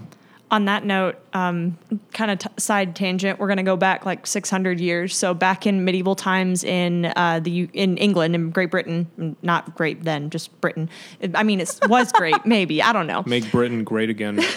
On 0.51 0.65
that 0.65 0.85
note, 0.85 1.15
um, 1.33 1.77
kind 2.13 2.29
of 2.29 2.39
t- 2.39 2.49
side 2.57 2.95
tangent, 2.95 3.39
we're 3.39 3.47
going 3.47 3.57
to 3.57 3.63
go 3.63 3.77
back 3.77 4.05
like 4.05 4.27
600 4.27 4.79
years. 4.81 5.15
So 5.15 5.33
back 5.33 5.65
in 5.65 5.85
medieval 5.85 6.13
times 6.15 6.63
in 6.63 7.05
uh, 7.15 7.39
the 7.41 7.49
U- 7.51 7.69
in 7.73 7.97
England 7.97 8.35
and 8.35 8.53
Great 8.53 8.69
Britain, 8.69 9.35
not 9.41 9.73
great 9.75 10.03
then, 10.03 10.29
just 10.29 10.59
Britain. 10.61 10.89
It- 11.21 11.31
I 11.35 11.43
mean, 11.43 11.61
it 11.61 11.79
was 11.87 12.11
great, 12.11 12.35
maybe 12.45 12.83
I 12.83 12.91
don't 12.93 13.07
know. 13.07 13.23
Make 13.25 13.49
Britain 13.49 13.83
great 13.83 14.09
again. 14.09 14.39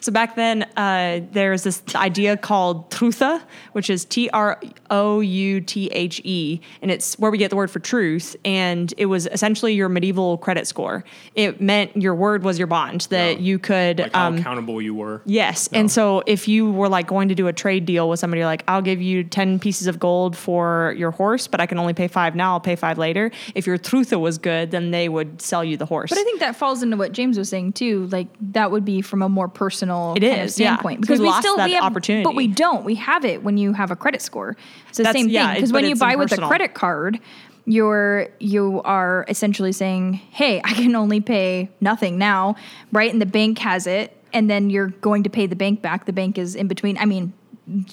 So 0.00 0.10
back 0.10 0.34
then, 0.34 0.62
uh, 0.76 1.20
there's 1.30 1.62
this 1.62 1.82
idea 1.94 2.36
called 2.36 2.90
trutha, 2.90 3.40
which 3.72 3.90
is 3.90 4.04
T 4.06 4.30
R 4.30 4.58
O 4.88 5.20
U 5.20 5.60
T 5.60 5.86
H 5.88 6.20
E, 6.24 6.60
and 6.80 6.90
it's 6.90 7.18
where 7.18 7.30
we 7.30 7.36
get 7.38 7.50
the 7.50 7.56
word 7.56 7.70
for 7.70 7.80
truth. 7.80 8.34
And 8.44 8.92
it 8.96 9.06
was 9.06 9.26
essentially 9.26 9.74
your 9.74 9.90
medieval 9.90 10.38
credit 10.38 10.66
score. 10.66 11.04
It 11.34 11.60
meant 11.60 11.94
your 11.96 12.14
word 12.14 12.42
was 12.44 12.58
your 12.58 12.66
bond 12.66 13.02
that 13.10 13.36
Yeah. 13.36 13.42
you 13.42 13.58
could. 13.58 13.98
Like 14.00 14.12
how 14.14 14.28
um, 14.28 14.38
accountable 14.38 14.80
you 14.80 14.94
were. 14.94 15.19
Yes. 15.26 15.68
Yeah. 15.72 15.80
And 15.80 15.90
so 15.90 16.22
if 16.26 16.48
you 16.48 16.70
were 16.70 16.88
like 16.88 17.06
going 17.06 17.28
to 17.28 17.34
do 17.34 17.46
a 17.46 17.52
trade 17.52 17.86
deal 17.86 18.08
with 18.08 18.20
somebody, 18.20 18.44
like, 18.44 18.64
I'll 18.68 18.82
give 18.82 19.00
you 19.02 19.24
10 19.24 19.58
pieces 19.58 19.86
of 19.86 19.98
gold 19.98 20.36
for 20.36 20.94
your 20.96 21.10
horse, 21.10 21.46
but 21.46 21.60
I 21.60 21.66
can 21.66 21.78
only 21.78 21.94
pay 21.94 22.08
five 22.08 22.34
now, 22.34 22.52
I'll 22.52 22.60
pay 22.60 22.76
five 22.76 22.98
later. 22.98 23.30
If 23.54 23.66
your 23.66 23.78
trutha 23.78 24.18
was 24.20 24.38
good, 24.38 24.70
then 24.70 24.90
they 24.90 25.08
would 25.08 25.40
sell 25.42 25.62
you 25.64 25.76
the 25.76 25.86
horse. 25.86 26.10
But 26.10 26.18
I 26.18 26.24
think 26.24 26.40
that 26.40 26.56
falls 26.56 26.82
into 26.82 26.96
what 26.96 27.12
James 27.12 27.38
was 27.38 27.48
saying 27.48 27.72
too. 27.74 28.06
Like 28.06 28.28
that 28.52 28.70
would 28.70 28.84
be 28.84 29.02
from 29.02 29.22
a 29.22 29.28
more 29.28 29.48
personal 29.48 30.14
It 30.16 30.20
kind 30.20 30.32
of 30.40 30.46
is, 30.46 30.58
yeah. 30.58 30.76
standpoint 30.76 31.08
We 31.08 31.16
lost 31.16 31.42
that 31.42 31.64
we 31.66 31.72
have, 31.74 31.84
opportunity. 31.84 32.24
but 32.24 32.34
we 32.34 32.46
don't. 32.46 32.84
We 32.84 32.94
have 32.96 33.24
it 33.24 33.42
when 33.42 33.56
you 33.58 33.72
have 33.72 33.90
a 33.90 33.96
credit 33.96 34.22
score. 34.22 34.56
It's 34.88 34.96
the 34.98 35.04
That's- 35.04 35.20
same 35.22 35.30
yeah, 35.30 35.46
thing 35.48 35.54
because 35.56 35.70
it- 35.70 35.74
when 35.74 35.84
you 35.84 35.90
it's 35.92 36.00
buy 36.00 36.16
with 36.16 36.32
a 36.32 36.36
credit 36.38 36.74
card, 36.74 37.20
you're 37.66 38.28
you 38.40 38.80
are 38.84 39.24
essentially 39.28 39.72
saying, 39.72 40.14
"Hey, 40.30 40.60
I 40.64 40.72
can 40.72 40.96
only 40.96 41.20
pay 41.20 41.68
nothing 41.80 42.18
now," 42.18 42.56
right? 42.90 43.12
And 43.12 43.20
the 43.20 43.26
bank 43.26 43.58
has 43.58 43.86
it, 43.86 44.16
and 44.32 44.48
then 44.50 44.70
you're 44.70 44.88
going 44.88 45.22
to 45.24 45.30
pay 45.30 45.46
the 45.46 45.56
bank 45.56 45.82
back. 45.82 46.06
The 46.06 46.12
bank 46.12 46.38
is 46.38 46.54
in 46.54 46.68
between. 46.68 46.96
I 46.98 47.04
mean. 47.04 47.32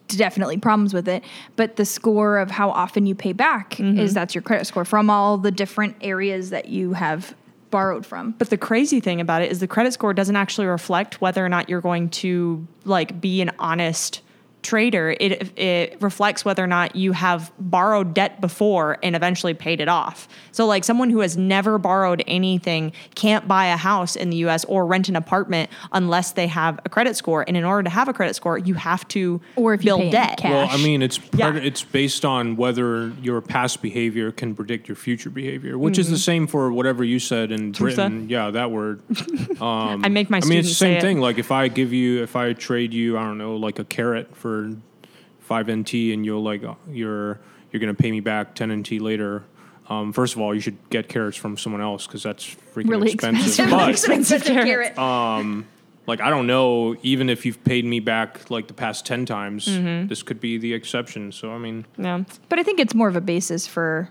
Definitely 0.08 0.58
problems 0.58 0.92
with 0.92 1.08
it, 1.08 1.24
but 1.56 1.76
the 1.76 1.86
score 1.86 2.40
of 2.40 2.50
how 2.50 2.72
often 2.72 3.06
you 3.06 3.14
pay 3.14 3.32
back 3.32 3.76
Mm-hmm. 3.76 4.00
is 4.00 4.12
that's 4.12 4.34
your 4.34 4.42
credit 4.42 4.66
score 4.66 4.86
from 4.86 5.12
all 5.12 5.38
the 5.38 5.52
different 5.52 5.96
areas 6.02 6.50
that 6.50 6.70
you 6.70 6.94
have 6.94 7.36
borrowed 7.70 8.04
from. 8.04 8.32
But 8.40 8.50
the 8.50 8.58
crazy 8.58 9.00
thing 9.00 9.22
about 9.22 9.44
it 9.44 9.52
is 9.52 9.60
the 9.60 9.68
credit 9.68 9.94
score 9.94 10.16
doesn't 10.16 10.36
actually 10.36 10.66
reflect 10.66 11.22
whether 11.22 11.46
or 11.46 11.50
not 11.50 11.70
you're 11.70 11.82
going 11.82 12.10
to 12.10 12.66
like 12.86 13.22
be 13.22 13.40
an 13.40 13.52
honest 13.60 14.22
trader. 14.68 15.16
It 15.20 15.58
it 15.58 15.98
reflects 16.02 16.44
whether 16.44 16.62
or 16.64 16.68
not 16.68 16.96
you 16.96 17.14
have 17.14 17.52
borrowed 17.58 18.14
debt 18.14 18.42
before 18.42 18.98
and 19.02 19.16
eventually 19.16 19.54
paid 19.54 19.80
it 19.80 19.88
off. 19.88 20.28
So 20.52 20.66
like 20.66 20.84
someone 20.84 21.10
who 21.10 21.22
has 21.22 21.38
never 21.38 21.78
borrowed 21.78 22.22
anything 22.28 22.92
can't 23.16 23.48
buy 23.48 23.68
a 23.68 23.78
house 23.78 24.16
in 24.18 24.30
the 24.30 24.38
US 24.48 24.66
or 24.66 24.86
rent 24.86 25.08
an 25.08 25.16
apartment 25.16 25.70
unless 25.94 26.34
they 26.34 26.48
have 26.48 26.80
a 26.84 26.90
credit 26.90 27.16
score. 27.16 27.46
And 27.48 27.56
in 27.56 27.64
order 27.64 27.84
to 27.84 27.90
have 27.90 28.10
a 28.10 28.14
credit 28.14 28.36
score, 28.36 28.58
you 28.58 28.74
have 28.74 29.08
to 29.10 29.40
Or 29.56 29.74
if 29.74 29.82
you 29.84 29.86
build 29.86 30.02
pay 30.02 30.10
debt. 30.12 30.38
cash. 30.38 30.52
Well, 30.52 30.68
I 30.70 30.78
mean, 30.84 31.02
it's 31.02 31.20
Yeah. 31.34 31.52
pred- 31.52 31.64
it's 31.64 31.84
based 31.84 32.26
on 32.26 32.58
whether 32.58 33.14
your 33.22 33.40
past 33.42 33.82
behavior 33.82 34.32
can 34.32 34.54
predict 34.54 34.90
your 34.90 34.96
future 34.98 35.30
behavior, 35.30 35.78
which 35.78 35.98
is 35.98 36.10
the 36.10 36.18
same 36.18 36.46
for 36.46 36.72
whatever 36.74 37.04
you 37.06 37.20
said 37.20 37.52
in 37.54 37.72
Trusa. 37.72 37.80
Britain. 37.80 38.26
Yeah, 38.30 38.52
that 38.52 38.70
word. 38.72 39.00
Um, 39.62 40.04
I 40.06 40.10
make 40.10 40.30
my 40.30 40.38
I 40.38 40.46
mean, 40.46 40.60
it's 40.60 40.68
the 40.70 40.74
say 40.76 40.86
same 40.86 40.98
it. 40.98 41.02
thing. 41.02 41.20
Like 41.20 41.38
if 41.40 41.52
I 41.52 41.68
give 41.68 41.94
you, 41.94 42.22
if 42.22 42.36
I 42.36 42.54
trade 42.54 42.94
you, 42.94 43.18
I 43.18 43.24
don't 43.24 43.38
know, 43.40 43.56
like 43.56 43.80
a 43.80 43.84
carrot 43.84 44.36
for 44.36 44.57
five 45.40 45.70
NT, 45.72 45.94
and 46.14 46.26
you'll 46.26 46.44
like 46.44 46.64
uh, 46.64 46.76
you're 46.92 47.40
you're 47.72 47.80
gonna 47.80 47.94
pay 47.94 48.12
me 48.12 48.20
back 48.20 48.56
ten 48.56 48.72
NT 48.72 48.94
later. 49.02 49.44
Um, 49.90 50.12
first 50.12 50.36
of 50.36 50.42
all, 50.42 50.54
you 50.54 50.60
should 50.60 50.78
get 50.90 51.08
carrots 51.08 51.38
from 51.38 51.58
someone 51.58 51.82
else 51.82 52.06
because 52.08 52.22
that's 52.22 52.44
freaking 52.76 52.90
Really 52.90 53.12
expensive. 53.14 53.48
expensive. 53.48 53.70
But 53.70 53.90
expensive 53.96 54.44
carrot. 54.44 54.98
like 56.08 56.22
I 56.22 56.30
don't 56.30 56.48
know, 56.48 56.96
even 57.04 57.30
if 57.30 57.46
you've 57.46 57.64
paid 57.64 57.86
me 57.86 58.00
back 58.02 58.50
like 58.50 58.68
the 58.68 58.74
past 58.74 59.06
ten 59.06 59.26
times, 59.26 59.66
Mm-hmm. 59.68 60.08
this 60.08 60.24
could 60.24 60.40
be 60.42 60.58
the 60.58 60.74
exception. 60.74 61.32
So 61.32 61.52
I 61.52 61.58
mean, 61.58 61.86
Yeah. 61.98 62.24
But 62.50 62.60
I 62.60 62.64
think 62.64 62.80
it's 62.80 62.94
more 62.94 63.08
of 63.08 63.16
a 63.16 63.22
basis 63.22 63.66
for 63.68 64.10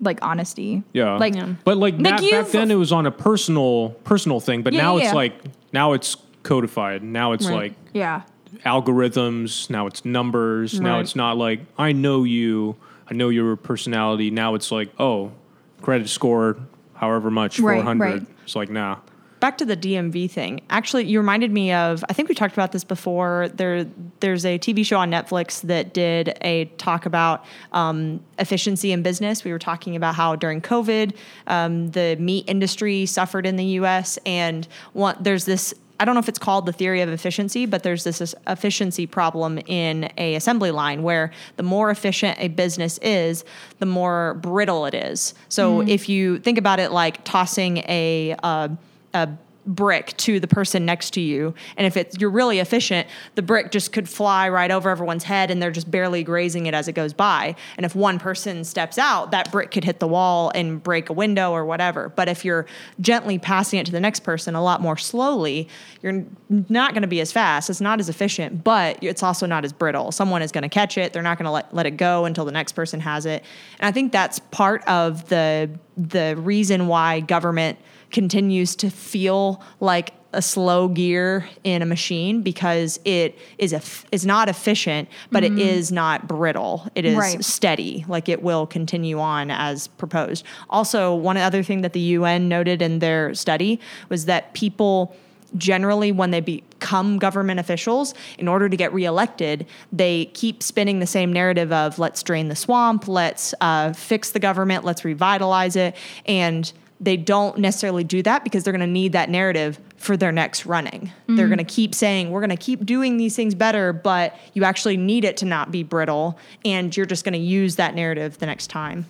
like 0.00 0.18
honesty. 0.22 0.82
yeah, 0.92 1.16
Like 1.16 1.34
Yeah. 1.34 1.54
but 1.64 1.76
like 1.76 1.94
Nick, 1.96 2.16
that, 2.20 2.30
back 2.30 2.48
then 2.52 2.70
it 2.70 2.74
was 2.76 2.92
on 2.92 3.06
a 3.06 3.10
personal 3.12 3.90
personal 4.04 4.40
thing, 4.40 4.62
but 4.62 4.72
Yeah, 4.72 4.82
now 4.82 4.96
yeah, 4.96 5.02
it's 5.02 5.12
yeah. 5.12 5.16
like 5.16 5.34
now 5.72 5.92
it's 5.92 6.16
codified. 6.42 7.02
Now 7.02 7.32
it's 7.32 7.46
Right. 7.46 7.54
like 7.54 7.74
yeah. 7.92 8.22
Algorithms. 8.64 9.70
Now 9.70 9.86
it's 9.86 10.04
numbers. 10.04 10.80
Now 10.80 11.00
it's 11.00 11.16
not 11.16 11.36
like 11.36 11.60
I 11.78 11.92
know 11.92 12.24
you. 12.24 12.76
I 13.08 13.14
know 13.14 13.28
your 13.28 13.56
personality. 13.56 14.30
Now 14.30 14.54
it's 14.54 14.70
like 14.72 14.90
oh, 14.98 15.32
credit 15.80 16.08
score, 16.08 16.56
however 16.94 17.30
much, 17.30 17.58
Right, 17.60 17.76
four 17.76 17.82
hundred. 17.84 18.04
right. 18.04 18.26
It's 18.44 18.56
like 18.56 18.70
nah. 18.70 18.98
back 19.40 19.58
to 19.58 19.64
the 19.64 19.76
DMV 19.76 20.30
thing. 20.30 20.60
Actually, 20.70 21.04
you 21.06 21.18
reminded 21.18 21.50
me 21.50 21.72
of. 21.72 22.04
I 22.08 22.12
think 22.12 22.28
we 22.28 22.34
talked 22.34 22.54
about 22.54 22.72
this 22.72 22.84
before. 22.84 23.48
There, 23.54 23.86
there's 24.20 24.44
a 24.44 24.58
TV 24.58 24.84
show 24.86 24.98
on 24.98 25.10
Netflix 25.10 25.62
that 25.62 25.92
did 25.92 26.38
a 26.42 26.66
talk 26.78 27.06
about 27.06 27.44
um, 27.72 28.20
efficiency 28.38 28.92
in 28.92 29.02
business. 29.02 29.44
We 29.44 29.50
were 29.52 29.58
talking 29.58 29.96
about 29.96 30.14
how 30.14 30.36
during 30.36 30.60
COVID, 30.60 31.14
um, 31.48 31.90
the 31.90 32.16
meat 32.20 32.44
industry 32.48 33.04
suffered 33.06 33.46
in 33.46 33.56
the 33.56 33.64
U.S. 33.80 34.18
and 34.24 34.66
one, 34.92 35.16
there's 35.20 35.44
this. 35.44 35.74
I 36.02 36.04
don't 36.04 36.16
know 36.16 36.18
if 36.18 36.28
it's 36.28 36.38
called 36.40 36.66
the 36.66 36.72
theory 36.72 37.00
of 37.00 37.08
efficiency, 37.08 37.64
but 37.64 37.84
there's 37.84 38.02
this 38.02 38.34
efficiency 38.48 39.06
problem 39.06 39.60
in 39.66 40.10
a 40.18 40.34
assembly 40.34 40.72
line 40.72 41.04
where 41.04 41.30
the 41.58 41.62
more 41.62 41.92
efficient 41.92 42.40
a 42.40 42.48
business 42.48 42.98
is, 42.98 43.44
the 43.78 43.86
more 43.86 44.34
brittle 44.34 44.84
it 44.86 44.94
is. 44.94 45.32
So 45.48 45.80
if 45.82 46.08
you 46.08 46.40
think 46.40 46.58
about 46.58 46.80
it 46.80 46.90
like 46.90 47.22
tossing 47.22 47.78
a 47.86 48.34
uh, 48.42 48.70
a 49.14 49.28
brick 49.66 50.16
to 50.16 50.40
the 50.40 50.48
person 50.48 50.84
next 50.84 51.10
to 51.12 51.20
you. 51.20 51.54
And 51.76 51.86
if 51.86 51.96
it's 51.96 52.18
you're 52.18 52.30
really 52.30 52.58
efficient 52.58 53.08
the 53.34 53.42
brick 53.42 53.70
just 53.70 53.92
could 53.92 54.08
fly 54.08 54.48
right 54.48 54.70
over 54.70 54.90
everyone's 54.90 55.24
head 55.24 55.50
and 55.50 55.62
they're 55.62 55.70
just 55.70 55.90
barely 55.90 56.24
grazing 56.24 56.66
it 56.66 56.74
as 56.74 56.88
it 56.88 56.92
goes 56.92 57.12
by. 57.12 57.54
And 57.76 57.86
if 57.86 57.94
one 57.94 58.18
person 58.18 58.64
steps 58.64 58.98
out 58.98 59.30
that 59.30 59.52
brick 59.52 59.70
could 59.70 59.84
hit 59.84 60.00
the 60.00 60.08
wall 60.08 60.50
and 60.54 60.82
break 60.82 61.10
a 61.10 61.12
window 61.12 61.52
or 61.52 61.64
whatever. 61.64 62.08
But 62.08 62.28
if 62.28 62.44
you're 62.44 62.66
gently 63.00 63.38
passing 63.38 63.78
it 63.78 63.86
to 63.86 63.92
the 63.92 64.00
next 64.00 64.20
person 64.20 64.54
a 64.54 64.62
lot 64.62 64.80
more 64.80 64.96
slowly 64.96 65.68
you're 66.02 66.24
not 66.48 66.92
going 66.92 67.02
to 67.02 67.08
be 67.08 67.20
as 67.20 67.30
fast. 67.30 67.70
It's 67.70 67.80
not 67.80 68.00
as 68.00 68.08
efficient 68.08 68.64
but 68.64 69.02
it's 69.02 69.22
also 69.22 69.46
not 69.46 69.64
as 69.64 69.72
brittle. 69.72 70.12
Someone 70.12 70.42
is 70.42 70.52
going 70.52 70.62
to 70.62 70.68
catch 70.68 70.98
it. 70.98 71.12
They're 71.12 71.22
not 71.22 71.38
going 71.38 71.46
to 71.46 71.52
let, 71.52 71.72
let 71.74 71.86
it 71.86 71.96
go 71.96 72.24
until 72.24 72.44
the 72.44 72.52
next 72.52 72.72
person 72.72 73.00
has 73.00 73.26
it. 73.26 73.44
And 73.78 73.88
i 73.88 73.92
think 73.92 74.12
that's 74.12 74.38
part 74.50 74.86
of 74.88 75.28
the 75.28 75.70
the 75.96 76.34
reason 76.38 76.86
why 76.86 77.20
government 77.20 77.78
continues 78.12 78.76
to 78.76 78.90
feel 78.90 79.62
like 79.80 80.14
a 80.34 80.40
slow 80.40 80.88
gear 80.88 81.46
in 81.62 81.82
a 81.82 81.86
machine 81.86 82.42
because 82.42 82.98
it 83.04 83.38
is 83.58 83.72
a 83.72 83.82
is 84.12 84.24
not 84.24 84.48
efficient, 84.48 85.08
but 85.30 85.44
it 85.44 85.58
is 85.58 85.92
not 85.92 86.26
brittle. 86.26 86.88
It 86.94 87.04
is 87.04 87.16
Right. 87.16 87.44
steady, 87.44 88.04
like 88.08 88.28
it 88.28 88.42
will 88.42 88.66
continue 88.66 89.18
on 89.18 89.50
as 89.50 89.88
proposed. 89.88 90.44
Also, 90.70 91.14
one 91.14 91.36
other 91.36 91.62
thing 91.62 91.82
that 91.82 91.92
the 91.92 92.00
UN 92.00 92.48
noted 92.48 92.80
in 92.80 92.98
their 93.00 93.34
study 93.34 93.78
was 94.08 94.24
that 94.24 94.54
people 94.54 95.14
generally 95.56 96.12
when 96.12 96.30
they 96.30 96.40
become 96.40 97.18
government 97.18 97.60
officials 97.60 98.14
in 98.38 98.48
order 98.48 98.70
to 98.70 98.76
get 98.76 98.90
reelected 98.94 99.66
they 99.92 100.24
keep 100.32 100.62
spinning 100.62 100.98
the 100.98 101.06
same 101.06 101.30
narrative 101.30 101.70
of 101.70 101.98
let's 101.98 102.22
drain 102.22 102.48
the 102.48 102.56
swamp 102.56 103.06
let's 103.06 103.52
uh, 103.60 103.92
fix 103.92 104.30
the 104.30 104.38
government 104.38 104.82
let's 104.82 105.04
revitalize 105.04 105.76
it 105.76 105.94
and 106.24 106.72
they 107.02 107.16
don't 107.16 107.58
necessarily 107.58 108.04
do 108.04 108.22
that 108.22 108.44
because 108.44 108.64
they're 108.64 108.72
going 108.72 108.80
to 108.80 108.86
need 108.86 109.12
that 109.12 109.28
narrative 109.28 109.78
for 109.96 110.16
their 110.16 110.32
next 110.32 110.64
running 110.66 111.12
they're 111.26 111.36
mm-hmm. 111.36 111.54
going 111.54 111.58
to 111.58 111.64
keep 111.64 111.94
saying 111.94 112.30
we're 112.30 112.40
going 112.40 112.50
to 112.50 112.56
keep 112.56 112.86
doing 112.86 113.16
these 113.16 113.36
things 113.36 113.54
better 113.54 113.92
but 113.92 114.36
you 114.54 114.64
actually 114.64 114.96
need 114.96 115.24
it 115.24 115.36
to 115.36 115.44
not 115.44 115.70
be 115.70 115.82
brittle 115.82 116.38
and 116.64 116.96
you're 116.96 117.06
just 117.06 117.24
going 117.24 117.32
to 117.32 117.38
use 117.38 117.76
that 117.76 117.94
narrative 117.94 118.38
the 118.38 118.46
next 118.46 118.68
time 118.68 119.04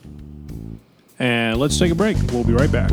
And 1.22 1.58
let's 1.58 1.78
take 1.78 1.92
a 1.92 1.94
break. 1.94 2.16
We'll 2.32 2.42
be 2.42 2.52
right 2.52 2.72
back. 2.72 2.90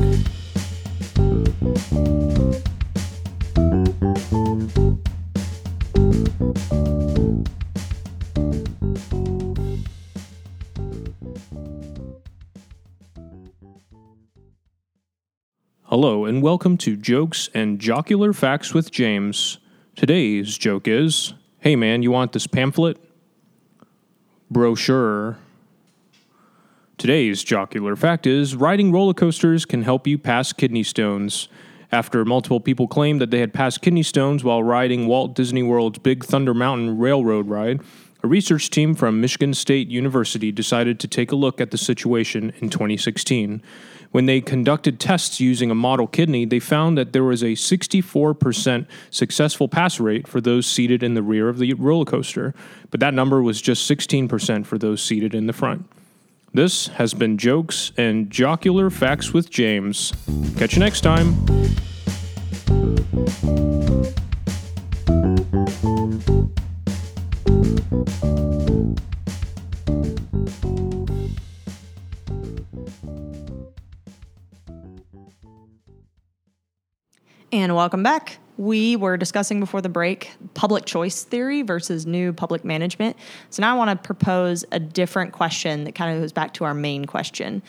Hello, 15.89 16.23
and 16.25 16.43
welcome 16.43 16.77
to 16.77 16.95
Jokes 16.95 17.49
and 17.55 17.79
Jocular 17.79 18.31
Facts 18.31 18.75
with 18.75 18.91
James. 18.91 19.57
Today's 19.95 20.55
joke 20.55 20.87
is 20.87 21.33
Hey 21.61 21.75
man, 21.75 22.03
you 22.03 22.11
want 22.11 22.31
this 22.31 22.45
pamphlet? 22.45 22.97
Brochure. 24.51 25.39
Today's 26.99 27.43
jocular 27.43 27.95
fact 27.95 28.27
is 28.27 28.55
riding 28.55 28.91
roller 28.91 29.15
coasters 29.15 29.65
can 29.65 29.81
help 29.81 30.05
you 30.05 30.19
pass 30.19 30.53
kidney 30.53 30.83
stones. 30.83 31.49
After 31.91 32.23
multiple 32.23 32.59
people 32.59 32.87
claimed 32.87 33.19
that 33.19 33.31
they 33.31 33.39
had 33.39 33.51
passed 33.51 33.81
kidney 33.81 34.03
stones 34.03 34.43
while 34.43 34.61
riding 34.61 35.07
Walt 35.07 35.33
Disney 35.33 35.63
World's 35.63 35.97
Big 35.97 36.23
Thunder 36.23 36.53
Mountain 36.53 36.99
Railroad 36.99 37.49
ride, 37.49 37.81
a 38.21 38.27
research 38.27 38.69
team 38.69 38.93
from 38.93 39.21
Michigan 39.21 39.55
State 39.55 39.87
University 39.87 40.51
decided 40.51 40.99
to 40.99 41.07
take 41.07 41.31
a 41.31 41.35
look 41.35 41.59
at 41.59 41.71
the 41.71 41.79
situation 41.79 42.53
in 42.59 42.69
2016. 42.69 43.63
When 44.11 44.25
they 44.25 44.41
conducted 44.41 44.99
tests 44.99 45.39
using 45.39 45.69
a 45.69 45.75
model 45.75 46.07
kidney, 46.07 46.45
they 46.45 46.59
found 46.59 46.97
that 46.97 47.13
there 47.13 47.23
was 47.23 47.43
a 47.43 47.53
64% 47.53 48.87
successful 49.11 49.67
pass 49.67 49.99
rate 49.99 50.27
for 50.27 50.41
those 50.41 50.65
seated 50.65 51.03
in 51.03 51.13
the 51.13 51.21
rear 51.21 51.47
of 51.47 51.59
the 51.59 51.73
roller 51.75 52.05
coaster, 52.05 52.55
but 52.89 52.99
that 53.01 53.13
number 53.13 53.41
was 53.41 53.61
just 53.61 53.89
16% 53.89 54.65
for 54.65 54.77
those 54.79 55.01
seated 55.01 55.35
in 55.35 55.45
the 55.45 55.53
front. 55.53 55.87
This 56.51 56.87
has 56.87 57.13
been 57.13 57.37
Jokes 57.37 57.91
and 57.97 58.31
Jocular 58.31 58.89
Facts 58.89 59.33
with 59.33 59.51
James. 59.51 60.13
Catch 60.57 60.73
you 60.73 60.79
next 60.79 61.01
time. 61.01 61.35
And 77.51 77.75
welcome 77.75 78.03
back. 78.03 78.37
We 78.57 78.95
were 78.95 79.17
discussing 79.17 79.59
before 79.59 79.81
the 79.81 79.89
break 79.89 80.31
public 80.53 80.85
choice 80.85 81.23
theory 81.23 81.63
versus 81.63 82.05
new 82.05 82.31
public 82.31 82.63
management. 82.63 83.17
So 83.49 83.61
now 83.61 83.73
I 83.73 83.77
want 83.77 83.89
to 83.89 84.07
propose 84.07 84.65
a 84.71 84.79
different 84.79 85.31
question 85.31 85.85
that 85.85 85.95
kind 85.95 86.15
of 86.15 86.21
goes 86.21 86.31
back 86.31 86.53
to 86.55 86.65
our 86.65 86.75
main 86.75 87.05
question. 87.05 87.63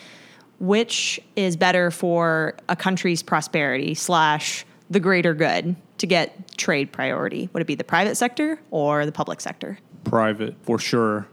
Which 0.59 1.19
is 1.35 1.57
better 1.57 1.91
for 1.91 2.57
a 2.69 2.77
country's 2.77 3.23
prosperity 3.23 3.95
slash 3.95 4.67
the 4.91 5.01
greater 5.01 5.33
good 5.33 5.77
to 5.97 6.07
get 6.07 6.59
trade 6.59 6.93
priority? 6.93 7.49
Would 7.55 7.63
it 7.63 7.67
be 7.67 7.75
the 7.75 7.85
private 7.85 8.17
sector 8.17 8.61
or 8.71 9.07
the 9.07 9.13
public 9.13 9.41
sector? 9.41 9.79
Private, 10.05 10.57
for 10.61 10.79
sure. 10.79 11.27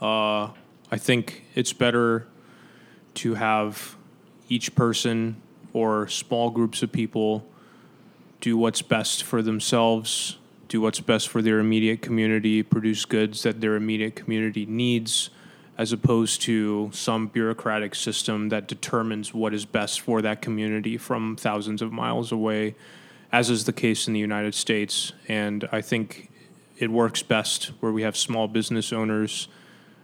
Uh, 0.00 0.48
I 0.90 0.96
think 0.96 1.44
it's 1.54 1.72
better 1.72 2.26
to 3.14 3.34
have 3.34 3.94
each 4.48 4.74
person 4.74 5.40
or 5.72 6.08
small 6.08 6.50
groups 6.50 6.82
of 6.82 6.90
people 6.90 7.46
do 8.40 8.56
what's 8.56 8.82
best 8.82 9.22
for 9.22 9.42
themselves, 9.42 10.38
do 10.68 10.80
what's 10.80 11.00
best 11.00 11.28
for 11.28 11.42
their 11.42 11.58
immediate 11.58 12.00
community, 12.00 12.62
produce 12.62 13.04
goods 13.04 13.42
that 13.42 13.60
their 13.60 13.74
immediate 13.74 14.14
community 14.14 14.64
needs, 14.66 15.30
as 15.76 15.92
opposed 15.92 16.42
to 16.42 16.90
some 16.92 17.26
bureaucratic 17.26 17.94
system 17.94 18.48
that 18.50 18.68
determines 18.68 19.32
what 19.32 19.54
is 19.54 19.64
best 19.64 20.00
for 20.00 20.22
that 20.22 20.42
community 20.42 20.96
from 20.96 21.36
thousands 21.36 21.82
of 21.82 21.92
miles 21.92 22.32
away, 22.32 22.74
as 23.32 23.50
is 23.50 23.64
the 23.64 23.72
case 23.72 24.06
in 24.06 24.12
the 24.12 24.20
United 24.20 24.54
States. 24.54 25.12
And 25.28 25.68
I 25.72 25.80
think 25.80 26.30
it 26.78 26.90
works 26.90 27.22
best 27.22 27.72
where 27.80 27.92
we 27.92 28.02
have 28.02 28.16
small 28.16 28.48
business 28.48 28.92
owners 28.92 29.48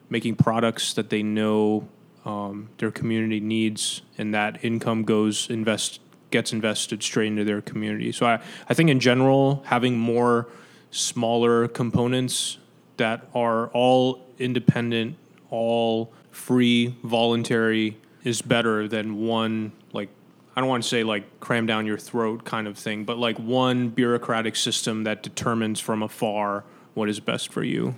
making 0.08 0.36
products 0.36 0.94
that 0.94 1.10
they 1.10 1.22
know 1.22 1.88
um, 2.24 2.68
their 2.78 2.90
community 2.90 3.40
needs, 3.40 4.02
and 4.18 4.34
that 4.34 4.64
income 4.64 5.04
goes 5.04 5.48
invest 5.48 6.00
gets 6.30 6.52
invested 6.52 7.02
straight 7.02 7.28
into 7.28 7.44
their 7.44 7.60
community. 7.60 8.12
So 8.12 8.26
I, 8.26 8.40
I 8.68 8.74
think 8.74 8.90
in 8.90 9.00
general, 9.00 9.62
having 9.66 9.98
more 9.98 10.48
smaller 10.90 11.68
components 11.68 12.58
that 12.96 13.28
are 13.34 13.68
all 13.68 14.26
independent, 14.38 15.16
all 15.50 16.12
free, 16.30 16.94
voluntary 17.02 17.96
is 18.24 18.42
better 18.42 18.88
than 18.88 19.26
one 19.26 19.72
like 19.92 20.08
I 20.56 20.60
don't 20.60 20.70
want 20.70 20.82
to 20.82 20.88
say 20.88 21.04
like 21.04 21.40
cram 21.40 21.66
down 21.66 21.86
your 21.86 21.98
throat 21.98 22.44
kind 22.44 22.66
of 22.66 22.78
thing, 22.78 23.04
but 23.04 23.18
like 23.18 23.38
one 23.38 23.90
bureaucratic 23.90 24.56
system 24.56 25.04
that 25.04 25.22
determines 25.22 25.80
from 25.80 26.02
afar 26.02 26.64
what 26.94 27.10
is 27.10 27.20
best 27.20 27.52
for 27.52 27.62
you. 27.62 27.94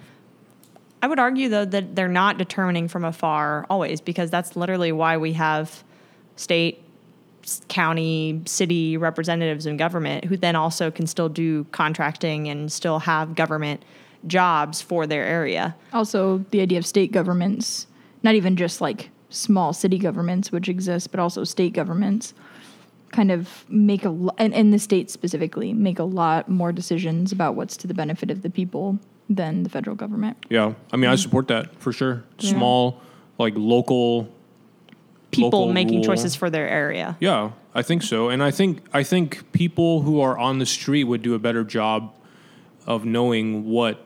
I 1.01 1.07
would 1.07 1.21
argue 1.21 1.49
though 1.49 1.65
that 1.65 1.95
they're 1.95 2.09
not 2.09 2.37
determining 2.37 2.89
from 2.89 3.05
afar 3.05 3.65
always 3.71 4.01
because 4.01 4.31
that's 4.31 4.57
literally 4.57 4.91
why 4.91 5.17
we 5.17 5.35
have 5.35 5.85
state, 6.35 6.83
county, 7.69 8.43
city 8.47 8.97
representatives 8.97 9.67
in 9.67 9.77
government 9.77 10.25
who 10.25 10.37
then 10.37 10.57
also 10.57 10.91
can 10.91 11.07
still 11.07 11.29
do 11.29 11.65
contracting 11.73 12.49
and 12.49 12.71
still 12.71 12.99
have 12.99 13.35
government 13.35 13.85
jobs 14.27 14.83
for 14.83 15.07
their 15.07 15.25
area. 15.25 15.75
Also, 15.93 16.39
the 16.51 16.61
idea 16.61 16.79
of 16.79 16.87
state 16.87 17.13
governments, 17.13 17.87
not 18.23 18.35
even 18.35 18.57
just 18.57 18.81
like 18.81 19.11
small 19.31 19.73
city 19.73 19.99
governments, 19.99 20.51
which 20.51 20.69
exist, 20.69 21.11
but 21.11 21.21
also 21.21 21.45
state 21.45 21.73
governments, 21.73 22.35
kind 23.13 23.31
of 23.31 23.65
make 23.69 24.05
a 24.05 24.11
lot, 24.11 24.35
and 24.39 24.53
in 24.55 24.71
the 24.71 24.79
state 24.79 25.11
specifically, 25.11 25.73
make 25.73 25.99
a 25.99 26.05
lot 26.05 26.49
more 26.49 26.73
decisions 26.73 27.33
about 27.33 27.55
what's 27.55 27.77
to 27.77 27.87
the 27.87 27.95
benefit 27.95 28.31
of 28.31 28.43
the 28.43 28.51
people 28.51 28.99
than 29.29 29.63
the 29.63 29.69
federal 29.69 29.97
government. 29.97 30.37
Yeah, 30.49 30.75
I 30.93 30.97
mean, 30.97 31.09
I 31.11 31.15
mm-hmm. 31.15 31.23
support 31.23 31.49
that 31.49 31.75
for 31.81 31.93
sure. 31.93 32.25
Small, 32.39 33.01
like 33.39 33.55
local 33.57 34.29
People 35.31 35.73
making 35.73 35.97
rule. 35.97 36.05
choices 36.05 36.35
for 36.35 36.49
their 36.51 36.69
area. 36.69 37.17
Yeah, 37.21 37.51
I 37.75 37.83
think 37.83 38.03
so, 38.03 38.29
and 38.31 38.43
I 38.43 38.51
think 38.51 38.81
I 38.93 39.03
think 39.03 39.53
people 39.53 40.03
who 40.03 40.21
are 40.21 40.39
on 40.39 40.59
the 40.59 40.67
street 40.67 41.05
would 41.05 41.23
do 41.23 41.35
a 41.35 41.39
better 41.39 41.65
job 41.65 42.13
of 42.87 43.05
knowing 43.05 43.67
what 43.67 44.05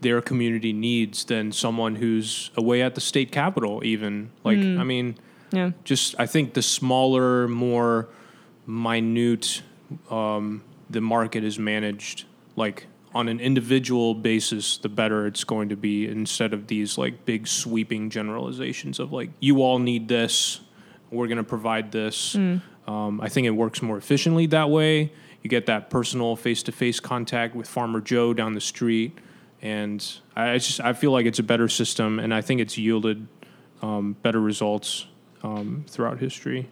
their 0.00 0.20
community 0.20 0.72
needs 0.72 1.24
than 1.24 1.52
someone 1.52 1.96
who's 1.96 2.50
away 2.56 2.82
at 2.82 2.94
the 2.94 3.00
state 3.00 3.32
capitol. 3.32 3.82
Even 3.84 4.30
like, 4.44 4.58
I 4.58 4.84
mean, 4.84 5.16
Yeah. 5.52 5.70
just 5.84 6.14
I 6.18 6.26
think 6.26 6.52
the 6.54 6.62
smaller, 6.62 7.48
more 7.48 8.08
minute 8.66 9.62
um, 10.10 10.62
the 10.90 11.00
market 11.00 11.44
is 11.44 11.58
managed, 11.58 12.24
like 12.56 12.86
on 13.16 13.28
an 13.28 13.40
individual 13.40 14.14
basis, 14.14 14.76
the 14.76 14.90
better 14.90 15.26
it's 15.26 15.42
going 15.42 15.70
to 15.70 15.76
be 15.76 16.06
instead 16.06 16.52
of 16.52 16.66
these 16.66 16.98
like 16.98 17.24
big 17.24 17.48
sweeping 17.48 18.10
generalizations 18.10 18.98
of 18.98 19.10
like 19.10 19.30
you 19.40 19.62
all 19.62 19.78
need 19.78 20.06
this, 20.06 20.60
we're 21.10 21.26
going 21.26 21.38
to 21.38 21.42
provide 21.44 21.92
this. 21.92 22.34
Um, 22.86 23.20
I 23.22 23.30
think 23.30 23.46
it 23.46 23.52
works 23.52 23.80
more 23.80 23.96
efficiently 23.96 24.44
that 24.48 24.68
way. 24.68 25.12
You 25.42 25.48
get 25.48 25.64
that 25.66 25.88
personal 25.88 26.36
face 26.36 26.62
to 26.64 26.72
face 26.72 27.00
contact 27.00 27.56
with 27.56 27.66
Farmer 27.66 28.02
Joe 28.02 28.34
down 28.34 28.52
the 28.52 28.60
street, 28.60 29.16
and 29.62 30.04
I 30.36 30.50
I 30.50 30.58
just 30.58 30.80
I 30.80 30.92
feel 30.92 31.10
like 31.10 31.24
it's 31.24 31.38
a 31.38 31.42
better 31.42 31.68
system, 31.68 32.18
and 32.18 32.34
I 32.34 32.42
think 32.42 32.60
it's 32.60 32.76
yielded 32.76 33.26
um, 33.80 34.16
better 34.22 34.40
results 34.40 35.06
um, 35.42 35.86
throughout 35.88 36.18
history. 36.18 36.68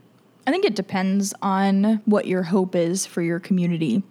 I 0.46 0.50
think 0.50 0.66
it 0.66 0.76
depends 0.76 1.32
on 1.40 2.02
what 2.04 2.26
your 2.26 2.42
hope 2.42 2.74
is 2.74 3.06
for 3.06 3.22
your 3.22 3.40
community. 3.40 4.02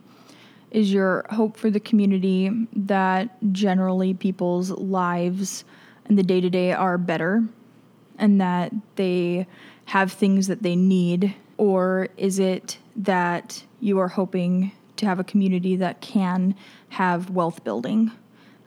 Is 0.74 0.92
your 0.92 1.26
hope 1.30 1.56
for 1.56 1.70
the 1.70 1.80
community 1.80 2.50
that 2.76 3.30
generally 3.54 4.16
people's 4.16 4.72
lives 4.72 5.66
and 6.06 6.18
the 6.18 6.24
day 6.24 6.42
to 6.42 6.50
day 6.50 6.74
are 6.74 6.98
better 6.98 7.44
and 8.18 8.42
that 8.42 8.74
they 8.96 9.46
have 9.86 10.12
things 10.12 10.48
that 10.48 10.64
they 10.64 10.76
need? 10.76 11.36
Or 11.58 12.08
is 12.18 12.40
it 12.40 12.80
that 12.96 13.64
you 13.80 14.00
are 14.00 14.08
hoping 14.08 14.72
to 14.98 15.06
have 15.06 15.20
a 15.20 15.24
community 15.24 15.76
that 15.76 16.02
can 16.02 16.56
have 16.90 17.30
wealth 17.30 17.64
building? 17.64 18.12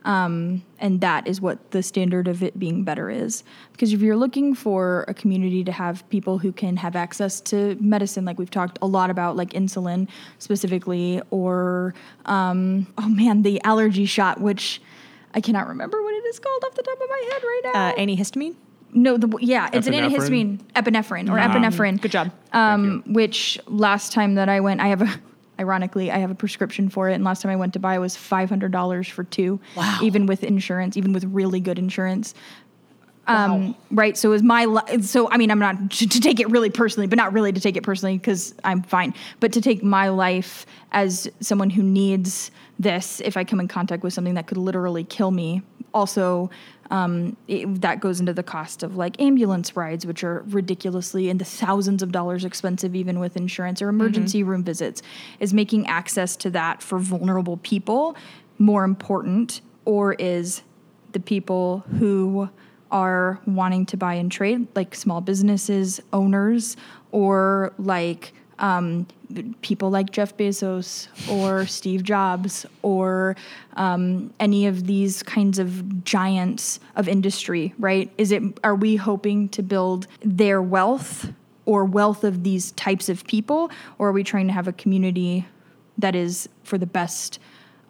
Um, 0.07 0.63
and 0.79 1.01
that 1.01 1.27
is 1.27 1.41
what 1.41 1.73
the 1.73 1.83
standard 1.83 2.29
of 2.29 2.41
it 2.41 2.57
being 2.59 2.85
better 2.85 3.11
is. 3.11 3.43
Because 3.73 3.93
if 3.93 4.01
you're 4.01 4.17
looking 4.17 4.55
for 4.55 5.05
a 5.09 5.15
community 5.15 5.65
to 5.65 5.73
have 5.73 6.09
people 6.11 6.39
who 6.39 6.53
can 6.53 6.77
have 6.77 6.95
access 6.95 7.41
to 7.41 7.77
medicine, 7.81 8.25
like 8.25 8.39
we've 8.39 8.51
talked 8.51 8.79
a 8.81 8.87
lot 8.87 9.11
about, 9.11 9.37
like 9.37 9.51
insulin 9.51 10.07
specifically, 10.39 11.21
or 11.31 11.93
um, 12.27 12.87
oh 12.99 13.09
man, 13.09 13.43
the 13.43 13.61
allergy 13.65 14.07
shot, 14.07 14.41
which 14.41 14.81
I 15.35 15.41
cannot 15.41 15.67
remember 15.67 16.01
what 16.01 16.15
it 16.15 16.25
is 16.27 16.39
called 16.39 16.63
off 16.65 16.75
the 16.75 16.83
top 16.85 17.01
of 17.01 17.09
my 17.11 17.29
head 17.33 17.43
right 17.43 17.61
now. 17.65 17.89
Uh, 17.89 17.95
antihistamine. 17.97 18.55
no, 18.93 19.17
the 19.17 19.37
yeah, 19.41 19.69
it's 19.73 19.89
an 19.89 19.93
Epinephrine? 19.93 20.11
antihistamine, 20.15 20.59
epinephrine 20.75 21.29
or 21.29 21.37
epinephrine. 21.37 22.01
Good 22.01 22.13
job. 22.13 22.31
Um, 22.53 23.03
which 23.07 23.59
last 23.67 24.13
time 24.13 24.37
that 24.37 24.49
I 24.49 24.61
went, 24.61 24.81
I 24.81 24.87
have 24.87 25.03
a, 25.03 25.21
ironically, 25.59 26.11
I 26.11 26.19
have 26.19 26.31
a 26.31 26.35
prescription 26.35 26.89
for 26.89 27.09
it. 27.09 27.15
And 27.15 27.25
last 27.25 27.43
time 27.43 27.51
I 27.51 27.57
went 27.57 27.73
to 27.75 27.79
buy 27.79 27.97
it 27.97 27.99
was 27.99 28.17
$500 28.17 29.11
for 29.11 29.25
two. 29.25 29.61
Wow. 29.77 29.99
Even 30.03 30.27
with 30.27 30.45
insurance, 30.45 30.97
even 30.97 31.13
with 31.13 31.25
really 31.25 31.61
good 31.61 31.79
insurance. 31.79 32.35
Um, 33.29 33.75
right. 33.91 34.17
So 34.17 34.33
is 34.33 34.43
my, 34.43 34.67
li- 34.67 35.03
so, 35.03 35.29
I 35.31 35.37
mean, 35.37 35.51
I'm 35.51 35.59
not 35.59 35.91
to, 35.91 36.07
to 36.07 36.21
take 36.21 36.39
it 36.39 36.49
really 36.49 36.71
personally, 36.71 37.09
but 37.09 37.17
not 37.17 37.33
really 37.33 37.53
to 37.53 37.61
take 37.61 37.77
it 37.77 37.83
personally 37.83 38.17
because 38.19 38.55
I'm 38.63 38.83
fine, 38.83 39.15
but 39.41 39.53
to 39.55 39.61
take 39.61 39.83
my 39.83 40.09
life 40.09 40.65
as 40.93 41.29
someone 41.41 41.71
who 41.71 41.83
needs 41.83 42.53
this, 42.79 43.21
if 43.25 43.37
I 43.37 43.43
come 43.43 43.59
in 43.59 43.67
contact 43.67 44.05
with 44.05 44.13
something 44.13 44.35
that 44.35 44.47
could 44.47 44.59
literally 44.59 45.03
kill 45.03 45.33
me, 45.33 45.63
also, 45.93 46.51
um, 46.91 47.37
it, 47.49 47.81
that 47.81 48.01
goes 48.01 48.21
into 48.21 48.33
the 48.33 48.43
cost 48.43 48.83
of 48.83 48.97
like 48.97 49.21
ambulance 49.21 49.77
rides, 49.77 50.07
which 50.07 50.23
are 50.25 50.45
ridiculously 50.49 51.29
in 51.29 51.39
the 51.39 51.45
thousands 51.45 52.03
of 52.03 52.13
dollars 52.13 52.45
expensive, 52.45 52.95
even 52.95 53.19
with 53.19 53.37
insurance 53.37 53.83
or 53.83 53.89
emergency 53.89 54.43
room 54.43 54.63
visits. 54.63 55.03
Is 55.41 55.53
making 55.53 55.87
access 55.87 56.37
to 56.37 56.51
that 56.51 56.83
for 56.83 56.99
vulnerable 56.99 57.59
people 57.59 58.17
more 58.59 58.85
important, 58.85 59.61
or 59.85 60.15
is 60.15 60.63
the 61.13 61.21
people 61.21 61.81
who 61.99 62.49
are 62.91 63.41
wanting 63.47 63.87
to 63.87 63.97
buy 63.97 64.15
and 64.15 64.31
trade, 64.31 64.67
like 64.75 64.95
small 64.95 65.21
businesses, 65.21 66.01
owners, 66.13 66.77
or 67.11 67.73
like 67.79 68.33
um, 68.59 69.07
people 69.63 69.91
like 69.91 70.11
Jeff 70.11 70.37
Bezos 70.37 71.09
or 71.29 71.67
Steve 71.67 72.03
Jobs 72.03 72.67
or 72.83 73.37
um, 73.75 74.33
any 74.41 74.67
of 74.67 74.87
these 74.87 75.23
kinds 75.23 75.59
of 75.59 76.05
giants 76.05 76.81
of 76.95 77.09
industry, 77.09 77.75
right? 77.79 78.11
Is 78.19 78.33
it 78.33 78.43
are 78.65 78.75
we 78.75 78.97
hoping 78.97 79.49
to 79.51 79.63
build 79.63 80.07
their 80.23 80.63
wealth 80.63 81.33
or 81.65 81.85
wealth 81.85 82.23
of 82.25 82.45
these 82.45 82.71
types 82.73 83.09
of 83.09 83.27
people, 83.27 83.71
or 83.99 84.09
are 84.09 84.13
we 84.13 84.23
trying 84.23 84.47
to 84.47 84.53
have 84.53 84.69
a 84.69 84.73
community 84.73 85.47
that 85.99 86.15
is 86.15 86.49
for 86.63 86.79
the 86.79 86.87
best 86.87 87.39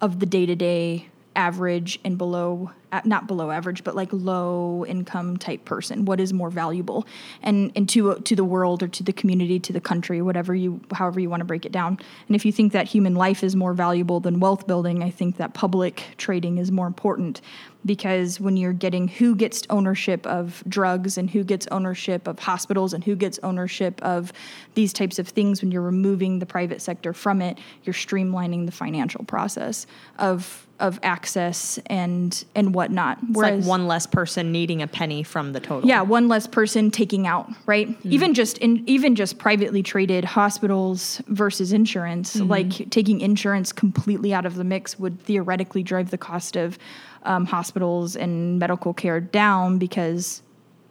of 0.00 0.20
the 0.20 0.26
day 0.26 0.46
to 0.46 0.56
day 0.56 1.08
average 1.34 2.00
and 2.04 2.16
below 2.16 2.70
not 3.04 3.26
below 3.26 3.50
average 3.50 3.84
but 3.84 3.94
like 3.94 4.08
low 4.12 4.84
income 4.86 5.36
type 5.36 5.64
person 5.64 6.04
what 6.04 6.20
is 6.20 6.32
more 6.32 6.50
valuable? 6.50 7.06
And 7.42 7.72
and 7.76 7.88
to 7.90 8.14
to 8.14 8.36
the 8.36 8.44
world 8.44 8.82
or 8.82 8.88
to 8.88 9.02
the 9.02 9.12
community 9.12 9.58
to 9.60 9.72
the 9.72 9.80
country 9.80 10.22
whatever 10.22 10.54
you 10.54 10.80
however 10.92 11.20
you 11.20 11.28
want 11.28 11.40
to 11.40 11.44
break 11.44 11.66
it 11.66 11.72
down. 11.72 11.98
And 12.28 12.36
if 12.36 12.44
you 12.44 12.52
think 12.52 12.72
that 12.72 12.86
human 12.86 13.14
life 13.14 13.42
is 13.42 13.56
more 13.56 13.74
valuable 13.74 14.20
than 14.20 14.40
wealth 14.40 14.66
building 14.66 15.02
i 15.02 15.10
think 15.10 15.36
that 15.36 15.54
public 15.54 16.04
trading 16.16 16.58
is 16.58 16.70
more 16.70 16.86
important. 16.86 17.40
Because 17.84 18.40
when 18.40 18.56
you're 18.56 18.72
getting 18.72 19.06
who 19.06 19.36
gets 19.36 19.62
ownership 19.70 20.26
of 20.26 20.62
drugs 20.68 21.16
and 21.16 21.30
who 21.30 21.44
gets 21.44 21.68
ownership 21.68 22.26
of 22.26 22.40
hospitals 22.40 22.92
and 22.92 23.04
who 23.04 23.14
gets 23.14 23.38
ownership 23.44 24.02
of 24.02 24.32
these 24.74 24.92
types 24.92 25.20
of 25.20 25.28
things 25.28 25.62
when 25.62 25.70
you're 25.70 25.82
removing 25.82 26.40
the 26.40 26.46
private 26.46 26.82
sector 26.82 27.12
from 27.12 27.40
it 27.40 27.58
you're 27.84 27.94
streamlining 27.94 28.66
the 28.66 28.72
financial 28.72 29.24
process 29.24 29.86
of 30.18 30.65
of 30.78 30.98
access 31.02 31.78
and 31.86 32.44
and 32.54 32.74
whatnot. 32.74 33.18
It's 33.28 33.36
like 33.36 33.64
one 33.64 33.86
less 33.86 34.06
person 34.06 34.52
needing 34.52 34.82
a 34.82 34.86
penny 34.86 35.22
from 35.22 35.52
the 35.52 35.60
total. 35.60 35.88
yeah 35.88 36.02
one 36.02 36.28
less 36.28 36.46
person 36.46 36.90
taking 36.90 37.26
out 37.26 37.50
right? 37.66 37.96
Even 38.04 38.34
just 38.34 38.58
in 38.58 38.82
even 38.88 39.14
just 39.14 39.38
privately 39.38 39.82
traded 39.82 40.24
hospitals 40.24 41.22
versus 41.28 41.72
insurance 41.72 42.36
like 42.36 42.90
taking 42.90 43.20
insurance 43.20 43.72
completely 43.72 44.34
out 44.34 44.44
of 44.44 44.56
the 44.56 44.64
mix 44.64 44.98
would 44.98 45.20
theoretically 45.22 45.82
drive 45.82 46.10
the 46.10 46.18
cost 46.18 46.56
of 46.56 46.78
um, 47.22 47.44
hospitals 47.46 48.16
and 48.16 48.58
medical 48.58 48.94
care 48.94 49.20
down 49.20 49.78
because 49.78 50.42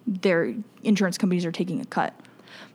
their 0.08 0.54
insurance 0.84 1.18
companies 1.18 1.46
are 1.46 1.52
taking 1.52 1.82
a 1.82 1.86
cut. 1.86 2.14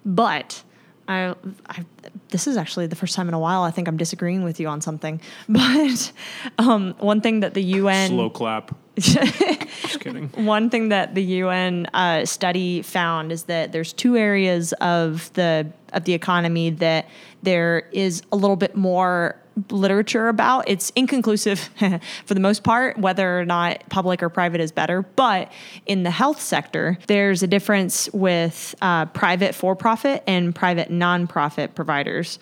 But 0.04 0.62
I, 1.10 1.34
I, 1.68 1.84
this 2.28 2.46
is 2.46 2.56
actually 2.56 2.86
the 2.86 2.94
first 2.94 3.16
time 3.16 3.26
in 3.26 3.34
a 3.34 3.38
while 3.38 3.64
I 3.64 3.72
think 3.72 3.88
I'm 3.88 3.96
disagreeing 3.96 4.44
with 4.44 4.60
you 4.60 4.68
on 4.68 4.80
something. 4.80 5.20
But 5.48 6.12
um, 6.58 6.94
one 6.98 7.20
thing 7.20 7.40
that 7.40 7.54
the 7.54 7.62
UN 7.62 8.10
Slow 8.10 8.30
clap. 8.30 8.76
Just 8.96 10.00
kidding. 10.00 10.28
one 10.46 10.70
thing 10.70 10.90
that 10.90 11.14
the 11.14 11.22
UN 11.42 11.86
uh, 11.86 12.24
study 12.24 12.82
found 12.82 13.32
is 13.32 13.44
that 13.44 13.72
there's 13.72 13.92
two 13.92 14.16
areas 14.16 14.72
of 14.74 15.32
the 15.32 15.72
of 15.92 16.04
the 16.04 16.14
economy 16.14 16.70
that 16.70 17.08
there 17.42 17.88
is 17.92 18.22
a 18.30 18.36
little 18.36 18.56
bit 18.56 18.76
more 18.76 19.36
literature 19.70 20.28
about. 20.28 20.68
It's 20.68 20.90
inconclusive 20.96 21.58
for 22.24 22.34
the 22.34 22.40
most 22.40 22.62
part 22.62 22.98
whether 22.98 23.40
or 23.40 23.44
not 23.44 23.88
public 23.88 24.22
or 24.22 24.28
private 24.28 24.60
is 24.60 24.72
better. 24.72 25.02
But 25.02 25.52
in 25.86 26.02
the 26.02 26.10
health 26.10 26.40
sector, 26.40 26.98
there's 27.06 27.42
a 27.42 27.46
difference 27.46 28.08
with 28.12 28.74
uh, 28.80 29.06
private 29.06 29.54
for-profit 29.54 30.22
and 30.26 30.54
private 30.54 30.90
nonprofit 30.90 31.74
providers 31.74 32.38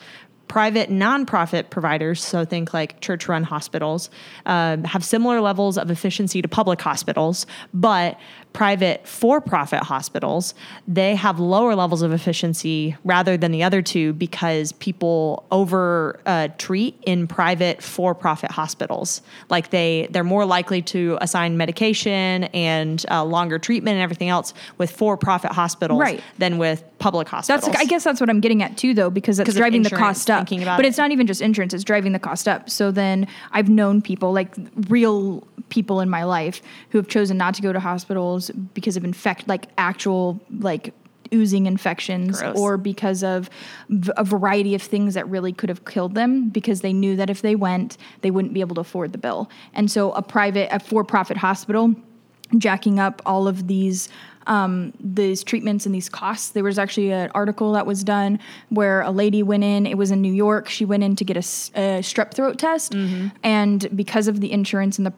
private 0.49 0.91
nonprofit 0.91 1.71
providers, 1.71 2.25
so 2.25 2.45
think 2.45 2.73
like 2.75 3.01
church 3.01 3.29
run 3.29 3.45
hospitals, 3.45 4.11
uh, 4.47 4.79
have 4.85 5.05
similar 5.05 5.41
levels 5.41 5.79
of 5.79 5.91
efficiency 5.91 6.43
to 6.43 6.49
public 6.49 6.81
hospitals, 6.81 7.47
but 7.73 8.19
private 8.53 9.07
for 9.07 9.40
profit 9.40 9.82
hospitals, 9.82 10.55
they 10.86 11.14
have 11.14 11.38
lower 11.38 11.74
levels 11.74 12.03
of 12.03 12.12
efficiency 12.12 12.96
rather 13.05 13.36
than 13.36 13.53
the 13.53 13.62
other 13.62 13.82
two 13.82 14.12
because 14.14 14.72
people 14.72 15.44
over 15.51 16.18
uh, 16.26 16.49
treat 16.59 16.99
in 17.07 17.26
private 17.26 17.82
for 17.82 18.14
profit 18.14 18.51
hospitals. 18.51 19.22
Like 19.49 19.70
they, 19.70 20.09
they're 20.11 20.24
more 20.24 20.44
likely 20.44 20.82
to 20.82 21.18
assign 21.20 21.57
medication 21.57 22.44
and 22.55 23.05
uh, 23.11 23.24
longer 23.24 23.59
treatment 23.59 23.94
and 23.94 24.03
everything 24.03 24.28
else 24.28 24.55
with 24.76 24.90
for 24.90 25.16
profit 25.16 25.53
hospitals 25.53 26.01
Right. 26.01 26.22
than 26.38 26.59
with 26.59 26.84
public 26.99 27.28
hospitals. 27.28 27.64
That's 27.64 27.76
I 27.80 27.84
guess 27.84 28.05
that's 28.05 28.20
what 28.20 28.28
I'm 28.30 28.40
getting 28.40 28.62
at 28.62 28.76
too, 28.76 28.94
though, 28.94 29.11
because 29.11 29.38
it's 29.38 29.55
driving 29.55 29.82
the 29.82 29.90
cost 29.90 30.30
up. 30.30 30.49
But 30.49 30.84
it. 30.84 30.88
it's 30.88 30.99
not 30.99 31.11
even 31.12 31.26
just 31.26 31.40
insurance; 31.40 31.72
it's 31.74 31.84
driving 31.84 32.12
the 32.12 32.18
cost 32.18 32.49
up. 32.49 32.68
So 32.68 32.90
then 32.90 33.26
I've 33.53 33.68
known 33.68 34.03
people, 34.03 34.32
like 34.32 34.55
real 34.88 35.46
people 35.68 36.01
in 36.01 36.09
my 36.09 36.24
life, 36.24 36.61
who 36.90 36.99
have 36.99 37.09
chosen 37.09 37.36
not 37.36 37.55
to 37.55 37.62
go 37.62 37.72
to 37.72 37.80
hospitals 37.80 38.38
because 38.74 38.97
of 38.97 39.05
infect, 39.05 39.49
like 39.49 39.66
actual 39.76 40.41
like 40.59 40.95
oozing 41.32 41.66
infections, 41.66 42.41
Gross. 42.41 42.57
or 42.59 42.76
because 42.76 43.22
of 43.22 43.51
v- 43.89 44.12
a 44.16 44.24
variety 44.24 44.74
of 44.74 44.82
things 44.82 45.14
that 45.14 45.28
really 45.28 45.53
could 45.53 45.68
have 45.68 45.84
killed 45.84 46.14
them 46.14 46.49
because 46.49 46.80
they 46.80 46.93
knew 46.93 47.16
that 47.16 47.30
if 47.30 47.43
they 47.43 47.55
went, 47.55 47.97
they 48.22 48.30
wouldn't 48.30 48.55
be 48.55 48.61
able 48.61 48.74
to 48.76 48.80
afford 48.80 49.12
the 49.12 49.18
bill. 49.18 49.51
And 49.74 49.91
so 49.91 50.12
a 50.12 50.22
private, 50.22 50.68
a 50.72 50.80
for-profit 50.80 51.36
hospital 51.36 51.95
jacking 52.57 52.99
up 52.99 53.20
all 53.26 53.47
of 53.47 53.66
these 53.66 54.09
um, 54.47 54.95
these 54.99 55.45
treatments 55.45 55.84
and 55.84 55.95
these 55.95 56.09
costs. 56.09 56.51
There 56.51 56.64
was 56.64 56.78
actually 56.78 57.12
an 57.12 57.30
article 57.34 57.72
that 57.72 57.84
was 57.84 58.03
done 58.03 58.39
where 58.70 59.03
a 59.03 59.11
lady 59.11 59.43
went 59.43 59.62
in. 59.62 59.86
It 59.86 59.99
was 59.99 60.11
in 60.11 60.22
New 60.22 60.32
York. 60.32 60.70
She 60.70 60.86
went 60.86 61.03
in 61.03 61.16
to 61.16 61.24
get 61.24 61.36
a 61.36 61.41
strep 61.41 62.32
throat 62.32 62.59
test, 62.59 62.95
and 63.43 63.86
because 63.95 64.26
of 64.26 64.41
the 64.41 64.51
insurance 64.51 64.97
and 64.97 65.07
the 65.07 65.12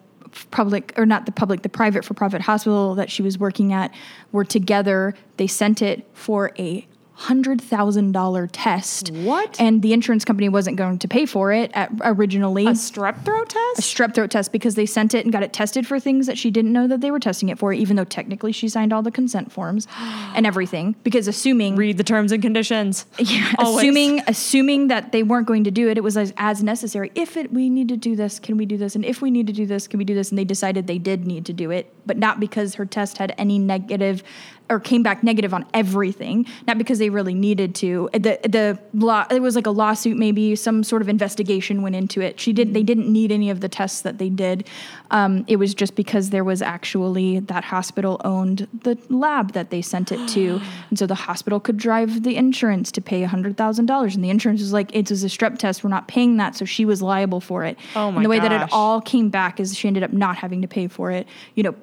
public 0.51 0.93
or 0.97 1.07
not 1.07 1.27
the 1.27 1.33
public, 1.33 1.63
the 1.63 1.69
private 1.69 2.05
for 2.05 2.15
profit 2.15 2.43
hospital 2.43 2.95
that 2.95 3.11
she 3.11 3.23
was 3.23 3.39
working 3.39 3.73
at 3.73 3.93
were 4.33 4.45
together. 4.45 5.15
They 5.37 5.47
sent 5.47 5.83
it 5.83 6.07
for 6.15 6.53
a 6.59 6.87
hundred 7.21 7.61
thousand 7.61 8.13
dollar 8.13 8.47
test. 8.47 9.11
What? 9.11 9.61
And 9.61 9.83
the 9.83 9.93
insurance 9.93 10.25
company 10.25 10.49
wasn't 10.49 10.77
going 10.79 10.99
to 11.01 11.07
pay 11.09 11.27
for 11.27 11.53
it 11.53 11.71
at, 11.75 11.93
originally 12.01 12.67
a 12.67 12.71
strep 12.71 13.25
throat 13.27 13.51
test? 13.51 13.79
a 13.79 13.83
strep 13.83 14.15
throat 14.15 14.31
test 14.31 14.53
because 14.53 14.75
they 14.75 14.87
sent 14.87 15.13
it 15.13 15.25
and 15.27 15.33
got 15.33 15.43
it 15.43 15.53
tested 15.53 15.87
for 15.87 16.01
things 16.01 16.27
that 16.27 16.39
she 16.39 16.51
didn't 16.51 16.73
know 16.73 16.87
that 16.87 17.03
they 17.03 17.11
were 17.11 17.21
testing 17.21 17.51
it 17.51 17.59
for, 17.59 17.75
even 17.75 17.97
though 17.97 18.05
technically 18.05 18.53
she 18.53 18.71
signed 18.71 18.91
all 18.91 19.03
the 19.03 19.11
consent 19.11 19.53
forms 19.53 19.87
and 20.35 20.47
everything. 20.47 20.97
Because 21.05 21.29
assuming, 21.29 21.77
Read 21.77 21.99
the 21.99 22.05
terms 22.05 22.33
and 22.33 22.43
conditions. 22.43 23.05
yeah, 23.19 23.53
Always. 23.59 23.85
assuming, 23.85 24.23
assuming 24.27 24.89
that 24.89 25.13
they 25.13 25.23
weren't 25.23 25.47
going 25.47 25.65
to 25.65 25.71
do 25.71 25.91
it, 25.91 25.99
it 25.99 26.03
was 26.03 26.17
as, 26.17 26.33
as 26.39 26.63
necessary. 26.63 27.13
If 27.15 27.37
it, 27.37 27.53
we 27.53 27.69
need 27.69 27.89
to 27.89 27.99
do 27.99 28.17
this, 28.17 28.39
can 28.39 28.57
we 28.57 28.65
do 28.65 28.79
this? 28.79 28.95
And 28.95 29.05
if 29.05 29.21
we 29.21 29.31
need 29.31 29.47
to 29.47 29.53
do 29.53 29.67
this, 29.67 29.87
can 29.87 29.99
we 29.99 30.05
do 30.05 30.15
this? 30.15 30.31
And 30.31 30.39
they 30.39 30.45
decided 30.45 30.87
they 30.87 30.99
did 30.99 31.27
need 31.27 31.45
to 31.47 31.53
do 31.53 31.71
it, 31.71 31.93
but 32.07 32.17
not 32.17 32.41
because 32.41 32.77
her 32.77 32.87
test 32.87 33.19
had 33.19 33.35
any 33.37 33.59
negative 33.59 34.23
or 34.71 34.81
came 34.81 35.03
back 35.03 35.23
negative 35.23 35.53
on 35.53 35.67
everything, 35.75 36.47
not 36.67 36.79
because 36.79 36.99
they 36.99 37.11
really 37.11 37.35
needed 37.35 37.75
to. 37.77 38.09
The 38.13 38.39
the 38.43 38.79
law 38.95 39.27
it 39.31 39.43
was 39.43 39.57
like 39.57 39.67
a 39.67 39.71
lawsuit, 39.71 40.17
maybe 40.17 40.57
some 40.57 40.83
sort 40.85 41.03
of 41.03 41.09
investigation 41.09 41.83
went 41.83 41.97
into 41.97 42.21
it. 42.21 42.41
She 42.41 42.53
didn't. 42.53 42.73
They 42.73 42.83
didn't 42.83 43.13
need 43.13 43.33
any 43.33 43.51
of 43.51 43.61
the 43.61 43.69
tests 43.69 44.01
that 44.03 44.19
they 44.19 44.29
did. 44.29 44.69
Um, 45.11 45.45
it 45.49 45.57
was 45.57 45.75
just 45.75 45.97
because 45.97 46.31
there 46.31 46.45
was 46.45 46.63
actually 46.63 47.41
that 47.41 47.65
hospital 47.65 48.21
owned 48.25 48.69
the 48.85 48.97
lab 49.09 49.53
that 49.53 49.71
they 49.71 49.83
sent 49.83 50.13
it 50.13 50.29
to, 50.31 50.61
and 50.91 50.99
so 50.99 51.07
the 51.07 51.15
hospital 51.15 51.59
could 51.59 51.77
drive 51.77 52.23
the 52.23 52.37
insurance 52.37 52.93
to 52.93 53.01
pay 53.01 53.23
hundred 53.25 53.57
thousand 53.57 53.87
dollars, 53.87 54.15
and 54.15 54.25
the 54.25 54.31
insurance 54.31 54.61
was 54.61 54.73
like, 54.73 54.95
"It 54.95 55.11
was 55.11 55.25
a 55.25 55.29
strep 55.29 55.59
test. 55.59 55.83
We're 55.83 55.91
not 55.91 56.07
paying 56.09 56.37
that," 56.37 56.55
so 56.55 56.65
she 56.65 56.85
was 56.85 57.03
liable 57.03 57.41
for 57.41 57.65
it. 57.65 57.77
Oh 57.97 58.11
my 58.11 58.17
And 58.17 58.25
the 58.25 58.31
way 58.31 58.39
that 58.39 58.53
it 58.53 58.69
all 58.73 59.01
came 59.01 59.29
back 59.29 59.59
is 59.59 59.77
she 59.77 59.89
ended 59.89 60.05
up 60.05 60.13
not 60.13 60.37
having 60.37 60.63
to 60.63 60.69
pay 60.69 60.87
for 60.87 61.11
it. 61.11 61.27
You 61.57 61.65
know, 61.65 61.75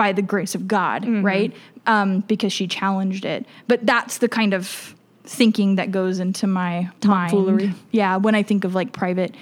by 0.00 0.12
the 0.14 0.22
grace 0.22 0.54
of 0.54 0.66
God, 0.66 1.02
Mm-hmm. 1.02 1.22
right? 1.26 1.52
Um, 1.86 2.20
because 2.20 2.54
she 2.54 2.66
challenged 2.66 3.26
it. 3.26 3.44
But 3.68 3.84
that's 3.84 4.16
the 4.18 4.28
kind 4.30 4.54
of 4.54 4.94
thinking 5.24 5.76
that 5.76 5.90
goes 5.90 6.18
into 6.20 6.46
my 6.46 6.88
Tomfoolery. 7.00 7.66
mind. 7.66 7.74
Yeah, 7.90 8.16
when 8.16 8.34
I 8.34 8.42
think 8.42 8.64
of 8.64 8.74
like 8.74 8.92
private 8.92 9.34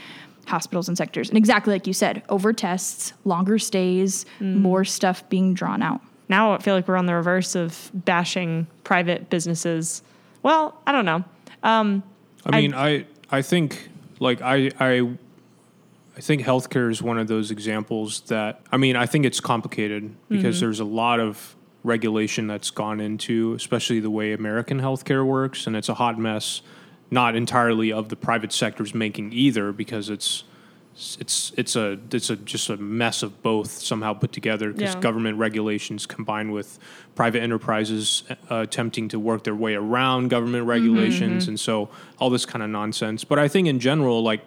hospitals 0.46 0.88
and 0.88 0.96
sectors. 0.98 1.28
And 1.28 1.38
exactly 1.38 1.72
like 1.74 1.86
you 1.86 1.92
said, 1.92 2.22
over 2.28 2.52
tests, 2.52 3.12
longer 3.24 3.59
stays, 3.59 4.26
Mm. 4.40 4.56
more 4.56 4.84
stuff 4.84 5.22
being 5.28 5.54
drawn 5.54 5.80
out. 5.82 6.00
now 6.28 6.52
I 6.54 6.59
feel 6.59 6.74
like 6.74 6.88
we're 6.88 6.96
on 6.98 7.06
the 7.06 7.14
reverse 7.14 7.54
of 7.54 7.90
bashing 7.94 8.66
private 8.84 9.30
businesses. 9.30 10.02
Well, 10.42 10.74
I 10.88 10.92
don't 10.92 11.04
know. 11.06 11.22
Um, 11.62 12.02
I 12.44 12.56
I- 12.56 12.61
mean, 12.61 12.74
I 12.74 13.04
I 13.30 13.42
think 13.42 13.88
like 14.18 14.42
I 14.42 14.70
I 14.80 15.09
I 16.18 16.20
think 16.20 16.42
healthcare 16.42 16.90
is 16.90 17.00
one 17.00 17.16
of 17.16 17.28
those 17.28 17.52
examples 17.52 18.22
that 18.22 18.60
I 18.72 18.76
mean 18.76 18.96
I 18.96 19.06
think 19.06 19.24
it's 19.24 19.38
complicated 19.38 20.16
because 20.28 20.56
mm-hmm. 20.56 20.66
there's 20.66 20.80
a 20.80 20.84
lot 20.84 21.20
of 21.20 21.54
regulation 21.84 22.48
that's 22.48 22.70
gone 22.70 23.00
into, 23.00 23.54
especially 23.54 24.00
the 24.00 24.10
way 24.10 24.32
American 24.32 24.80
healthcare 24.80 25.24
works, 25.24 25.68
and 25.68 25.76
it's 25.76 25.88
a 25.88 25.94
hot 25.94 26.18
mess. 26.18 26.60
Not 27.10 27.36
entirely 27.36 27.92
of 27.92 28.08
the 28.08 28.16
private 28.16 28.52
sector's 28.52 28.94
making 28.94 29.32
either, 29.32 29.72
because 29.72 30.10
it's 30.10 30.42
it's 31.20 31.52
it's 31.56 31.76
a 31.76 32.00
it's 32.12 32.30
a 32.30 32.36
just 32.36 32.68
a 32.68 32.76
mess 32.76 33.22
of 33.22 33.40
both 33.40 33.70
somehow 33.70 34.12
put 34.12 34.32
together 34.32 34.72
because 34.72 34.94
Yeah. 34.94 35.00
government 35.00 35.38
regulations 35.38 36.04
combined 36.04 36.52
with 36.52 36.80
private 37.14 37.42
enterprises 37.42 38.24
uh, 38.50 38.56
attempting 38.56 39.08
to 39.10 39.20
work 39.20 39.44
their 39.44 39.54
way 39.54 39.74
around 39.74 40.28
government 40.28 40.62
mm-hmm, 40.62 40.70
regulations 40.70 41.44
mm-hmm. 41.44 41.52
and 41.52 41.60
so 41.60 41.88
all 42.18 42.30
this 42.30 42.44
kind 42.44 42.64
of 42.64 42.70
nonsense 42.70 43.22
but 43.22 43.38
i 43.38 43.46
think 43.46 43.68
in 43.68 43.78
general 43.78 44.24
like 44.24 44.40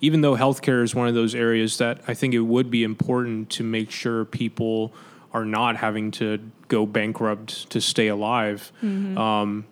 even 0.00 0.20
though 0.22 0.36
healthcare 0.36 0.82
is 0.82 0.94
one 0.94 1.08
of 1.08 1.14
those 1.14 1.34
areas 1.34 1.78
that 1.78 2.00
i 2.08 2.14
think 2.14 2.34
it 2.34 2.40
would 2.40 2.70
be 2.70 2.82
important 2.82 3.50
to 3.50 3.62
make 3.62 3.90
sure 3.90 4.24
people 4.24 4.92
are 5.32 5.44
not 5.44 5.76
having 5.76 6.10
to 6.10 6.38
go 6.68 6.86
bankrupt 6.86 7.70
to 7.70 7.80
stay 7.80 8.08
alive 8.08 8.72
um, 8.82 9.64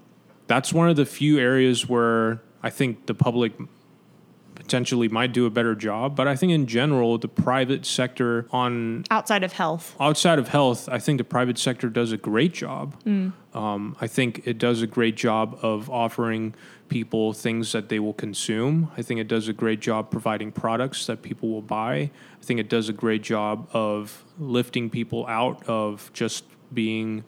that's 0.47 0.73
one 0.73 0.89
of 0.89 0.97
the 0.97 1.07
few 1.07 1.39
areas 1.39 1.89
where 1.89 2.41
i 2.63 2.71
think 2.71 3.07
the 3.07 3.15
public 3.15 3.53
potentially 4.69 5.09
might 5.09 5.33
do 5.33 5.47
a 5.47 5.51
better 5.51 5.75
job. 5.75 6.15
But 6.15 6.29
I 6.29 6.37
think 6.37 6.53
in 6.53 6.67
general, 6.67 7.17
the 7.17 7.27
private 7.27 7.87
sector 7.87 8.47
on 8.51 9.05
outside 9.11 9.43
of 9.43 9.55
health, 9.55 9.97
outside 9.99 10.39
of 10.39 10.49
health, 10.49 10.91
I 10.91 10.99
think 10.99 11.17
the 11.17 11.25
private 11.25 11.57
sector 11.59 11.89
does 11.89 12.13
a 12.13 12.19
great 12.19 12.53
job. 12.53 12.95
Um, 13.55 13.97
I 13.99 14.07
think 14.07 14.47
it 14.47 14.59
does 14.59 14.83
a 14.83 14.87
great 14.87 15.17
job 15.17 15.59
of 15.63 15.89
offering 15.89 16.55
people 16.91 17.33
things 17.33 17.73
that 17.73 17.89
they 17.89 17.99
will 17.99 18.13
consume. 18.13 18.91
I 18.99 19.03
think 19.03 19.21
it 19.21 19.29
does 19.29 19.49
a 19.49 19.55
great 19.55 19.81
job 19.81 20.11
providing 20.11 20.53
products 20.53 21.07
that 21.07 21.23
people 21.23 21.49
will 21.49 21.63
buy. 21.63 21.95
I 22.41 22.43
think 22.43 22.61
it 22.61 22.69
does 22.69 22.91
a 22.91 22.93
great 22.93 23.23
job 23.23 23.69
of 23.73 24.23
lifting 24.39 24.91
people 24.91 25.27
out 25.27 25.67
of 25.67 26.11
just 26.13 26.45
being. 26.75 27.25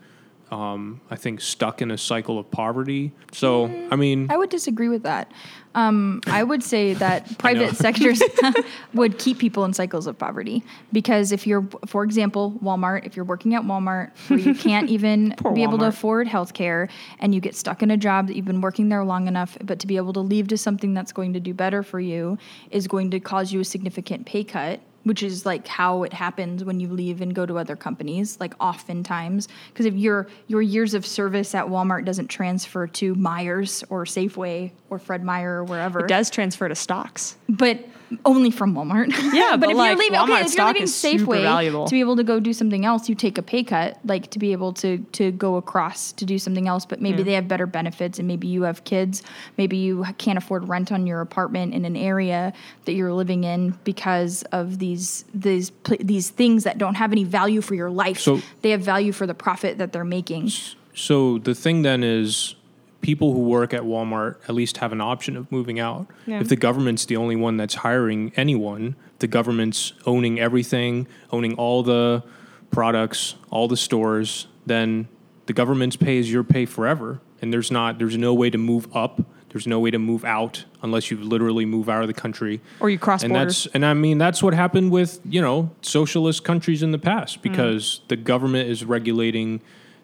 Um, 0.51 1.01
I 1.11 1.16
think 1.16 1.40
stuck 1.40 1.80
in 1.80 1.92
a 1.92 1.98
cycle 1.98 2.38
of 2.38 2.51
poverty. 2.51 3.12
So, 3.32 3.66
I 3.90 3.96
mean, 3.96 4.28
I 4.30 4.36
would 4.36 4.51
disagree 4.51 4.88
with 4.88 5.05
that. 5.05 5.30
Um, 5.76 6.20
I 6.26 6.42
would 6.42 6.64
say 6.64 6.94
that 6.94 7.38
private 7.38 7.76
sectors 7.76 8.20
would 8.94 9.18
keep 9.18 9.38
people 9.38 9.64
in 9.64 9.72
cycles 9.72 10.09
of 10.09 10.18
poverty 10.18 10.64
because 10.92 11.30
if 11.30 11.46
you're, 11.46 11.66
for 11.86 12.03
example, 12.03 12.59
Walmart, 12.62 13.07
if 13.07 13.14
you're 13.14 13.24
working 13.24 13.55
at 13.55 13.62
Walmart 13.62 14.11
where 14.28 14.38
you 14.40 14.55
can't 14.55 14.90
even 14.90 15.36
be 15.55 15.62
able 15.62 15.78
to 15.78 15.84
Walmart. 15.84 15.88
afford 15.88 16.26
healthcare 16.26 16.90
and 17.20 17.34
you 17.34 17.40
get 17.40 17.55
stuck 17.55 17.82
in 17.82 17.90
a 17.92 17.96
job 17.96 18.26
that 18.26 18.34
you've 18.34 18.44
been 18.44 18.61
working 18.61 18.88
there 18.88 19.05
long 19.05 19.28
enough, 19.28 19.57
but 19.62 19.78
to 19.78 19.86
be 19.86 19.96
able 19.96 20.12
to 20.14 20.20
leave 20.20 20.48
to 20.48 20.59
something 20.59 20.94
that's 20.94 21.12
going 21.12 21.32
to 21.34 21.40
do 21.40 21.55
better 21.55 21.84
for 21.84 22.01
you 22.01 22.36
is 22.70 22.88
going 22.88 23.11
to 23.12 23.20
cause 23.20 23.53
you 23.53 23.61
a 23.61 23.64
significant 23.64 24.26
pay 24.26 24.42
cut 24.42 24.80
which 25.05 25.22
is 25.22 25.46
like 25.46 25.66
how 25.66 26.03
it 26.03 26.12
happens 26.12 26.62
when 26.64 26.78
you 26.80 26.88
leave 26.88 27.20
and 27.20 27.34
go 27.34 27.46
to 27.46 27.59
other 27.59 27.76
companies 27.76 28.38
like 28.40 28.55
oftentimes 28.61 29.48
because 29.72 29.86
if 29.86 29.94
your 29.94 30.26
your 30.46 30.62
years 30.62 30.94
of 30.94 31.07
service 31.07 31.55
at 31.55 31.64
Walmart 31.66 32.05
doesn't 32.05 32.28
transfer 32.28 32.86
to 32.86 33.14
Myers 33.14 33.82
or 33.88 34.05
Safeway 34.05 34.70
or 34.90 34.98
Fred 34.98 35.24
Meyer 35.24 35.57
or 35.61 35.64
wherever 35.64 36.01
It 36.01 36.09
does 36.09 36.30
transfer 36.30 36.68
to 36.68 36.74
stocks. 36.74 37.36
but 37.48 37.84
only 38.24 38.50
from 38.50 38.74
Walmart. 38.74 39.11
Yeah, 39.32 39.56
but, 39.61 39.70
if 39.70 39.76
like, 39.76 39.90
you're 39.90 39.98
leaving, 39.98 40.18
Walmart 40.18 40.40
okay, 40.40 40.46
if 40.46 40.54
you're 40.54 40.66
leaving 40.66 40.82
is 40.82 40.94
super 40.94 41.24
Safeway 41.24 41.42
valuable. 41.42 41.86
to 41.86 41.90
be 41.90 42.00
able 42.00 42.16
to 42.16 42.24
go 42.24 42.40
do 42.40 42.52
something 42.52 42.84
else, 42.84 43.08
you 43.08 43.14
take 43.14 43.38
a 43.38 43.42
pay 43.42 43.62
cut, 43.62 43.98
like 44.04 44.30
to 44.30 44.38
be 44.38 44.52
able 44.52 44.72
to 44.74 44.98
to 45.12 45.30
go 45.32 45.56
across 45.56 46.12
to 46.12 46.24
do 46.24 46.38
something 46.38 46.68
else. 46.68 46.84
But 46.84 47.00
maybe 47.00 47.22
they 47.22 47.34
have 47.34 47.48
better 47.48 47.66
benefits, 47.66 48.18
and 48.18 48.26
maybe 48.26 48.48
you 48.48 48.62
have 48.62 48.84
kids. 48.84 49.22
Maybe 49.56 49.76
you 49.76 50.04
can't 50.18 50.38
afford 50.38 50.68
rent 50.68 50.92
on 50.92 51.06
your 51.06 51.20
apartment 51.20 51.74
in 51.74 51.84
an 51.84 51.96
area 51.96 52.52
that 52.84 52.92
you're 52.92 53.12
living 53.12 53.44
in 53.44 53.78
because 53.84 54.42
of 54.52 54.78
these 54.78 55.24
these 55.34 55.72
these 56.00 56.30
things 56.30 56.64
that 56.64 56.78
don't 56.78 56.94
have 56.94 57.12
any 57.12 57.24
value 57.24 57.61
for 57.61 57.74
your 57.74 57.90
life. 57.90 58.18
So- 58.18 58.40
they 58.62 58.70
have 58.70 58.80
value 58.80 59.12
for 59.12 59.26
the 59.26 59.34
profit 59.34 59.78
that 59.78 59.92
they're 59.92 60.04
making. 60.04 60.50
So 60.94 61.38
the 61.38 61.54
thing 61.54 61.82
then 61.82 62.02
is, 62.02 62.54
people 63.01 63.32
who 63.32 63.40
work 63.40 63.72
at 63.72 63.82
Walmart 63.82 64.36
at 64.48 64.55
least 64.55 64.78
have 64.78 64.92
an 64.92 65.01
option 65.01 65.36
of 65.36 65.51
moving 65.51 65.80
out. 65.80 66.07
Yeah. 66.26 66.40
If 66.40 66.48
the 66.48 66.57
government's 66.57 67.07
the 67.07 67.16
only 67.16 67.36
one 67.36 67.57
that's 67.57 67.76
hiring 67.76 68.32
anyone, 68.36 68.96
the 69.20 69.26
government's 69.26 69.92
owning 70.07 70.38
everything, 70.38 71.07
owning 71.30 71.55
all 71.55 71.82
the 71.82 72.22
products, 72.70 73.36
all 73.51 73.68
the 73.68 73.76
stores, 73.76 74.46
then 74.66 75.09
the 75.46 75.53
government's 75.53 75.96
pay 75.96 76.18
is 76.18 76.30
your 76.30 76.44
pay 76.44 76.66
forever, 76.66 77.20
and 77.40 77.53
there's 77.53 77.70
not 77.70 77.98
there's 77.98 78.16
no 78.16 78.34
way 78.34 78.51
to 78.51 78.59
move 78.59 78.86
up. 78.94 79.22
There's 79.51 79.66
no 79.66 79.80
way 79.80 79.90
to 79.90 79.98
move 79.98 80.24
out 80.24 80.64
unless 80.80 81.11
you 81.11 81.16
literally 81.16 81.64
move 81.64 81.88
out 81.88 82.03
of 82.03 82.07
the 82.07 82.14
country 82.14 82.61
Or 82.78 82.88
you 82.88 83.01
cross 83.01 83.24
and 83.24 83.32
borders. 83.32 83.64
that's 83.64 83.74
and 83.74 83.84
I 83.84 83.94
mean 83.94 84.16
that's 84.16 84.44
what 84.44 84.55
happened 84.55 84.92
with 84.92 85.18
you 85.24 85.40
know 85.40 85.72
socialist 85.82 86.44
countries 86.44 86.84
in 86.84 86.92
the 86.92 86.98
past 86.98 87.36
hmm. 87.36 87.42
because 87.42 88.01
the 88.07 88.16
government 88.16 88.68
is 88.68 88.84
regulating, 88.84 89.61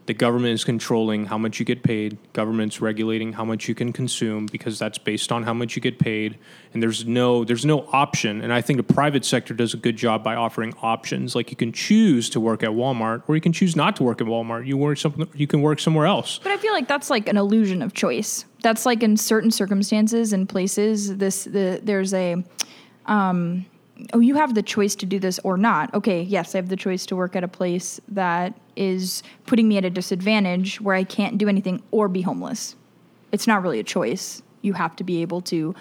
the 0.07 0.15
government 0.15 0.55
is 0.55 0.65
controlling 0.65 1.27
how 1.27 1.37
much 1.37 1.59
you 1.59 1.65
get 1.65 1.83
paid. 1.83 2.17
Government's 2.33 2.81
regulating 2.81 3.33
how 3.33 3.45
much 3.45 3.69
you 3.69 3.75
can 3.75 3.93
consume 3.93 4.47
because 4.47 4.79
that's 4.79 4.99
based 4.99 5.33
on 5.33 5.43
how 5.43 5.53
much 5.53 5.75
you 5.75 5.83
get 5.83 5.99
paid. 5.99 6.39
And 6.73 6.83
there's 6.83 7.05
no 7.07 7.45
there's 7.45 7.67
no 7.67 7.89
option. 7.93 8.41
And 8.41 8.53
I 8.53 8.61
think 8.61 8.77
the 8.77 8.95
private 8.95 9.25
sector 9.25 9.53
does 9.53 9.75
a 9.75 9.77
good 9.77 9.97
job 9.97 10.23
by 10.23 10.37
offering 10.37 10.75
options. 10.81 11.35
Like 11.35 11.51
you 11.51 11.57
can 11.57 11.73
choose 11.73 12.31
to 12.31 12.41
work 12.41 12.63
at 12.63 12.71
Walmart 12.71 13.25
or 13.27 13.35
you 13.35 13.41
can 13.41 13.53
choose 13.53 13.75
not 13.75 13.97
to 13.97 14.05
work 14.05 14.21
at 14.21 14.27
Walmart. 14.27 14.67
You 14.67 14.77
work 14.77 14.99
something 14.99 15.29
you 15.35 15.47
can 15.47 15.61
work 15.61 15.81
somewhere 15.81 16.07
else. 16.07 16.39
But 16.43 16.53
I 16.53 16.57
feel 16.57 16.73
like 16.73 16.87
that's 16.87 17.11
like 17.11 17.29
an 17.29 17.37
illusion 17.37 17.83
of 17.83 17.93
choice. 17.93 18.45
That's 18.63 18.87
like 18.87 19.03
in 19.03 19.17
certain 19.17 19.51
circumstances 19.51 20.33
and 20.33 20.49
places. 20.49 21.17
This 21.17 21.45
the 21.45 21.81
there's 21.83 22.15
a, 22.15 22.45
um, 23.07 23.67
oh, 24.13 24.21
you 24.21 24.35
have 24.35 24.55
the 24.55 24.63
choice 24.63 24.95
to 24.97 25.07
do 25.07 25.19
this 25.19 25.39
or 25.41 25.57
not. 25.57 25.93
Okay, 25.95 26.23
yes, 26.23 26.55
I 26.55 26.59
have 26.59 26.69
the 26.69 26.77
choice 26.77 27.07
to 27.07 27.17
work 27.17 27.37
at 27.37 27.45
a 27.45 27.49
place 27.49 28.01
that 28.09 28.59
is 28.77 29.23
putting 29.47 29.69
me 29.69 29.79
at 29.79 29.85
a 29.85 29.91
disadvantage 29.91 30.81
where 30.81 30.95
I 30.95 31.05
can't 31.05 31.39
do 31.39 31.49
anything 31.49 31.83
or 31.91 32.09
be 32.09 32.23
homeless. 32.23 32.77
It's 33.33 33.47
not 33.47 33.63
really 33.63 33.81
a 33.81 33.85
choice. 33.85 34.43
You 34.63 34.75
have 34.75 34.97
to 34.97 35.05
be 35.05 35.23
able 35.23 35.41
to 35.43 35.75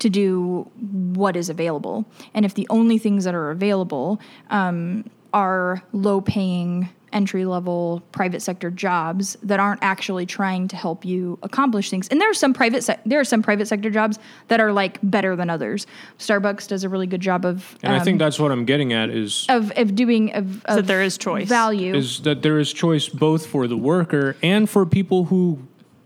to 0.00 0.10
do 0.10 0.68
what 1.14 1.36
is 1.36 1.48
available. 1.48 2.04
And 2.34 2.44
if 2.44 2.54
the 2.54 2.66
only 2.68 2.98
things 2.98 3.24
that 3.24 3.34
are 3.34 3.50
available 3.50 4.20
um, 4.50 5.08
are 5.32 5.82
low 5.92 6.20
paying 6.20 6.88
entry 7.14 7.46
level 7.46 8.02
private 8.12 8.42
sector 8.42 8.70
jobs 8.70 9.36
that 9.42 9.60
aren't 9.60 9.82
actually 9.82 10.26
trying 10.26 10.68
to 10.68 10.76
help 10.76 11.04
you 11.04 11.38
accomplish 11.42 11.88
things. 11.88 12.08
And 12.08 12.20
there 12.20 12.28
are 12.28 12.34
some 12.34 12.52
private 12.52 12.84
se- 12.84 13.00
there 13.06 13.20
are 13.20 13.24
some 13.24 13.42
private 13.42 13.66
sector 13.66 13.88
jobs 13.88 14.18
that 14.48 14.60
are 14.60 14.72
like 14.72 14.98
better 15.02 15.36
than 15.36 15.48
others. 15.48 15.86
Starbucks 16.18 16.68
does 16.68 16.84
a 16.84 16.88
really 16.88 17.06
good 17.06 17.20
job 17.20 17.46
of 17.46 17.78
And 17.82 17.94
I 17.94 18.00
think 18.00 18.16
um, 18.16 18.18
that's 18.18 18.38
what 18.38 18.50
I'm 18.50 18.64
getting 18.64 18.92
at 18.92 19.10
is 19.10 19.46
of, 19.48 19.72
of 19.76 19.94
doing 19.94 20.34
of, 20.34 20.62
that 20.64 20.80
of 20.80 20.86
there 20.86 21.02
is 21.02 21.16
choice. 21.16 21.48
value. 21.48 21.94
is 21.94 22.20
that 22.20 22.42
there 22.42 22.58
is 22.58 22.72
choice 22.72 23.08
both 23.08 23.46
for 23.46 23.66
the 23.66 23.76
worker 23.76 24.36
and 24.42 24.68
for 24.68 24.84
people 24.84 25.24
who 25.24 25.60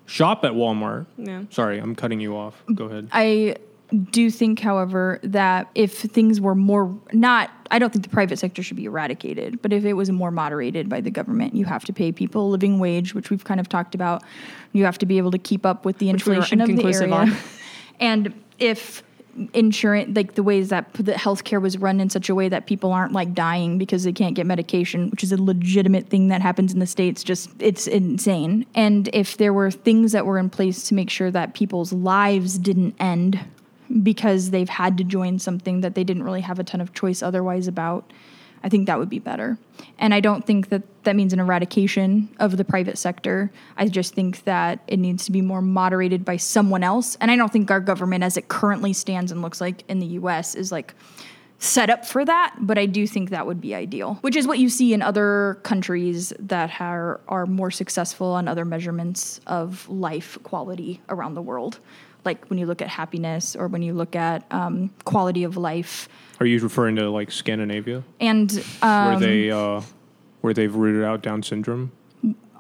shop 0.07 0.45
at 0.45 0.53
Walmart. 0.53 1.07
Yeah. 1.17 1.43
Sorry, 1.51 1.79
I'm 1.79 1.95
cutting 1.95 2.21
you 2.21 2.37
off. 2.37 2.63
Go 2.75 2.87
ahead. 2.87 3.09
I 3.13 3.57
do 4.11 4.31
think, 4.31 4.61
however, 4.61 5.19
that 5.23 5.71
if 5.75 5.99
things 5.99 6.41
were 6.41 6.55
more 6.55 6.95
not, 7.13 7.51
I 7.71 7.79
don't 7.79 7.93
think 7.93 8.05
the 8.05 8.11
private 8.11 8.39
sector 8.39 8.63
should 8.63 8.77
be 8.77 8.85
eradicated, 8.85 9.63
but 9.63 9.73
if 9.73 9.85
it 9.85 9.95
was 9.95 10.11
more 10.11 10.31
moderated 10.31 10.89
by 10.89 11.01
the 11.01 11.11
government, 11.11 11.55
you 11.55 11.65
have 11.65 11.85
to 11.87 11.93
pay 11.93 12.13
people 12.13 12.47
a 12.47 12.49
living 12.49 12.79
wage, 12.79 13.15
which 13.15 13.31
we've 13.31 13.45
kind 13.45 13.61
of 13.61 13.69
talked 13.69 13.95
about. 13.95 14.23
You 14.73 14.85
have 14.85 14.99
to 14.99 15.07
be 15.07 15.17
able 15.17 15.31
to 15.31 15.39
keep 15.39 15.65
up 15.65 15.85
with 15.85 15.99
the 15.99 16.13
Which 16.13 16.27
we 16.27 16.35
inflation 16.35 16.61
of 16.61 16.69
the 16.69 16.85
area. 16.85 17.13
on. 17.13 17.37
and 18.01 18.35
if 18.59 19.03
insurance 19.53 20.17
like 20.17 20.35
the 20.35 20.43
ways 20.43 20.69
that 20.71 20.93
the 20.95 21.13
healthcare 21.13 21.63
was 21.63 21.79
run 21.79 22.01
in 22.01 22.11
such 22.11 22.29
a 22.29 22.35
way 22.35 22.49
that 22.49 22.67
people 22.67 22.93
aren't 22.93 23.13
like 23.13 23.35
dying 23.35 23.79
because 23.79 24.03
they 24.03 24.13
can't 24.13 24.35
get 24.35 24.45
medication 24.47 25.11
which 25.11 25.23
is 25.23 25.31
a 25.31 25.41
legitimate 25.41 26.09
thing 26.09 26.27
that 26.27 26.43
happens 26.43 26.73
in 26.73 26.81
the 26.81 26.87
states 26.87 27.23
just 27.23 27.49
it's 27.61 27.87
insane 27.87 28.67
and 28.75 29.09
if 29.13 29.37
there 29.37 29.53
were 29.53 29.71
things 29.71 30.11
that 30.11 30.27
were 30.27 30.39
in 30.39 30.51
place 30.51 30.89
to 30.89 30.95
make 30.95 31.09
sure 31.09 31.31
that 31.31 31.55
people's 31.55 31.93
lives 31.93 32.59
didn't 32.59 32.97
end 32.99 33.39
because 34.03 34.51
they've 34.51 34.69
had 34.69 34.99
to 34.99 35.05
join 35.05 35.39
something 35.39 35.81
that 35.81 35.95
they 35.95 36.05
didn't 36.05 36.23
really 36.23 36.43
have 36.43 36.59
a 36.59 36.65
ton 36.65 36.81
of 36.81 36.93
choice 36.93 37.23
otherwise 37.23 37.67
about 37.67 38.13
I 38.63 38.69
think 38.69 38.87
that 38.87 38.99
would 38.99 39.09
be 39.09 39.19
better. 39.19 39.59
And 39.99 40.13
I 40.13 40.21
don't 40.21 40.45
think 40.45 40.69
that 40.71 40.83
that 41.05 41.17
means 41.17 41.33
an 41.33 41.41
eradication 41.41 42.29
of 42.39 42.57
the 42.57 42.65
private 42.65 42.99
sector. 42.99 43.51
I 43.77 43.87
just 43.89 44.15
think 44.15 44.45
that 44.45 44.81
it 44.87 44.99
needs 44.99 45.25
to 45.27 45.33
be 45.33 45.41
more 45.41 45.63
moderated 45.63 46.25
by 46.25 46.37
someone 46.37 46.83
else. 46.83 47.17
And 47.21 47.31
I 47.31 47.37
don't 47.37 47.53
think 47.53 47.71
our 47.71 47.81
government, 47.81 48.25
as 48.25 48.37
it 48.37 48.49
currently 48.49 48.93
stands 48.93 49.31
and 49.31 49.43
looks 49.43 49.61
like 49.61 49.85
in 49.89 50.01
the 50.01 50.07
US, 50.07 50.55
is 50.55 50.73
like 50.73 50.95
set 51.61 51.91
up 51.91 52.05
for 52.05 52.25
that. 52.25 52.57
But 52.61 52.79
I 52.79 52.87
do 52.87 53.07
think 53.07 53.31
that 53.31 53.47
would 53.47 53.61
be 53.61 53.75
ideal, 53.75 54.15
which 54.23 54.37
is 54.37 54.47
what 54.47 54.59
you 54.59 54.69
see 54.69 54.93
in 54.93 55.03
other 55.03 55.59
countries 55.63 56.33
that 56.39 56.81
are, 56.81 57.21
are 57.29 57.47
more 57.47 57.71
successful 57.71 58.29
on 58.29 58.49
other 58.49 58.65
measurements 58.65 59.41
of 59.47 59.89
life 59.89 60.39
quality 60.43 61.01
around 61.09 61.35
the 61.35 61.43
world. 61.43 61.79
Like 62.25 62.47
when 62.47 62.59
you 62.59 62.67
look 62.67 62.83
at 62.83 62.89
happiness 62.89 63.57
or 63.57 63.69
when 63.69 63.83
you 63.83 63.95
look 63.95 64.15
at 64.17 64.45
um, 64.51 64.91
quality 65.05 65.45
of 65.45 65.57
life. 65.57 66.09
Are 66.41 66.47
you 66.47 66.61
referring 66.61 66.97
to 66.97 67.11
like 67.11 67.31
Scandinavia, 67.31 68.03
And 68.21 68.51
um, 68.83 69.07
where 69.07 69.21
they 69.21 69.51
uh, 69.51 69.81
where 70.41 70.55
they've 70.55 70.75
rooted 70.75 71.05
out 71.05 71.23
Down 71.23 71.43
syndrome? 71.43 71.93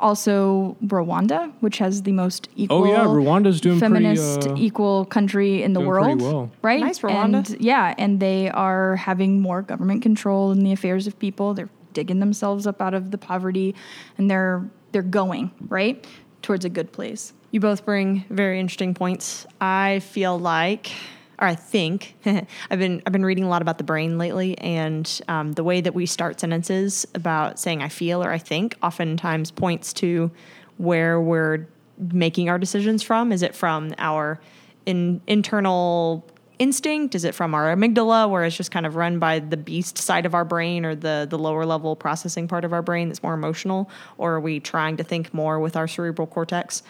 also 0.01 0.77
Rwanda, 0.85 1.53
which 1.61 1.79
has 1.79 2.03
the 2.03 2.13
most 2.13 2.49
equal. 2.57 2.85
Oh 2.85 2.87
yeah, 2.87 3.05
Rwanda's 3.05 3.61
doing 3.61 3.79
feminist 3.79 4.41
pretty. 4.41 4.61
Uh, 4.61 4.65
equal 4.65 5.05
country 5.07 5.63
in 5.63 5.73
the 5.73 5.81
world, 5.81 6.21
well. 6.21 6.51
right? 6.63 6.81
Nice, 6.81 7.01
Rwanda. 7.01 7.51
And 7.51 7.61
yeah, 7.61 7.95
and 7.99 8.21
they 8.21 8.51
are 8.51 8.97
having 8.97 9.41
more 9.41 9.63
government 9.63 10.03
control 10.03 10.53
in 10.53 10.61
the 10.61 10.73
affairs 10.73 11.07
of 11.07 11.19
people. 11.19 11.55
They're 11.55 11.71
digging 11.93 12.21
themselves 12.21 12.67
up 12.67 12.81
out 12.81 12.95
of 12.95 13.11
the 13.11 13.19
poverty, 13.19 13.75
and 14.17 14.31
they're 14.31 14.69
they're 14.93 15.03
going 15.03 15.51
right 15.69 16.07
towards 16.43 16.65
a 16.65 16.69
good 16.69 16.93
place. 16.93 17.33
You 17.51 17.61
both 17.61 17.85
bring 17.85 18.25
very 18.31 18.61
interesting 18.61 18.95
points. 18.95 19.47
I 19.61 20.01
feel 20.01 20.39
like, 20.39 20.91
or 21.39 21.49
I 21.49 21.55
think, 21.55 22.15
I've 22.27 22.79
been 22.79 23.03
I've 23.07 23.13
been 23.13 23.25
reading 23.25 23.45
a 23.45 23.49
lot 23.49 23.63
about 23.63 23.79
the 23.79 23.85
brain 23.85 24.19
lately, 24.19 24.57
and 24.59 25.21
um, 25.29 25.53
the 25.53 25.65
way 25.65 25.81
that 25.81 25.95
we 25.95 26.05
start 26.07 26.41
sentences 26.41 27.07
about 27.15 27.59
saying 27.59 27.83
"I 27.83 27.89
feel" 27.89 28.23
or 28.23 28.31
"I 28.31 28.39
think" 28.39 28.77
oftentimes 28.83 29.51
points 29.51 29.93
to 29.95 30.31
where 30.77 31.21
we're 31.21 31.67
making 32.13 32.49
our 32.49 32.59
decisions 32.59 33.03
from. 33.03 33.33
Is 33.33 33.43
it 33.43 33.55
from 33.55 33.95
our 33.99 34.41
in, 34.87 35.21
internal 35.27 36.25
instinct? 36.59 37.15
Is 37.15 37.25
it 37.25 37.35
from 37.35 37.55
our 37.55 37.75
amygdala, 37.75 38.29
where 38.31 38.45
it's 38.45 38.57
just 38.57 38.71
kind 38.71 38.87
of 38.87 38.97
run 38.97 39.19
by 39.19 39.39
the 39.39 39.57
beast 39.57 39.99
side 39.99 40.27
of 40.27 40.35
our 40.35 40.45
brain 40.45 40.85
or 40.85 40.95
the 40.95 41.27
the 41.29 41.39
lower 41.39 41.65
level 41.67 41.97
processing 41.97 42.49
part 42.49 42.65
of 42.65 42.73
our 42.73 42.83
brain 42.83 43.09
that's 43.09 43.23
more 43.23 43.35
emotional, 43.35 43.91
or 44.17 44.35
are 44.35 44.41
we 44.41 44.61
trying 44.61 44.97
to 44.97 45.05
think 45.05 45.33
more 45.33 45.59
with 45.59 45.77
our 45.77 45.89
cerebral 45.89 46.27
cortex? 46.27 46.83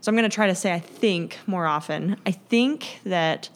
So 0.00 0.10
I'm 0.10 0.16
going 0.16 0.28
to 0.28 0.34
try 0.34 0.46
to 0.46 0.54
say 0.54 0.72
I 0.72 0.80
think 0.80 1.38
more 1.46 1.66
often. 1.66 2.16
I 2.26 2.32
think 2.32 3.00
that 3.04 3.48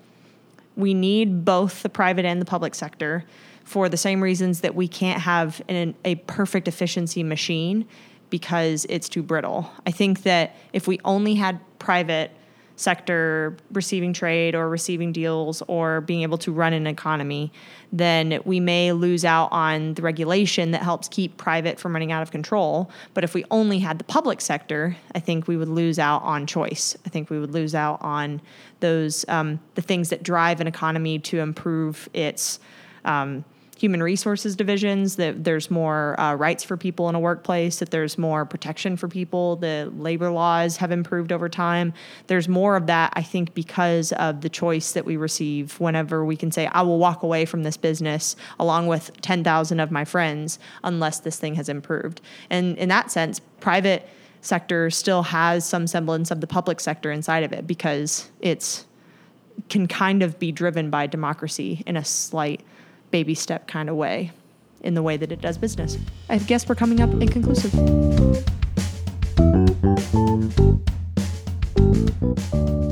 we 0.76 0.94
need 0.94 1.44
both 1.44 1.82
the 1.82 1.88
private 1.88 2.24
and 2.24 2.40
the 2.40 2.46
public 2.46 2.74
sector 2.74 3.24
for 3.64 3.90
the 3.90 3.98
same 3.98 4.22
reasons 4.22 4.62
that 4.62 4.74
we 4.74 4.88
can't 4.88 5.20
have 5.20 5.60
an, 5.68 5.94
a 6.04 6.14
perfect 6.14 6.68
efficiency 6.68 7.22
machine 7.22 7.86
because 8.30 8.86
it's 8.88 9.08
too 9.08 9.22
brittle. 9.22 9.70
I 9.86 9.90
think 9.90 10.22
that 10.22 10.56
if 10.72 10.86
we 10.86 11.00
only 11.04 11.34
had 11.34 11.60
private 11.78 12.30
sector 12.78 13.56
receiving 13.72 14.12
trade 14.12 14.54
or 14.54 14.68
receiving 14.68 15.12
deals 15.12 15.62
or 15.66 16.00
being 16.00 16.22
able 16.22 16.38
to 16.38 16.52
run 16.52 16.72
an 16.72 16.86
economy, 16.86 17.52
then 17.92 18.40
we 18.44 18.60
may 18.60 18.92
lose 18.92 19.24
out 19.24 19.48
on 19.50 19.94
the 19.94 20.02
regulation 20.02 20.70
that 20.70 20.82
helps 20.82 21.08
keep 21.08 21.36
private 21.36 21.80
from 21.80 21.92
running 21.92 22.12
out 22.12 22.22
of 22.22 22.30
control. 22.30 22.88
But 23.14 23.24
if 23.24 23.34
we 23.34 23.44
only 23.50 23.80
had 23.80 23.98
the 23.98 24.04
public 24.04 24.40
sector, 24.40 24.96
I 25.12 25.18
think 25.18 25.48
we 25.48 25.56
would 25.56 25.68
lose 25.68 25.98
out 25.98 26.22
on 26.22 26.46
choice. 26.46 26.96
I 27.04 27.08
think 27.08 27.30
we 27.30 27.40
would 27.40 27.52
lose 27.52 27.74
out 27.74 28.00
on 28.00 28.40
those 28.78 29.24
um, 29.28 29.58
the 29.74 29.82
things 29.82 30.10
that 30.10 30.22
drive 30.22 30.60
an 30.60 30.68
economy 30.68 31.18
to 31.18 31.40
improve 31.40 32.08
its 32.14 32.60
um, 33.04 33.44
human 33.78 34.02
resources 34.02 34.56
divisions, 34.56 35.16
that 35.16 35.44
there's 35.44 35.70
more 35.70 36.18
uh, 36.20 36.34
rights 36.34 36.64
for 36.64 36.76
people 36.76 37.08
in 37.08 37.14
a 37.14 37.20
workplace, 37.20 37.78
that 37.78 37.92
there's 37.92 38.18
more 38.18 38.44
protection 38.44 38.96
for 38.96 39.06
people, 39.06 39.54
the 39.56 39.90
labor 39.96 40.30
laws 40.30 40.76
have 40.78 40.90
improved 40.90 41.30
over 41.30 41.48
time. 41.48 41.94
There's 42.26 42.48
more 42.48 42.74
of 42.74 42.86
that, 42.88 43.12
I 43.14 43.22
think, 43.22 43.54
because 43.54 44.10
of 44.12 44.40
the 44.40 44.48
choice 44.48 44.92
that 44.92 45.04
we 45.04 45.16
receive 45.16 45.78
whenever 45.78 46.24
we 46.24 46.36
can 46.36 46.50
say, 46.50 46.66
I 46.66 46.82
will 46.82 46.98
walk 46.98 47.22
away 47.22 47.44
from 47.44 47.62
this 47.62 47.76
business 47.76 48.34
along 48.58 48.88
with 48.88 49.12
10,000 49.22 49.78
of 49.78 49.92
my 49.92 50.04
friends 50.04 50.58
unless 50.82 51.20
this 51.20 51.38
thing 51.38 51.54
has 51.54 51.68
improved. 51.68 52.20
And 52.50 52.76
in 52.78 52.88
that 52.88 53.12
sense, 53.12 53.40
private 53.60 54.08
sector 54.40 54.90
still 54.90 55.22
has 55.22 55.64
some 55.64 55.86
semblance 55.86 56.32
of 56.32 56.40
the 56.40 56.46
public 56.48 56.80
sector 56.80 57.12
inside 57.12 57.44
of 57.44 57.52
it 57.52 57.66
because 57.66 58.28
it's 58.40 58.86
can 59.68 59.88
kind 59.88 60.22
of 60.22 60.38
be 60.38 60.52
driven 60.52 60.88
by 60.88 61.06
democracy 61.06 61.82
in 61.86 61.96
a 61.96 62.04
slight 62.04 62.60
baby 63.11 63.34
step 63.34 63.66
kind 63.66 63.88
of 63.88 63.96
way 63.96 64.32
in 64.82 64.94
the 64.94 65.02
way 65.02 65.16
that 65.16 65.32
it 65.32 65.40
does 65.40 65.59
business. 65.59 65.98
I 66.28 66.38
guess 66.38 66.68
we're 66.68 66.74
coming 66.74 67.00
up 67.00 67.11
inconclusive. 67.11 67.74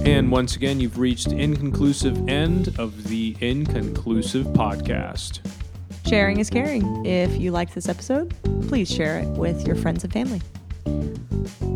And 0.06 0.30
once 0.30 0.56
again, 0.56 0.80
you've 0.80 0.98
reached 0.98 1.28
inconclusive 1.28 2.28
end 2.28 2.74
of 2.78 3.08
the 3.08 3.36
inconclusive 3.40 4.46
podcast. 4.48 5.40
Sharing 6.06 6.38
is 6.38 6.48
caring. 6.48 7.04
If 7.04 7.36
you 7.38 7.50
liked 7.50 7.74
this 7.74 7.88
episode, 7.88 8.34
please 8.68 8.90
share 8.90 9.18
it 9.18 9.28
with 9.30 9.66
your 9.66 9.76
friends 9.76 10.04
and 10.04 10.12
family. 10.12 10.40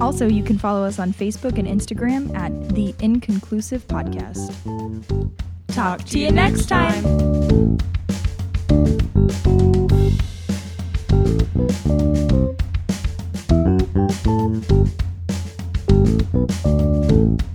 Also, 0.01 0.27
you 0.27 0.43
can 0.43 0.57
follow 0.57 0.85
us 0.85 0.99
on 0.99 1.13
Facebook 1.13 1.59
and 1.59 1.69
Instagram 1.69 2.35
at 2.35 2.71
The 2.71 2.95
Inconclusive 3.01 3.87
Podcast. 3.87 4.55
Talk 5.69 6.05
to 6.05 6.19
you 6.19 6.31
next 6.31 6.67
time. 6.67 7.79
thank 8.71 8.89
you. 17.41 17.50